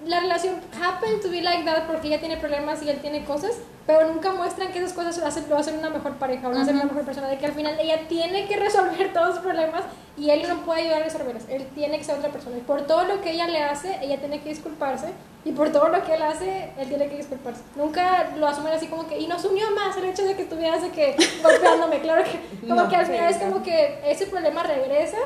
la 0.05 0.19
relación 0.19 0.55
happen 0.81 1.21
to 1.21 1.29
be 1.29 1.41
like 1.41 1.63
that 1.65 1.87
porque 1.87 2.07
ella 2.07 2.19
tiene 2.19 2.37
problemas 2.37 2.81
y 2.83 2.89
él 2.89 2.99
tiene 2.99 3.23
cosas, 3.25 3.51
pero 3.87 4.07
nunca 4.11 4.31
muestran 4.33 4.71
que 4.71 4.79
esas 4.79 4.93
cosas 4.93 5.17
lo 5.17 5.25
hacen, 5.27 5.45
lo 5.49 5.57
hacen 5.57 5.77
una 5.77 5.89
mejor 5.89 6.13
pareja 6.15 6.47
o 6.47 6.51
lo 6.51 6.59
hacen 6.59 6.75
una 6.75 6.85
Ujú. 6.85 6.93
mejor 6.95 7.05
persona, 7.05 7.27
de 7.29 7.37
que 7.37 7.45
al 7.45 7.53
final 7.53 7.77
ella 7.79 8.07
tiene 8.07 8.45
que 8.47 8.57
resolver 8.57 9.13
todos 9.13 9.35
sus 9.35 9.43
problemas 9.43 9.83
y 10.17 10.29
él 10.29 10.43
no 10.47 10.57
puede 10.65 10.81
ayudar 10.81 11.01
a 11.01 11.05
resolverlos, 11.05 11.43
él 11.49 11.65
tiene 11.73 11.97
que 11.97 12.03
ser 12.03 12.17
otra 12.17 12.29
persona 12.31 12.57
y 12.57 12.61
por 12.61 12.81
todo 12.87 13.03
lo 13.05 13.21
que 13.21 13.31
ella 13.31 13.47
le 13.47 13.63
hace, 13.63 13.97
ella 14.01 14.17
tiene 14.19 14.41
que 14.41 14.49
disculparse 14.49 15.07
y 15.45 15.51
por 15.51 15.71
todo 15.71 15.89
lo 15.89 16.03
que 16.03 16.15
él 16.15 16.21
hace, 16.21 16.69
él 16.77 16.87
tiene 16.87 17.09
que 17.09 17.17
disculparse. 17.17 17.61
Nunca 17.75 18.29
lo 18.37 18.47
asumen 18.47 18.73
así 18.73 18.87
como 18.87 19.07
que, 19.07 19.19
y 19.19 19.27
nos 19.27 19.43
unió 19.43 19.71
más 19.71 19.95
el 19.97 20.05
hecho 20.05 20.23
de 20.23 20.35
que 20.35 20.43
estuvieras 20.43 20.81
de 20.81 20.89
que 20.91 21.15
golpeándome, 21.43 21.99
claro 21.99 22.23
que, 22.23 22.67
como 22.67 22.81
No, 22.83 22.89
que 22.89 22.95
al 22.95 23.05
final 23.05 23.29
es 23.29 23.37
como 23.37 23.61
que 23.63 23.99
ese 24.05 24.27
problema 24.27 24.63
regresa 24.63 25.17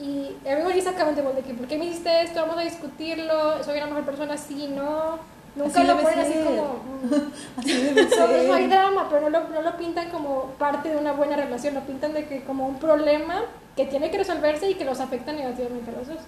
y 0.00 0.36
everybody 0.44 0.78
is 0.78 0.86
accountable 0.86 1.34
de 1.34 1.42
que, 1.42 1.54
¿por 1.54 1.66
qué 1.66 1.76
me 1.76 1.86
hiciste 1.86 2.22
esto? 2.22 2.40
Vamos 2.40 2.58
a 2.58 2.62
discutirlo, 2.62 3.62
soy 3.62 3.76
una 3.76 3.86
mejor 3.86 4.04
persona, 4.04 4.36
sí, 4.36 4.68
no. 4.74 5.18
Nunca 5.56 5.80
Así 5.80 5.88
lo 5.88 5.98
ponen 5.98 6.18
así 6.20 6.32
como... 6.44 6.62
mm. 7.02 7.58
Así 7.58 8.08
So, 8.08 8.26
ser. 8.28 8.48
no 8.48 8.54
hay 8.54 8.66
drama, 8.68 9.08
pero 9.10 9.28
no 9.28 9.30
lo, 9.30 9.48
no 9.48 9.62
lo 9.62 9.76
pintan 9.76 10.08
como 10.10 10.52
parte 10.58 10.90
de 10.90 10.96
una 10.96 11.12
buena 11.12 11.36
relación, 11.36 11.74
lo 11.74 11.80
pintan 11.80 12.14
de 12.14 12.26
que 12.26 12.44
como 12.44 12.66
un 12.66 12.78
problema 12.78 13.42
que 13.76 13.84
tiene 13.86 14.10
que 14.10 14.18
resolverse 14.18 14.70
y 14.70 14.74
que 14.74 14.84
los 14.84 15.00
afecta 15.00 15.32
negativamente 15.32 15.90
a 15.90 15.94
los 15.98 16.08
dos. 16.08 16.18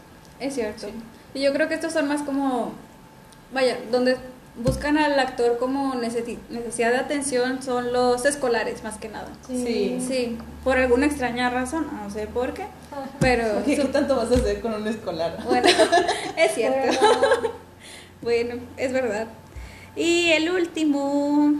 Es 0.40 0.54
cierto. 0.54 0.88
Y 1.34 1.40
yo 1.40 1.52
creo 1.52 1.68
que 1.68 1.74
estos 1.74 1.92
son 1.92 2.08
más 2.08 2.22
como, 2.22 2.72
vaya, 3.52 3.78
donde 3.90 4.16
buscan 4.56 4.98
al 4.98 5.18
actor 5.18 5.56
como 5.58 5.94
necesi- 5.94 6.38
necesidad 6.50 6.90
de 6.90 6.98
atención 6.98 7.62
son 7.62 7.92
los 7.92 8.24
escolares, 8.26 8.82
más 8.84 8.98
que 8.98 9.08
nada. 9.08 9.28
Sí. 9.46 9.98
Sí, 10.06 10.38
por 10.64 10.76
alguna 10.78 11.06
extraña 11.06 11.48
razón, 11.50 11.86
no 12.02 12.10
sé 12.10 12.26
por 12.26 12.52
qué, 12.54 12.62
Ajá. 12.62 13.08
pero 13.18 13.44
¿Qué, 13.64 13.76
su- 13.76 13.82
qué 13.82 13.88
tanto 13.88 14.16
vas 14.16 14.30
a 14.30 14.34
hacer 14.34 14.60
con 14.60 14.74
un 14.74 14.86
escolar? 14.86 15.38
bueno, 15.46 15.66
es 16.36 16.52
cierto. 16.54 16.98
Pero- 17.00 17.52
Bueno, 18.22 18.54
es 18.76 18.92
verdad. 18.92 19.26
Y 19.96 20.30
el 20.30 20.48
último 20.52 21.54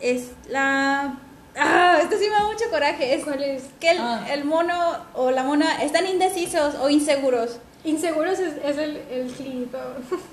es 0.00 0.30
la... 0.48 1.18
Ah, 1.54 1.98
esto 2.00 2.16
sí 2.16 2.24
me 2.30 2.30
da 2.30 2.44
mucho 2.46 2.64
coraje. 2.70 3.14
Es 3.14 3.24
¿Cuál 3.24 3.42
es? 3.42 3.64
que 3.78 3.90
el, 3.90 3.98
Ah. 4.00 4.26
el 4.32 4.46
mono 4.46 4.74
o 5.14 5.30
la 5.30 5.42
mona 5.42 5.82
están 5.82 6.06
indecisos 6.06 6.76
o 6.76 6.88
inseguros. 6.88 7.58
Inseguros 7.84 8.38
es, 8.38 8.54
es 8.64 8.78
el, 8.78 8.96
el 9.10 9.30
clip. 9.32 9.74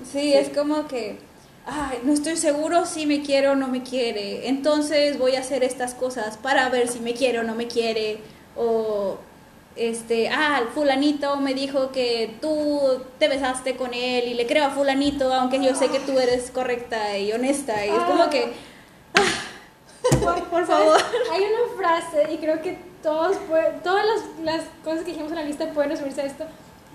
Sí, 0.10 0.34
es 0.34 0.48
como 0.50 0.88
que, 0.88 1.18
ay, 1.66 2.00
no 2.04 2.14
estoy 2.14 2.38
seguro 2.38 2.86
si 2.86 3.06
me 3.06 3.22
quiere 3.22 3.50
o 3.50 3.56
no 3.56 3.68
me 3.68 3.84
quiere. 3.84 4.48
Entonces 4.48 5.18
voy 5.18 5.36
a 5.36 5.40
hacer 5.40 5.64
estas 5.64 5.94
cosas 5.94 6.38
para 6.38 6.70
ver 6.70 6.88
si 6.88 7.00
me 7.00 7.14
quiere 7.14 7.40
o 7.40 7.44
no 7.44 7.56
me 7.56 7.68
quiere. 7.68 8.20
O, 8.56 9.18
este, 9.76 10.30
ah, 10.30 10.62
fulanito 10.74 11.36
me 11.38 11.54
dijo 11.54 11.92
que 11.92 12.38
tú 12.42 12.80
te 13.20 13.28
besaste 13.28 13.76
con 13.76 13.94
él 13.94 14.28
y 14.30 14.34
le 14.34 14.48
creo 14.48 14.66
a 14.66 14.70
fulanito, 14.70 15.34
aunque 15.34 15.62
yo 15.62 15.76
sé 15.76 15.90
que 15.90 16.00
tú 16.00 16.18
eres 16.18 16.50
correcta 16.52 17.18
y 17.18 17.32
honesta. 17.34 17.86
Y 17.86 17.90
es 17.90 18.04
como 18.04 18.30
que, 18.30 18.54
Por, 20.24 20.44
por 20.46 20.66
favor. 20.66 20.98
Hay 21.34 21.42
una 21.44 21.76
frase, 21.78 22.32
y 22.32 22.38
creo 22.38 22.62
que 22.62 22.78
todos 23.04 23.36
pueden- 23.50 23.80
todas 23.82 24.06
las, 24.06 24.22
las 24.46 24.64
cosas 24.84 25.00
que 25.02 25.08
dijimos 25.12 25.32
en 25.32 25.38
la 25.38 25.44
lista 25.44 25.68
pueden 25.72 25.92
resumirse 25.92 26.22
a 26.22 26.26
esto. 26.26 26.46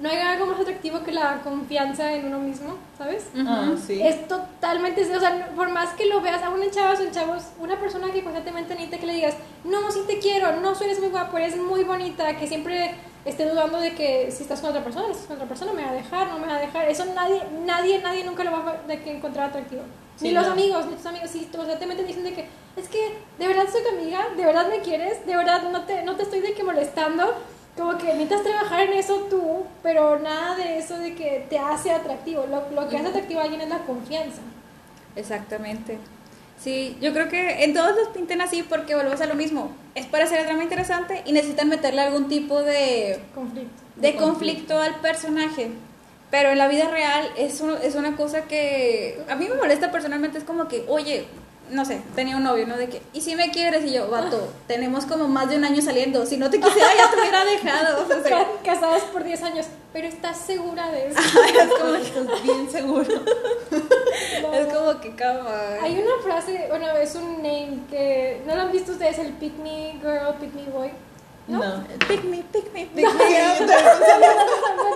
No 0.00 0.08
hay 0.08 0.16
algo 0.16 0.46
más 0.46 0.60
atractivo 0.60 1.02
que 1.02 1.12
la 1.12 1.42
confianza 1.42 2.12
en 2.14 2.26
uno 2.26 2.38
mismo, 2.38 2.76
¿sabes? 2.96 3.28
Ah, 3.36 3.72
sí. 3.86 4.00
Es 4.02 4.26
totalmente, 4.26 5.02
o 5.14 5.20
sea, 5.20 5.50
por 5.54 5.68
más 5.68 5.90
que 5.90 6.06
lo 6.06 6.20
veas 6.20 6.42
a 6.42 6.48
una 6.50 6.70
chava 6.70 6.98
o 6.98 7.02
un 7.02 7.10
chavo, 7.10 7.36
una 7.60 7.78
persona 7.78 8.10
que 8.10 8.22
constantemente 8.22 8.74
necesita 8.74 8.98
que 8.98 9.06
le 9.06 9.14
digas, 9.14 9.34
no, 9.64 9.90
sí 9.90 10.00
te 10.06 10.18
quiero, 10.18 10.56
no, 10.60 10.72
eres 10.80 11.00
muy 11.00 11.10
guapo, 11.10 11.36
eres 11.36 11.56
muy 11.56 11.84
bonita, 11.84 12.36
que 12.36 12.46
siempre 12.46 12.94
esté 13.24 13.48
dudando 13.48 13.78
de 13.78 13.94
que 13.94 14.30
si 14.30 14.42
estás 14.42 14.60
con 14.60 14.70
otra 14.70 14.82
persona, 14.82 15.06
si 15.06 15.12
estás 15.12 15.26
con 15.26 15.36
otra 15.36 15.48
persona, 15.48 15.72
me 15.72 15.84
va 15.84 15.90
a 15.90 15.94
dejar, 15.94 16.28
no 16.28 16.38
me 16.38 16.46
va 16.46 16.56
a 16.56 16.60
dejar. 16.60 16.88
Eso 16.88 17.04
nadie, 17.14 17.42
nadie, 17.66 18.00
nadie 18.00 18.24
nunca 18.24 18.44
lo 18.44 18.52
va 18.52 18.70
a 18.70 18.86
de 18.86 19.02
que 19.02 19.14
encontrar 19.14 19.50
atractivo. 19.50 19.82
Sí, 20.16 20.28
ni 20.28 20.30
los 20.32 20.46
no. 20.46 20.52
amigos, 20.52 20.86
ni 20.86 20.94
tus 20.94 21.06
amigos, 21.06 21.30
si 21.30 21.44
constantemente 21.46 22.04
dicen 22.04 22.24
de 22.24 22.32
que, 22.32 22.46
es 22.76 22.88
que, 22.88 23.18
de 23.38 23.48
verdad 23.48 23.64
soy 23.70 23.82
tu 23.82 23.88
amiga, 23.90 24.28
de 24.36 24.44
verdad 24.44 24.68
me 24.68 24.80
quieres, 24.80 25.26
de 25.26 25.36
verdad 25.36 25.62
no 25.70 25.82
te, 25.82 26.02
no 26.04 26.16
te 26.16 26.22
estoy 26.22 26.40
de 26.40 26.54
que 26.54 26.62
molestando. 26.62 27.34
Como 27.76 27.96
que 27.98 28.04
necesitas 28.08 28.42
trabajar 28.42 28.80
en 28.80 28.92
eso 28.94 29.26
tú, 29.30 29.64
pero 29.82 30.18
nada 30.18 30.56
de 30.56 30.78
eso 30.78 30.98
de 30.98 31.14
que 31.14 31.46
te 31.48 31.58
hace 31.58 31.90
atractivo. 31.92 32.44
Lo, 32.46 32.70
lo 32.70 32.88
que 32.88 32.96
hace 32.98 33.06
atractivo 33.08 33.40
a 33.40 33.44
alguien 33.44 33.60
es 33.62 33.68
la 33.68 33.78
confianza. 33.78 34.40
Exactamente. 35.16 35.98
Sí, 36.58 36.96
yo 37.00 37.12
creo 37.14 37.28
que 37.28 37.64
en 37.64 37.72
todos 37.72 37.96
los 37.96 38.08
pinten 38.08 38.42
así 38.42 38.62
porque 38.62 38.94
volvemos 38.94 39.20
a 39.20 39.26
lo 39.26 39.34
mismo. 39.34 39.70
Es 39.94 40.06
para 40.06 40.24
hacer 40.24 40.40
el 40.40 40.46
drama 40.46 40.62
interesante 40.62 41.22
y 41.24 41.32
necesitan 41.32 41.68
meterle 41.68 42.02
algún 42.02 42.28
tipo 42.28 42.62
de, 42.62 43.18
Conflicto. 43.34 43.70
de 43.96 44.16
conflicto 44.16 44.78
al 44.78 44.96
personaje. 45.00 45.70
Pero 46.30 46.50
en 46.50 46.58
la 46.58 46.68
vida 46.68 46.88
real 46.90 47.28
es, 47.38 47.60
un- 47.60 47.78
es 47.82 47.94
una 47.94 48.14
cosa 48.14 48.42
que 48.42 49.20
a 49.28 49.34
mí 49.36 49.48
me 49.48 49.54
molesta 49.56 49.90
personalmente. 49.90 50.36
Es 50.38 50.44
como 50.44 50.68
que, 50.68 50.84
oye, 50.86 51.24
no 51.70 51.84
sé, 51.84 52.00
tenía 52.14 52.36
un 52.36 52.44
novio, 52.44 52.66
¿no? 52.66 52.76
De 52.76 52.88
que, 52.88 53.02
¿y 53.12 53.20
si 53.20 53.36
me 53.36 53.50
quieres? 53.50 53.84
Y 53.84 53.92
yo, 53.92 54.10
vato, 54.10 54.52
tenemos 54.66 55.06
como 55.06 55.28
más 55.28 55.48
de 55.48 55.56
un 55.56 55.64
año 55.64 55.80
saliendo. 55.80 56.26
Si 56.26 56.36
no 56.36 56.50
te 56.50 56.60
quisiera, 56.60 56.88
ya 56.96 57.10
te 57.10 57.20
hubiera 57.20 57.44
dejado. 57.44 58.04
O 58.04 58.22
sea, 58.22 58.46
Casados 58.64 59.02
por 59.04 59.24
10 59.24 59.42
años, 59.42 59.66
pero 59.92 60.08
estás 60.08 60.36
segura 60.38 60.90
de 60.90 61.08
eso. 61.08 61.18
Estás 61.18 62.42
bien 62.42 62.70
seguro. 62.70 63.04
No. 64.42 64.52
es 64.54 64.74
como 64.74 65.00
que, 65.00 65.14
cama. 65.14 65.50
Hay 65.82 65.98
una 65.98 66.22
frase, 66.22 66.66
bueno, 66.68 66.86
es 66.92 67.14
un 67.14 67.36
name 67.36 67.80
que 67.88 68.42
no 68.46 68.54
lo 68.54 68.62
han 68.62 68.72
visto 68.72 68.92
ustedes, 68.92 69.18
el 69.18 69.32
pick 69.34 69.56
me 69.58 69.98
girl, 70.00 70.34
pick 70.40 70.52
me 70.54 70.64
boy. 70.70 70.90
¿No? 71.48 71.58
No. 71.58 71.84
Pick 72.06 72.22
me, 72.24 72.44
pick 72.52 72.72
me, 72.72 72.86
pick 72.86 72.96
me. 72.96 73.40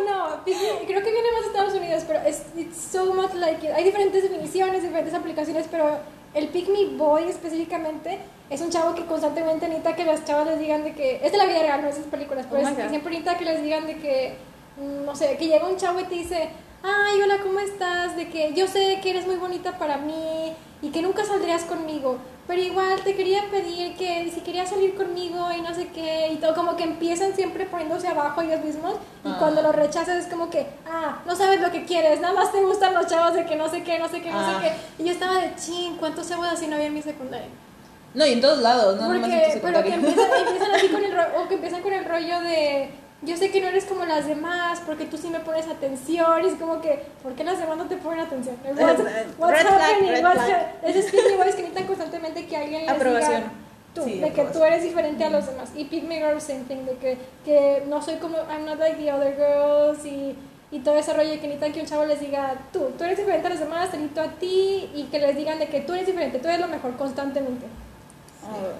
no, 0.07 0.45
pick 0.45 0.57
me- 0.57 0.87
creo 0.87 1.03
que 1.03 1.11
viene 1.11 1.33
más 1.33 1.41
de 1.41 1.47
Estados 1.49 1.75
Unidos, 1.75 2.05
pero 2.07 2.20
es 2.20 2.43
it's 2.57 2.77
so 2.77 3.12
much 3.12 3.35
like 3.35 3.66
it. 3.66 3.72
Hay 3.75 3.83
diferentes 3.85 4.22
definiciones, 4.22 4.83
diferentes 4.83 5.14
aplicaciones, 5.14 5.66
pero 5.70 5.99
el 6.35 6.49
pick 6.49 6.68
me 6.68 6.97
boy 6.97 7.24
específicamente 7.24 8.18
es 8.51 8.61
un 8.61 8.70
chavo 8.70 8.95
que 8.95 9.07
constantemente 9.07 9.66
necesita 9.66 9.97
que 9.97 10.05
las 10.05 10.24
chavas 10.24 10.47
les 10.47 10.59
digan 10.59 10.85
de 10.85 10.93
que 10.93 11.24
es 11.24 11.32
de 11.32 11.39
la 11.39 11.47
vida 11.47 11.61
real, 11.61 11.82
no 11.82 11.89
es 11.89 11.97
de 11.97 12.03
películas, 12.05 12.47
pero 12.51 12.62
Oh 12.62 12.68
es 12.68 12.74
siempre 12.89 13.11
necesita 13.11 13.39
que 13.39 13.45
les 13.45 13.62
digan 13.62 13.87
de 13.87 13.97
que 13.97 14.37
mm, 14.76 15.05
no 15.05 15.16
sé, 15.16 15.37
que 15.37 15.47
llega 15.47 15.66
un 15.66 15.76
chavo 15.76 16.01
y 16.01 16.05
te 16.05 16.14
dice, 16.14 16.49
ay, 16.85 17.22
hola, 17.22 17.39
¿cómo 17.43 17.61
estás? 17.61 18.14
De 18.16 18.28
que 18.28 18.53
yo 18.55 18.66
sé 18.68 19.01
que 19.03 19.11
eres 19.11 19.26
muy 19.26 19.37
bonita 19.37 19.78
para 19.78 19.97
mí 19.97 20.53
y 20.82 20.91
que 20.91 21.01
nunca 21.01 21.24
saldrías 21.24 21.62
conmigo, 21.64 22.18
pero 22.47 22.61
igual 22.61 23.01
te 23.03 23.16
quería 23.16 23.41
pedir 23.51 23.97
que 23.97 24.30
si 24.35 24.43
querías 24.43 24.68
salir 24.68 24.95
conmigo 24.95 25.49
y 25.57 25.62
no 25.62 25.74
sé 25.74 25.89
qué, 25.89 26.28
y 26.30 26.37
todo, 26.37 26.55
como 26.55 26.76
que 26.76 26.82
empiezan 26.85 27.35
siempre 27.35 27.64
poniéndose 27.64 28.07
abajo 28.09 28.43
ellos 28.43 28.62
mismos 28.62 28.97
y 29.24 29.28
Ah. 29.28 29.37
cuando 29.39 29.62
lo 29.62 29.72
rechazas 29.72 30.18
es 30.18 30.26
como 30.26 30.51
que, 30.51 30.66
ah, 30.87 31.22
no 31.24 31.35
sabes 31.35 31.61
lo 31.62 31.70
que 31.72 31.87
quieres, 31.87 32.20
nada 32.20 32.35
más 32.35 32.53
te 32.53 32.61
gustan 32.62 32.93
los 32.93 33.07
chavos 33.07 33.32
de 33.32 33.47
que 33.47 33.57
no 33.57 33.68
sé 33.70 33.82
qué, 33.82 33.99
no 33.99 34.09
sé 34.09 34.20
qué, 34.20 34.30
no 34.30 34.39
Ah. 34.41 34.61
sé 34.61 34.68
qué. 34.68 35.03
Y 35.03 35.07
yo 35.07 35.12
estaba 35.12 35.41
de, 35.41 35.55
ching, 35.57 35.97
¿cuántos 35.97 36.28
chavos 36.28 36.47
así 36.49 36.66
no 36.66 36.74
había 36.74 36.89
en 36.89 36.95
mi 36.95 37.03
secundaria? 37.03 37.49
No, 38.12 38.26
y 38.26 38.32
en 38.35 38.41
todos 38.43 38.59
lados, 38.59 39.01
no 39.01 39.07
Porque, 39.09 39.59
pero 39.62 39.82
que 39.82 39.95
empiezan, 39.95 40.24
empiezan 40.47 40.74
así 40.74 40.89
con 40.89 41.03
el 41.03 41.18
o 41.18 41.49
que 41.49 41.55
empiezan 41.55 41.80
con 41.82 41.93
el 41.95 42.05
rollo 42.05 42.41
de 42.43 42.91
yo 43.25 43.37
sé 43.37 43.51
que 43.51 43.61
no 43.61 43.68
eres 43.68 43.85
como 43.85 44.05
las 44.05 44.27
demás 44.27 44.81
porque 44.87 45.05
tú 45.07 45.16
sí 45.16 45.29
me 45.29 45.41
pones 45.41 45.66
atención 45.66 46.45
y 46.45 46.49
es 46.49 46.55
como 46.55 46.81
que 46.81 47.03
¿por 47.22 47.33
qué 47.35 47.45
las 47.45 47.59
demás 47.59 47.77
no 47.77 47.85
te 47.87 47.97
ponen 47.97 48.20
atención? 48.20 48.57
What's, 48.64 49.01
what's 49.39 49.53
Red 49.59 49.66
flag, 49.66 49.81
happening? 49.81 50.11
red 50.12 50.22
What's 50.25 50.45
flag. 50.45 50.66
es 50.85 51.07
que 51.11 51.62
necesitan 51.62 51.87
constantemente 51.87 52.47
que 52.47 52.57
alguien 52.57 52.83
les 52.83 52.91
Aprobación. 52.91 53.41
diga 53.43 53.53
tú, 53.95 54.05
Sí, 54.05 54.18
de 54.20 54.33
que 54.33 54.45
tú 54.45 54.64
eres 54.64 54.83
diferente 54.83 55.25
a 55.25 55.31
los 55.31 55.47
demás 55.47 55.70
y 55.75 55.85
Pick 55.85 56.05
Me 56.05 56.16
Girl 56.18 56.41
same 56.41 56.64
thing, 56.68 56.85
de 56.85 56.97
que, 56.97 57.18
que 57.45 57.85
no 57.89 58.03
soy 58.03 58.16
como 58.16 58.37
I'm 58.39 58.64
not 58.64 58.79
like 58.79 58.97
the 58.97 59.12
other 59.12 59.35
girls 59.37 60.05
y 60.05 60.37
y 60.72 60.81
todo 60.81 60.97
ese 60.97 61.12
rollo 61.12 61.31
que 61.35 61.47
necesitan 61.47 61.72
que 61.72 61.81
un 61.83 61.87
chavo 61.87 62.05
les 62.05 62.18
diga, 62.18 62.55
tú, 62.72 62.91
tú 62.99 63.05
eres 63.05 63.16
diferente 63.16 63.47
a 63.47 63.51
los 63.51 63.61
demás, 63.61 63.93
te 63.93 63.97
necesito 63.97 64.22
a 64.22 64.29
ti, 64.41 64.91
y 64.93 65.05
que 65.05 65.20
les 65.20 65.37
digan 65.37 65.61
de 65.61 65.68
que 65.68 65.83
tú 65.83 65.93
eres 65.95 66.07
diferente, 66.07 66.41
tú 66.41 66.49
eres 66.49 66.59
lo 66.59 66.66
mejor 66.66 66.97
constantemente. 66.97 67.66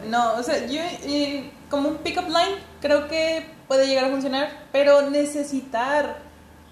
No, 0.09 0.35
o 0.35 0.43
sea, 0.43 0.67
yo 0.67 0.81
eh, 1.05 1.51
como 1.71 1.89
un 1.89 1.97
pick-up 1.99 2.27
line 2.27 2.57
creo 2.81 3.09
que 3.09 3.47
puede 3.69 3.87
llegar 3.87 4.05
a 4.05 4.09
funcionar, 4.11 4.49
pero 4.73 5.11
necesitar 5.11 6.17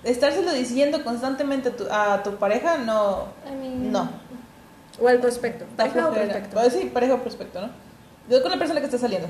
estárselo 0.04 0.52
diciendo 0.52 1.02
constantemente 1.04 1.70
a 1.70 1.76
tu, 1.76 1.84
a 1.90 2.22
tu 2.22 2.36
pareja, 2.36 2.78
no, 2.78 3.28
I 3.46 3.54
mean, 3.54 3.92
no, 3.92 4.10
O 5.00 5.08
al 5.08 5.18
prospecto. 5.20 5.64
Pareja 5.76 6.08
o 6.08 6.12
prospecto. 6.12 6.50
Pues 6.54 6.72
sí, 6.74 6.90
pareja 6.92 7.14
o 7.14 7.18
prospecto, 7.22 7.60
¿no? 7.62 7.70
Yo 8.28 8.42
con 8.42 8.50
la 8.50 8.58
persona 8.58 8.80
que 8.80 8.86
está 8.86 8.98
saliendo. 8.98 9.28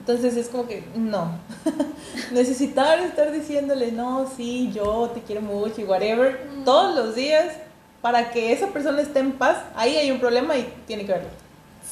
Entonces 0.00 0.36
es 0.36 0.48
como 0.48 0.66
que 0.66 0.84
no. 0.94 1.30
Necesitar 2.32 2.98
estar 3.00 3.32
diciéndole, 3.32 3.92
no, 3.92 4.30
sí, 4.36 4.70
yo 4.72 5.10
te 5.14 5.22
quiero 5.22 5.40
mucho 5.42 5.80
y 5.80 5.84
whatever, 5.84 6.46
Mm. 6.56 6.64
todos 6.64 6.94
los 6.94 7.14
días 7.14 7.54
para 8.02 8.30
que 8.30 8.52
esa 8.52 8.68
persona 8.68 9.00
esté 9.00 9.18
en 9.20 9.32
paz, 9.32 9.56
ahí 9.74 9.96
hay 9.96 10.10
un 10.10 10.20
problema 10.20 10.56
y 10.56 10.72
tiene 10.86 11.04
que 11.04 11.12
verlo. 11.12 11.28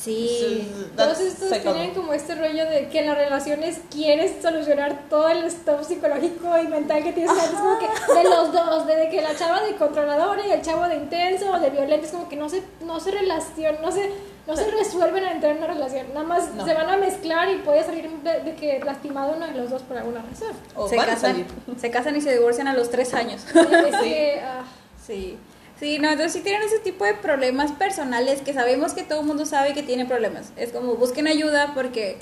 Sí. 0.05 0.68
Todos 0.96 1.18
estos 1.20 1.48
tienen 1.62 1.94
como 1.94 2.12
este 2.12 2.34
rollo 2.34 2.66
de 2.68 2.88
que 2.88 3.00
en 3.00 3.07
las 3.07 3.16
relaciones 3.16 3.80
quieres 3.90 4.42
solucionar 4.42 5.09
todo 5.09 5.28
el 5.28 5.50
stuff 5.50 5.86
psicológico 5.88 6.59
y 6.62 6.68
mental 6.68 7.02
que 7.02 7.12
tienes. 7.12 7.32
Es 7.36 7.50
como 7.50 7.78
que 7.78 7.86
de 8.14 8.24
los 8.24 8.52
dos, 8.52 8.86
de 8.86 9.09
que 9.09 9.22
la 9.22 9.34
chava 9.34 9.62
de 9.62 9.74
controladora 9.76 10.46
y 10.46 10.50
el 10.52 10.61
chavo 10.62 10.86
de 10.88 10.96
intenso 10.96 11.50
o 11.52 11.59
de 11.59 11.70
violento, 11.70 12.05
es 12.07 12.12
como 12.12 12.28
que 12.28 12.36
no 12.36 12.48
se, 12.48 12.62
no 12.84 13.00
se 13.00 13.11
relacionan, 13.12 13.80
no 13.80 13.90
se, 13.90 14.11
no 14.46 14.55
se 14.57 14.70
resuelven 14.70 15.24
a 15.24 15.32
entrar 15.32 15.52
en 15.52 15.59
una 15.59 15.68
relación. 15.68 16.09
Nada 16.12 16.26
más 16.26 16.52
No. 16.55 16.66
se 16.66 16.74
van 16.74 16.90
a 16.90 16.96
mezclar 16.98 17.48
y 17.50 17.57
puede 17.59 17.82
salir 17.82 18.11
de, 18.11 18.40
de 18.40 18.55
que 18.57 18.78
lastimado 18.84 19.32
uno 19.36 19.46
de 19.46 19.52
los 19.55 19.70
dos 19.70 19.82
por 19.82 19.96
alguna 19.96 20.20
razón. 20.22 20.52
O 20.76 20.86
se 20.86 20.96
van 20.96 21.09
a 21.09 21.14
casan, 21.14 21.30
salir. 21.32 21.46
se 21.80 21.90
casan 21.90 22.16
y 22.16 22.20
se 22.20 22.32
divorcian 22.32 22.68
a 22.68 22.74
los 22.74 22.90
tres 22.90 23.14
años. 23.14 23.42
Es 23.55 23.96
que, 24.02 24.40
ah, 24.44 24.64
Sí. 25.05 25.38
Sí, 25.80 25.98
no, 25.98 26.08
entonces 26.08 26.32
sí 26.32 26.40
tienen 26.40 26.62
ese 26.62 26.78
tipo 26.78 27.04
de 27.04 27.14
problemas 27.14 27.72
personales 27.72 28.40
que 28.42 28.52
sabemos 28.54 28.94
que 28.94 29.02
todo 29.02 29.20
el 29.20 29.26
mundo 29.26 29.44
sabe 29.44 29.74
que 29.74 29.82
tiene 29.82 30.06
problemas. 30.06 30.52
Es 30.56 30.70
como 30.70 30.94
busquen 30.94 31.26
ayuda 31.26 31.72
porque 31.74 32.18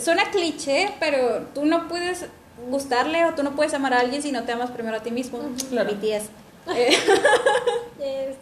suena 0.00 0.30
cliché, 0.30 0.94
pero 1.00 1.48
tú 1.54 1.66
no 1.66 1.88
puedes 1.88 2.26
gustarle 2.70 3.24
o 3.24 3.34
tú 3.34 3.42
no 3.42 3.54
puedes 3.54 3.74
amar 3.74 3.94
a 3.94 4.00
alguien 4.00 4.22
si 4.22 4.32
no 4.32 4.44
te 4.44 4.52
amas 4.52 4.70
primero 4.70 4.96
a 4.96 5.02
ti 5.02 5.10
mismo. 5.10 5.40
Claro. 5.70 5.90
BTS. 5.92 6.30
Eh, 6.74 6.90
yes. 7.98 8.36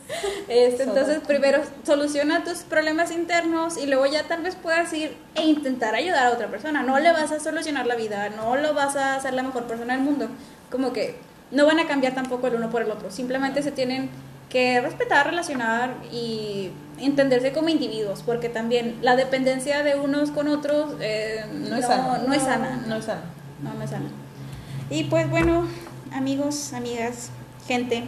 este, 0.48 0.84
entonces 0.84 1.20
primero 1.26 1.60
soluciona 1.84 2.42
tus 2.42 2.60
problemas 2.60 3.10
internos 3.10 3.76
y 3.76 3.86
luego 3.86 4.06
ya 4.06 4.22
tal 4.22 4.42
vez 4.42 4.56
puedas 4.56 4.90
ir 4.94 5.14
e 5.34 5.42
intentar 5.42 5.94
ayudar 5.94 6.26
a 6.26 6.30
otra 6.30 6.48
persona. 6.48 6.82
No 6.82 6.98
le 6.98 7.12
vas 7.12 7.32
a 7.32 7.40
solucionar 7.40 7.86
la 7.86 7.96
vida, 7.96 8.30
no 8.30 8.56
lo 8.56 8.72
vas 8.72 8.96
a 8.96 9.16
hacer 9.16 9.34
la 9.34 9.42
mejor 9.42 9.64
persona 9.64 9.94
del 9.94 10.02
mundo. 10.02 10.28
Como 10.70 10.92
que 10.92 11.16
no 11.50 11.66
van 11.66 11.78
a 11.80 11.86
cambiar 11.86 12.14
tampoco 12.14 12.46
el 12.46 12.54
uno 12.54 12.70
por 12.70 12.82
el 12.82 12.90
otro. 12.90 13.10
Simplemente 13.10 13.62
se 13.62 13.72
tienen 13.72 14.10
que 14.48 14.80
respetar, 14.80 15.26
relacionar 15.26 15.94
y 16.12 16.70
entenderse 16.98 17.52
como 17.52 17.68
individuos, 17.68 18.22
porque 18.24 18.48
también 18.48 18.98
la 19.02 19.16
dependencia 19.16 19.82
de 19.82 19.96
unos 19.96 20.30
con 20.30 20.48
otros 20.48 20.94
eh, 21.00 21.44
No 21.52 21.76
es 21.76 21.86
sana. 21.86 22.18
No 22.26 22.32
es 22.32 22.42
sana. 22.42 22.82
No 22.86 22.96
es 22.96 23.04
sano. 23.04 23.20
No, 23.62 23.74
no 23.74 23.82
es 23.82 23.90
sana. 23.90 24.06
Y 24.90 25.04
pues 25.04 25.28
bueno, 25.28 25.66
amigos, 26.12 26.72
amigas, 26.72 27.30
gente, 27.66 28.04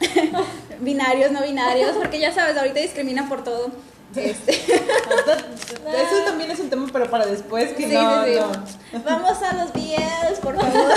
binarios, 0.80 1.32
no 1.32 1.42
binarios, 1.42 1.92
porque 1.92 2.18
ya 2.18 2.32
sabes, 2.32 2.56
ahorita 2.56 2.80
discrimina 2.80 3.28
por 3.28 3.44
todo. 3.44 3.70
Este, 4.14 4.52
Eso 4.64 6.24
también 6.24 6.50
es 6.50 6.60
un 6.60 6.70
tema, 6.70 6.88
pero 6.92 7.10
para 7.10 7.26
después 7.26 7.72
que 7.72 7.88
sí, 7.88 7.94
no, 7.94 8.24
sí, 8.24 8.34
sí. 8.92 8.98
Vamos 9.04 9.42
a 9.42 9.54
los 9.54 9.72
BLs, 9.72 10.38
por 10.40 10.54
favor. 10.60 10.92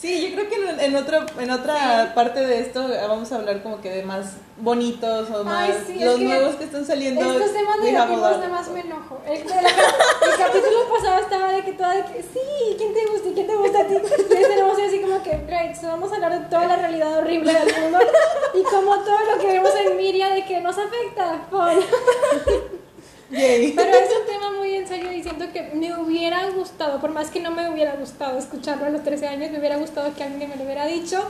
Sí, 0.00 0.30
yo 0.30 0.34
creo 0.34 0.48
que 0.48 0.84
en, 0.86 0.96
otro, 0.96 1.26
en 1.38 1.50
otra 1.50 2.12
parte 2.14 2.40
de 2.40 2.60
esto 2.60 2.88
vamos 3.06 3.30
a 3.32 3.36
hablar 3.36 3.62
como 3.62 3.82
que 3.82 3.90
de 3.90 4.02
más 4.02 4.32
bonitos 4.56 5.28
o 5.30 5.44
más 5.44 5.68
Ay, 5.68 5.84
sí, 5.86 5.96
es 5.98 6.04
los 6.06 6.16
que 6.16 6.24
nuevos 6.24 6.54
que 6.54 6.64
están 6.64 6.86
saliendo. 6.86 7.20
Estos 7.20 7.52
temas 7.52 7.80
negativos 7.80 8.22
nada 8.22 8.48
más 8.48 8.68
me 8.70 8.80
enojo. 8.80 9.20
El, 9.26 9.32
el- 9.42 9.42
el 9.42 10.38
capítulo 10.38 10.88
pasado 10.96 11.20
estaba 11.20 11.52
de 11.52 11.62
que 11.64 11.72
toda 11.74 11.92
de 11.96 12.04
que 12.04 12.22
sí, 12.22 12.76
¿quién 12.78 12.94
te 12.94 13.06
gusta? 13.12 13.28
¿Quién 13.34 13.46
te 13.46 13.54
gusta 13.56 13.80
a 13.80 13.84
ti? 13.86 13.94
Y 13.94 14.42
tenemos 14.42 14.78
así 14.78 15.00
como 15.02 15.22
que, 15.22 15.36
great, 15.46 15.74
so 15.78 15.88
vamos 15.88 16.10
a 16.12 16.14
hablar 16.14 16.32
de 16.40 16.48
toda 16.48 16.66
la 16.66 16.76
realidad 16.76 17.18
horrible 17.18 17.52
del 17.52 17.80
mundo 17.82 17.98
y 18.54 18.62
como 18.62 18.96
todo 19.00 19.18
lo 19.34 19.38
que 19.38 19.48
vemos 19.48 19.72
en 19.84 19.96
Miria 19.98 20.30
de 20.30 20.46
que 20.46 20.60
nos 20.62 20.76
afecta. 20.78 21.46
Fun. 21.50 22.79
Yay. 23.30 23.72
Pero 23.72 23.90
es 23.90 24.10
un 24.20 24.26
tema 24.26 24.52
muy 24.58 24.74
en 24.74 24.86
serio 24.88 25.12
y 25.12 25.22
siento 25.22 25.44
que 25.52 25.62
me 25.74 25.96
hubiera 25.98 26.48
gustado, 26.50 27.00
por 27.00 27.10
más 27.12 27.30
que 27.30 27.40
no 27.40 27.50
me 27.50 27.68
hubiera 27.70 27.94
gustado 27.94 28.38
escucharlo 28.38 28.86
a 28.86 28.90
los 28.90 29.02
13 29.04 29.28
años, 29.28 29.50
me 29.50 29.58
hubiera 29.58 29.76
gustado 29.76 30.12
que 30.14 30.22
alguien 30.24 30.48
me 30.50 30.56
lo 30.56 30.64
hubiera 30.64 30.86
dicho 30.86 31.22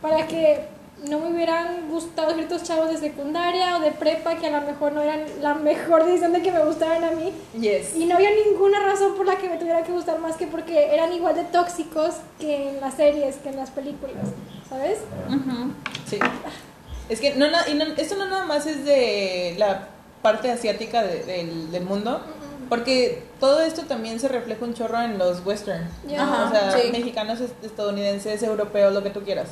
para 0.00 0.26
que 0.26 0.60
no 1.08 1.20
me 1.20 1.30
hubieran 1.30 1.88
gustado 1.88 2.34
ciertos 2.34 2.64
chavos 2.64 2.90
de 2.90 2.96
secundaria 2.96 3.76
o 3.76 3.80
de 3.80 3.92
prepa 3.92 4.34
que 4.36 4.48
a 4.48 4.50
lo 4.60 4.66
mejor 4.66 4.92
no 4.92 5.00
eran 5.02 5.24
la 5.40 5.54
mejor 5.54 6.04
decisión 6.04 6.32
de 6.32 6.42
que 6.42 6.50
me 6.50 6.64
gustaran 6.64 7.04
a 7.04 7.10
mí. 7.12 7.32
Yes. 7.60 7.94
Y 7.96 8.06
no 8.06 8.16
había 8.16 8.30
ninguna 8.46 8.80
razón 8.80 9.14
por 9.16 9.24
la 9.26 9.36
que 9.36 9.48
me 9.48 9.58
tuviera 9.58 9.82
que 9.84 9.92
gustar 9.92 10.18
más 10.18 10.36
que 10.36 10.46
porque 10.48 10.92
eran 10.92 11.12
igual 11.12 11.36
de 11.36 11.44
tóxicos 11.44 12.14
que 12.40 12.70
en 12.70 12.80
las 12.80 12.94
series, 12.94 13.36
que 13.36 13.48
en 13.50 13.56
las 13.56 13.70
películas, 13.70 14.16
¿sabes? 14.68 14.98
Sí. 16.08 16.18
Es 17.08 17.20
que 17.20 17.34
no, 17.36 17.46
y 17.46 17.74
no- 17.74 17.84
esto 17.96 18.16
no 18.16 18.26
nada 18.26 18.44
más 18.44 18.66
es 18.66 18.84
de 18.84 19.54
la 19.56 19.88
parte 20.22 20.50
asiática 20.50 21.02
de- 21.02 21.24
del, 21.24 21.70
del 21.70 21.84
mundo, 21.84 22.20
porque 22.68 23.22
todo 23.40 23.60
esto 23.60 23.82
también 23.82 24.20
se 24.20 24.28
refleja 24.28 24.64
un 24.64 24.74
chorro 24.74 25.00
en 25.00 25.16
los 25.18 25.44
western. 25.44 25.86
Ajá, 26.18 26.46
o 26.46 26.50
sea, 26.50 26.70
sí. 26.78 26.90
mexicanos, 26.92 27.40
est- 27.40 27.64
estadounidenses, 27.64 28.42
europeos, 28.42 28.92
lo 28.92 29.02
que 29.02 29.10
tú 29.10 29.22
quieras. 29.22 29.48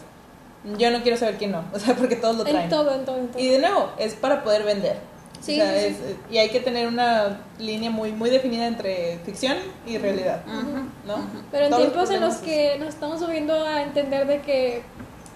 Yo 0.78 0.90
no 0.90 1.02
quiero 1.02 1.16
saber 1.16 1.36
quién 1.36 1.52
no, 1.52 1.62
o 1.72 1.78
sea, 1.78 1.94
porque 1.94 2.16
todos 2.16 2.36
lo 2.36 2.42
traen. 2.42 2.62
En 2.64 2.68
todo, 2.70 2.94
en 2.94 3.04
todo, 3.04 3.18
en 3.18 3.28
todo. 3.28 3.40
Y 3.42 3.48
de 3.48 3.58
nuevo, 3.60 3.90
es 3.98 4.14
para 4.14 4.42
poder 4.42 4.64
vender. 4.64 4.96
Sí, 5.40 5.60
O 5.60 5.64
sea, 5.64 5.78
sí, 5.78 5.86
es- 5.86 6.16
y 6.30 6.38
hay 6.38 6.48
que 6.50 6.60
tener 6.60 6.88
una 6.88 7.40
línea 7.58 7.90
muy, 7.90 8.10
muy 8.10 8.30
definida 8.30 8.66
entre 8.66 9.18
ficción 9.24 9.56
y 9.86 9.96
realidad. 9.98 10.42
Ujú. 10.46 10.78
¿no? 11.06 11.26
Pero 11.52 11.64
en 11.66 11.70
Todos 11.70 11.82
tiempos 11.84 12.10
en 12.10 12.20
los 12.20 12.34
que 12.36 12.76
nos 12.80 12.88
estamos 12.88 13.20
subiendo 13.20 13.54
a 13.64 13.82
entender 13.82 14.26
de 14.26 14.40
que 14.40 14.82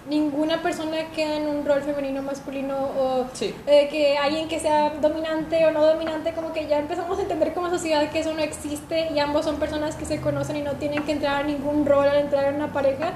ninguna 0.09 0.61
persona 0.63 0.97
queda 1.15 1.35
en 1.37 1.47
un 1.47 1.65
rol 1.65 1.81
femenino 1.83 2.21
masculino 2.23 2.75
o 2.75 3.25
Sí. 3.33 3.53
eh, 3.67 3.87
que 3.89 4.17
alguien 4.17 4.47
que 4.47 4.59
sea 4.59 4.89
dominante 5.01 5.63
o 5.65 5.71
no 5.71 5.85
dominante, 5.85 6.33
como 6.33 6.53
que 6.53 6.67
ya 6.67 6.79
empezamos 6.79 7.19
a 7.19 7.21
entender 7.21 7.53
como 7.53 7.69
sociedad 7.69 8.09
que 8.09 8.19
eso 8.19 8.33
no 8.33 8.41
existe 8.41 9.09
y 9.13 9.19
ambos 9.19 9.45
son 9.45 9.57
personas 9.57 9.95
que 9.95 10.05
se 10.05 10.19
conocen 10.19 10.55
y 10.57 10.61
no 10.63 10.73
tienen 10.73 11.03
que 11.03 11.11
entrar 11.11 11.41
a 11.41 11.43
ningún 11.43 11.85
rol 11.85 12.07
al 12.07 12.17
entrar 12.17 12.45
en 12.45 12.55
una 12.55 12.73
pareja. 12.73 13.13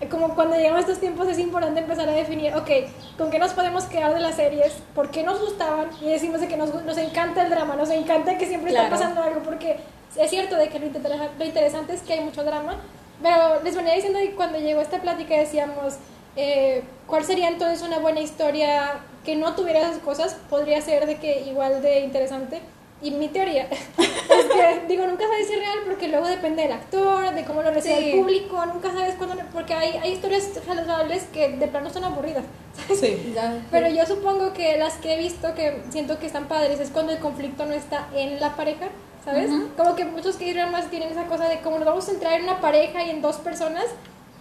Eh, 0.00 0.08
Como 0.08 0.34
cuando 0.34 0.56
llegamos 0.56 0.78
a 0.78 0.80
estos 0.80 0.98
tiempos 0.98 1.26
es 1.28 1.38
importante 1.38 1.80
empezar 1.80 2.08
a 2.08 2.12
definir, 2.12 2.54
ok, 2.54 2.70
¿con 3.16 3.30
qué 3.30 3.38
nos 3.38 3.52
podemos 3.54 3.84
quedar 3.84 4.12
de 4.12 4.20
las 4.20 4.34
series? 4.34 4.72
¿Por 4.94 5.10
qué 5.10 5.22
nos 5.22 5.40
gustaban? 5.40 5.88
Y 6.02 6.08
decimos 6.10 6.40
de 6.40 6.48
que 6.48 6.56
nos, 6.56 6.74
nos 6.84 6.98
encanta 6.98 7.42
el 7.44 7.50
drama, 7.50 7.76
nos 7.76 7.88
encanta 7.90 8.36
que 8.36 8.46
siempre 8.46 8.72
Claro. 8.72 8.86
está 8.88 8.96
pasando 8.98 9.22
algo, 9.22 9.40
porque 9.42 9.76
es 10.16 10.28
cierto 10.28 10.56
de 10.56 10.68
que 10.68 10.78
lo, 10.80 10.86
interesa- 10.86 11.30
lo 11.38 11.44
interesante 11.44 11.94
es 11.94 12.02
que 12.02 12.14
hay 12.14 12.20
mucho 12.20 12.42
drama, 12.44 12.76
pero 13.22 13.62
les 13.62 13.74
venía 13.74 13.94
diciendo 13.94 14.18
que 14.18 14.34
cuando 14.34 14.58
llegó 14.58 14.82
esta 14.82 14.98
plática 14.98 15.34
decíamos, 15.36 15.94
eh, 16.36 16.82
¿cuál 17.06 17.24
sería 17.24 17.48
entonces 17.48 17.82
una 17.86 17.98
buena 17.98 18.20
historia 18.20 19.00
que 19.24 19.36
no 19.36 19.54
tuviera 19.54 19.80
esas 19.80 19.98
cosas? 19.98 20.36
Podría 20.48 20.80
ser 20.80 21.06
de 21.06 21.16
que 21.16 21.40
igual 21.42 21.82
de 21.82 22.00
interesante. 22.00 22.60
Y 23.02 23.10
mi 23.10 23.28
teoría 23.28 23.64
es 23.98 24.46
que, 24.46 24.84
digo, 24.88 25.06
nunca 25.06 25.24
sabes 25.28 25.46
si 25.48 25.52
es 25.52 25.58
real 25.58 25.78
porque 25.84 26.08
luego 26.08 26.26
depende 26.26 26.62
del 26.62 26.72
actor, 26.72 27.34
de 27.34 27.44
cómo 27.44 27.62
lo 27.62 27.70
recibe 27.70 27.96
Sí. 27.98 28.10
el 28.12 28.20
público, 28.20 28.64
nunca 28.64 28.90
sabes 28.90 29.16
cuándo, 29.16 29.36
porque 29.52 29.74
hay, 29.74 29.98
hay 30.02 30.12
historias 30.12 30.48
saludables 30.64 31.24
que 31.24 31.50
de 31.50 31.66
plano 31.68 31.90
son 31.90 32.04
aburridas. 32.04 32.44
¿sabes? 32.74 32.98
Sí. 33.00 33.32
Ya. 33.34 33.62
Pero 33.70 33.88
yo 33.90 34.06
supongo 34.06 34.54
que 34.54 34.78
las 34.78 34.94
que 34.94 35.12
he 35.14 35.18
visto 35.18 35.54
que 35.54 35.82
siento 35.90 36.18
que 36.18 36.24
están 36.26 36.48
padres 36.48 36.80
es 36.80 36.88
cuando 36.90 37.12
el 37.12 37.18
conflicto 37.18 37.66
no 37.66 37.74
está 37.74 38.08
en 38.14 38.40
la 38.40 38.56
pareja, 38.56 38.86
¿sabes? 39.24 39.50
Ujú. 39.50 39.68
Como 39.76 39.94
que 39.94 40.06
muchos 40.06 40.36
K-dramas 40.36 40.88
tienen 40.88 41.10
esa 41.10 41.24
cosa 41.26 41.48
de 41.48 41.60
como 41.60 41.76
nos 41.76 41.86
vamos 41.86 42.04
a 42.08 42.12
centrar 42.12 42.32
en 42.34 42.44
una 42.44 42.62
pareja 42.62 43.02
y 43.02 43.10
en 43.10 43.20
dos 43.20 43.36
personas, 43.36 43.84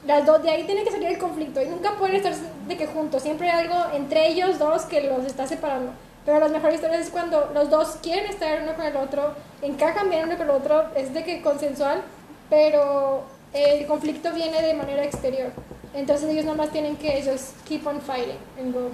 las 0.05 0.25
dos, 0.25 0.43
de 0.43 0.49
ahí 0.49 0.63
tiene 0.63 0.83
que 0.83 0.91
salir 0.91 1.09
el 1.09 1.17
conflicto 1.17 1.61
y 1.61 1.67
nunca 1.67 1.93
pueden 1.97 2.15
estar 2.15 2.33
de 2.35 2.77
que 2.77 2.87
juntos, 2.87 3.23
siempre 3.23 3.49
hay 3.49 3.65
algo 3.65 3.93
entre 3.93 4.27
ellos 4.27 4.59
dos 4.59 4.83
que 4.83 5.01
los 5.01 5.25
está 5.25 5.47
separando. 5.47 5.91
Pero 6.25 6.39
las 6.39 6.51
mejores 6.51 6.75
historias 6.75 7.01
es 7.01 7.09
cuando 7.09 7.51
los 7.53 7.69
dos 7.69 7.97
quieren 8.01 8.25
estar 8.25 8.61
uno 8.63 8.73
con 8.73 8.85
el 8.85 8.95
otro, 8.95 9.33
encajan 9.61 10.09
bien 10.09 10.25
uno 10.25 10.37
con 10.37 10.49
el 10.49 10.55
otro, 10.55 10.85
es 10.95 11.13
de 11.13 11.23
que 11.23 11.41
consensual, 11.41 12.01
pero 12.49 13.23
el 13.53 13.85
conflicto 13.85 14.31
viene 14.33 14.61
de 14.61 14.73
manera 14.73 15.03
exterior. 15.03 15.51
Entonces 15.93 16.29
ellos 16.29 16.45
nomás 16.45 16.71
tienen 16.71 16.97
que 16.97 17.17
ellos 17.17 17.51
keep 17.67 17.85
on 17.87 18.01
fighting 18.01 18.37
and 18.59 18.73
go. 18.73 18.91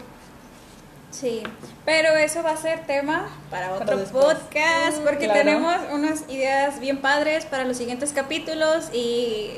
Sí, 1.09 1.43
pero 1.83 2.15
eso 2.15 2.41
va 2.41 2.51
a 2.51 2.57
ser 2.57 2.85
tema 2.85 3.27
para 3.49 3.73
otro 3.73 3.97
podcast 4.05 4.99
Mm, 4.99 5.03
porque 5.03 5.25
claro. 5.25 5.39
tenemos 5.39 5.75
unas 5.91 6.29
ideas 6.29 6.79
bien 6.79 7.01
padres 7.01 7.45
para 7.45 7.65
los 7.65 7.75
siguientes 7.75 8.13
capítulos 8.13 8.89
y 8.93 9.57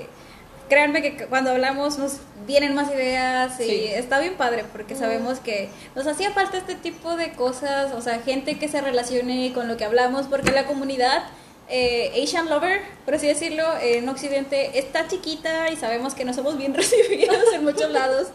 créanme 0.73 1.03
que 1.03 1.25
cuando 1.27 1.51
hablamos 1.51 1.99
nos 1.99 2.17
vienen 2.47 2.73
más 2.73 2.91
ideas 2.91 3.59
y 3.59 3.65
Sí. 3.65 3.85
está 3.93 4.19
bien 4.19 4.33
padre 4.35 4.65
porque 4.71 4.95
sabemos 4.95 5.39
que 5.39 5.69
nos 5.95 6.07
hacía 6.07 6.31
falta 6.31 6.57
este 6.57 6.73
tipo 6.73 7.15
de 7.15 7.31
cosas, 7.33 7.93
o 7.93 8.01
sea, 8.01 8.19
gente 8.19 8.57
que 8.57 8.67
se 8.67 8.81
relacione 8.81 9.53
con 9.53 9.67
lo 9.67 9.77
que 9.77 9.85
hablamos 9.85 10.25
porque 10.25 10.51
la 10.51 10.65
comunidad 10.65 11.23
eh, 11.69 12.11
Asian 12.21 12.49
Lover, 12.49 12.81
por 13.05 13.13
así 13.13 13.27
decirlo, 13.27 13.63
en 13.81 14.09
Occidente 14.09 14.77
está 14.79 15.07
chiquita 15.07 15.69
y 15.71 15.77
sabemos 15.77 16.15
que 16.15 16.25
no 16.25 16.33
somos 16.33 16.57
bien 16.57 16.73
recibidos 16.81 17.53
en 17.53 17.63
muchos 17.63 17.89
lados. 17.91 18.27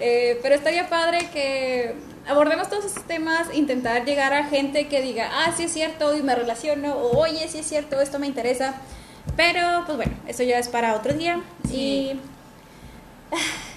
Eh, 0.00 0.38
pero 0.42 0.54
estaría 0.54 0.88
padre 0.88 1.28
que 1.32 1.94
abordemos 2.26 2.68
todos 2.70 2.84
esos 2.84 3.06
temas, 3.06 3.52
intentar 3.52 4.04
llegar 4.04 4.32
a 4.32 4.44
gente 4.44 4.88
que 4.88 5.02
diga, 5.02 5.28
ah, 5.32 5.52
sí 5.56 5.64
es 5.64 5.72
cierto, 5.72 6.16
y 6.16 6.22
me 6.22 6.34
relaciono, 6.34 6.94
o 6.94 7.18
oye, 7.18 7.46
sí 7.48 7.58
es 7.58 7.66
cierto, 7.66 8.00
esto 8.00 8.18
me 8.18 8.26
interesa. 8.26 8.74
Pero, 9.36 9.84
pues 9.86 9.96
bueno, 9.96 10.12
eso 10.26 10.42
ya 10.42 10.58
es 10.58 10.68
para 10.68 10.94
otro 10.94 11.14
día. 11.14 11.40
Sí. 11.68 12.18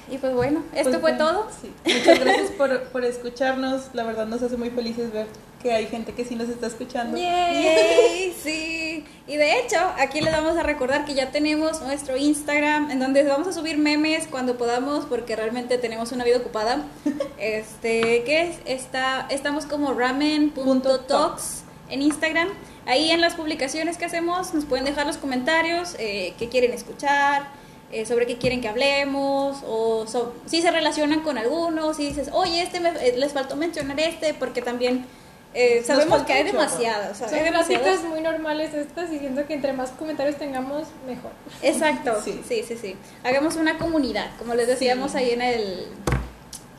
Y, 0.09 0.13
y 0.13 0.17
pues 0.17 0.33
bueno, 0.33 0.63
esto 0.73 0.89
Pues 0.89 1.01
fue 1.01 1.11
bueno, 1.13 1.17
todo. 1.17 1.47
sí. 1.61 1.71
Muchas 1.85 2.19
gracias 2.19 2.51
por, 2.57 2.83
por 2.89 3.05
escucharnos. 3.05 3.89
La 3.93 4.03
verdad 4.03 4.25
nos 4.27 4.41
hace 4.41 4.57
muy 4.57 4.69
felices 4.69 5.11
ver 5.13 5.27
que 5.65 5.71
hay 5.71 5.87
gente 5.87 6.13
que 6.13 6.23
sí 6.25 6.35
nos 6.35 6.47
está 6.49 6.67
escuchando. 6.67 7.17
Yay, 7.17 8.35
sí. 8.43 9.03
Y 9.27 9.37
de 9.37 9.59
hecho, 9.59 9.77
aquí 9.97 10.21
les 10.21 10.31
vamos 10.31 10.57
a 10.57 10.63
recordar 10.63 11.05
que 11.05 11.15
ya 11.15 11.31
tenemos 11.31 11.81
nuestro 11.81 12.17
Instagram 12.17 12.91
en 12.91 12.99
donde 12.99 13.23
vamos 13.23 13.47
a 13.47 13.53
subir 13.53 13.79
memes 13.79 14.27
cuando 14.27 14.57
podamos 14.59 15.05
porque 15.05 15.35
realmente 15.35 15.79
tenemos 15.79 16.11
una 16.11 16.23
vida 16.23 16.37
ocupada. 16.37 16.83
Este, 17.37 18.23
que 18.23 18.43
es? 18.43 18.57
Está, 18.65 19.27
estamos 19.29 19.65
como 19.65 19.93
ramen.talks 19.93 21.63
en 21.89 22.01
Instagram. 22.01 22.47
Ahí 22.85 23.09
en 23.11 23.21
las 23.21 23.33
publicaciones 23.33 23.97
que 23.97 24.05
hacemos 24.05 24.53
nos 24.53 24.65
pueden 24.65 24.85
dejar 24.85 25.07
los 25.07 25.17
comentarios, 25.17 25.95
eh, 25.99 26.33
qué 26.37 26.49
quieren 26.49 26.71
escuchar, 26.71 27.47
eh, 27.91 28.05
sobre 28.05 28.25
qué 28.27 28.37
quieren 28.37 28.61
que 28.61 28.67
hablemos, 28.67 29.57
o 29.67 30.05
so- 30.07 30.33
si 30.45 30.61
se 30.61 30.69
relacionan 30.71 31.21
con 31.21 31.37
algunos, 31.37 31.97
si 31.97 32.07
dices, 32.07 32.29
oye, 32.33 32.61
este 32.61 32.79
me- 32.79 32.89
eh, 32.89 33.15
les 33.17 33.33
faltó 33.33 33.55
mencionar 33.55 33.99
este, 33.99 34.33
porque 34.33 34.61
también 34.61 35.05
eh, 35.57 35.83
sabemos 35.85 36.23
que 36.23 36.33
hay 36.33 36.43
sea, 37.15 37.29
Son 37.29 37.39
pláticas 37.47 38.03
muy 38.03 38.19
normales 38.19 38.73
estas 38.73 39.09
y 39.09 39.19
siento 39.19 39.45
que 39.47 39.53
entre 39.53 39.71
más 39.71 39.91
comentarios 39.91 40.35
tengamos, 40.37 40.83
mejor. 41.07 41.31
Exacto, 41.61 42.21
Sí. 42.25 42.41
sí. 42.45 42.63
sí, 42.67 42.75
sí, 42.75 42.95
Hagamos 43.23 43.55
una 43.55 43.77
comunidad, 43.77 44.31
como 44.37 44.53
les 44.53 44.67
decíamos 44.67 45.13
Sí. 45.13 45.17
ahí 45.19 45.31
en 45.31 45.41
el 45.41 45.87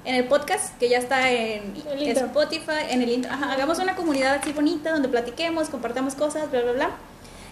en 0.07 0.15
el 0.15 0.25
podcast 0.25 0.79
que 0.79 0.89
ya 0.89 0.99
está 0.99 1.31
en. 1.31 1.75
Spotify, 2.01 2.87
en 2.89 3.03
el 3.03 3.11
intro. 3.11 3.33
Ajá, 3.33 3.53
hagamos 3.53 3.79
una 3.81 3.97
comunidad 3.97 4.37
así 4.37 4.53
bonita 4.53 4.93
donde 4.93 5.09
platiquemos, 5.09 5.69
compartamos 5.69 6.15
cosas, 6.15 6.51
bla, 6.51 6.63
bla, 6.63 6.73
bla. 6.73 6.91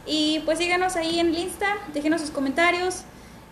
Y 0.06 0.38
pues 0.40 0.58
síganos 0.58 0.96
ahí 0.96 1.18
en 1.18 1.28
el 1.28 1.38
Insta, 1.38 1.76
déjenos 1.92 2.20
sus 2.20 2.30
comentarios, 2.30 3.00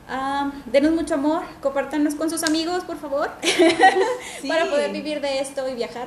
ah, 0.09 0.53
denos 0.67 0.93
mucho 0.93 1.15
amor, 1.15 1.43
compártanos 1.61 2.15
con 2.15 2.31
sus 2.31 2.43
amigos, 2.45 2.85
por 2.85 2.99
favor, 3.01 3.31
Sí. 3.43 4.49
para 4.49 4.67
poder 4.67 4.93
vivir 4.93 5.21
de 5.21 5.41
esto 5.41 5.69
y 5.69 5.75
viajar. 5.75 6.07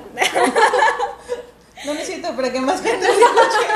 No 1.85 1.93
necesito 1.93 2.33
para 2.35 2.51
que 2.51 2.61
más 2.61 2.81
gente 2.81 3.05
se 3.05 3.11
escuche, 3.11 3.67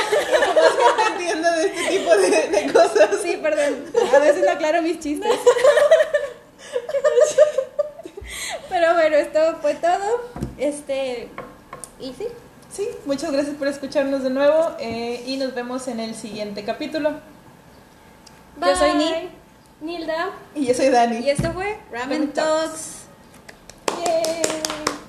más 0.55 1.05
gente 1.07 1.23
entienda 1.23 1.51
de 1.57 1.65
este 1.65 1.97
tipo 1.97 2.15
de, 2.15 2.29
de 2.47 2.71
cosas. 2.73 3.09
Sí, 3.21 3.37
perdón, 3.41 3.85
a 4.15 4.19
veces 4.19 4.45
no 4.45 4.51
aclaro 4.51 4.81
mis 4.81 4.99
chistes. 4.99 5.29
Pero 8.69 8.93
bueno, 8.93 9.15
esto 9.15 9.39
fue 9.61 9.75
todo. 9.75 10.21
Este, 10.57 11.29
y 11.99 12.13
sí. 12.13 12.27
Sí, 12.71 12.87
muchas 13.05 13.31
gracias 13.31 13.55
por 13.55 13.67
escucharnos 13.67 14.21
de 14.21 14.29
nuevo 14.29 14.75
eh, 14.79 15.23
y 15.25 15.37
nos 15.37 15.55
vemos 15.55 15.87
en 15.87 15.99
el 15.99 16.13
siguiente 16.13 16.63
capítulo. 16.63 17.13
Yo 18.61 18.75
soy 18.75 18.91
Bye. 18.91 19.29
Nilda. 19.81 20.29
Y 20.53 20.67
yo 20.67 20.73
soy 20.73 20.89
Dani. 20.89 21.17
Y 21.17 21.29
esto 21.29 21.51
fue 21.51 21.79
Ramen 21.91 22.31
Ramen 22.31 22.33
Talks. 22.33 23.05
Talks. 23.85 25.08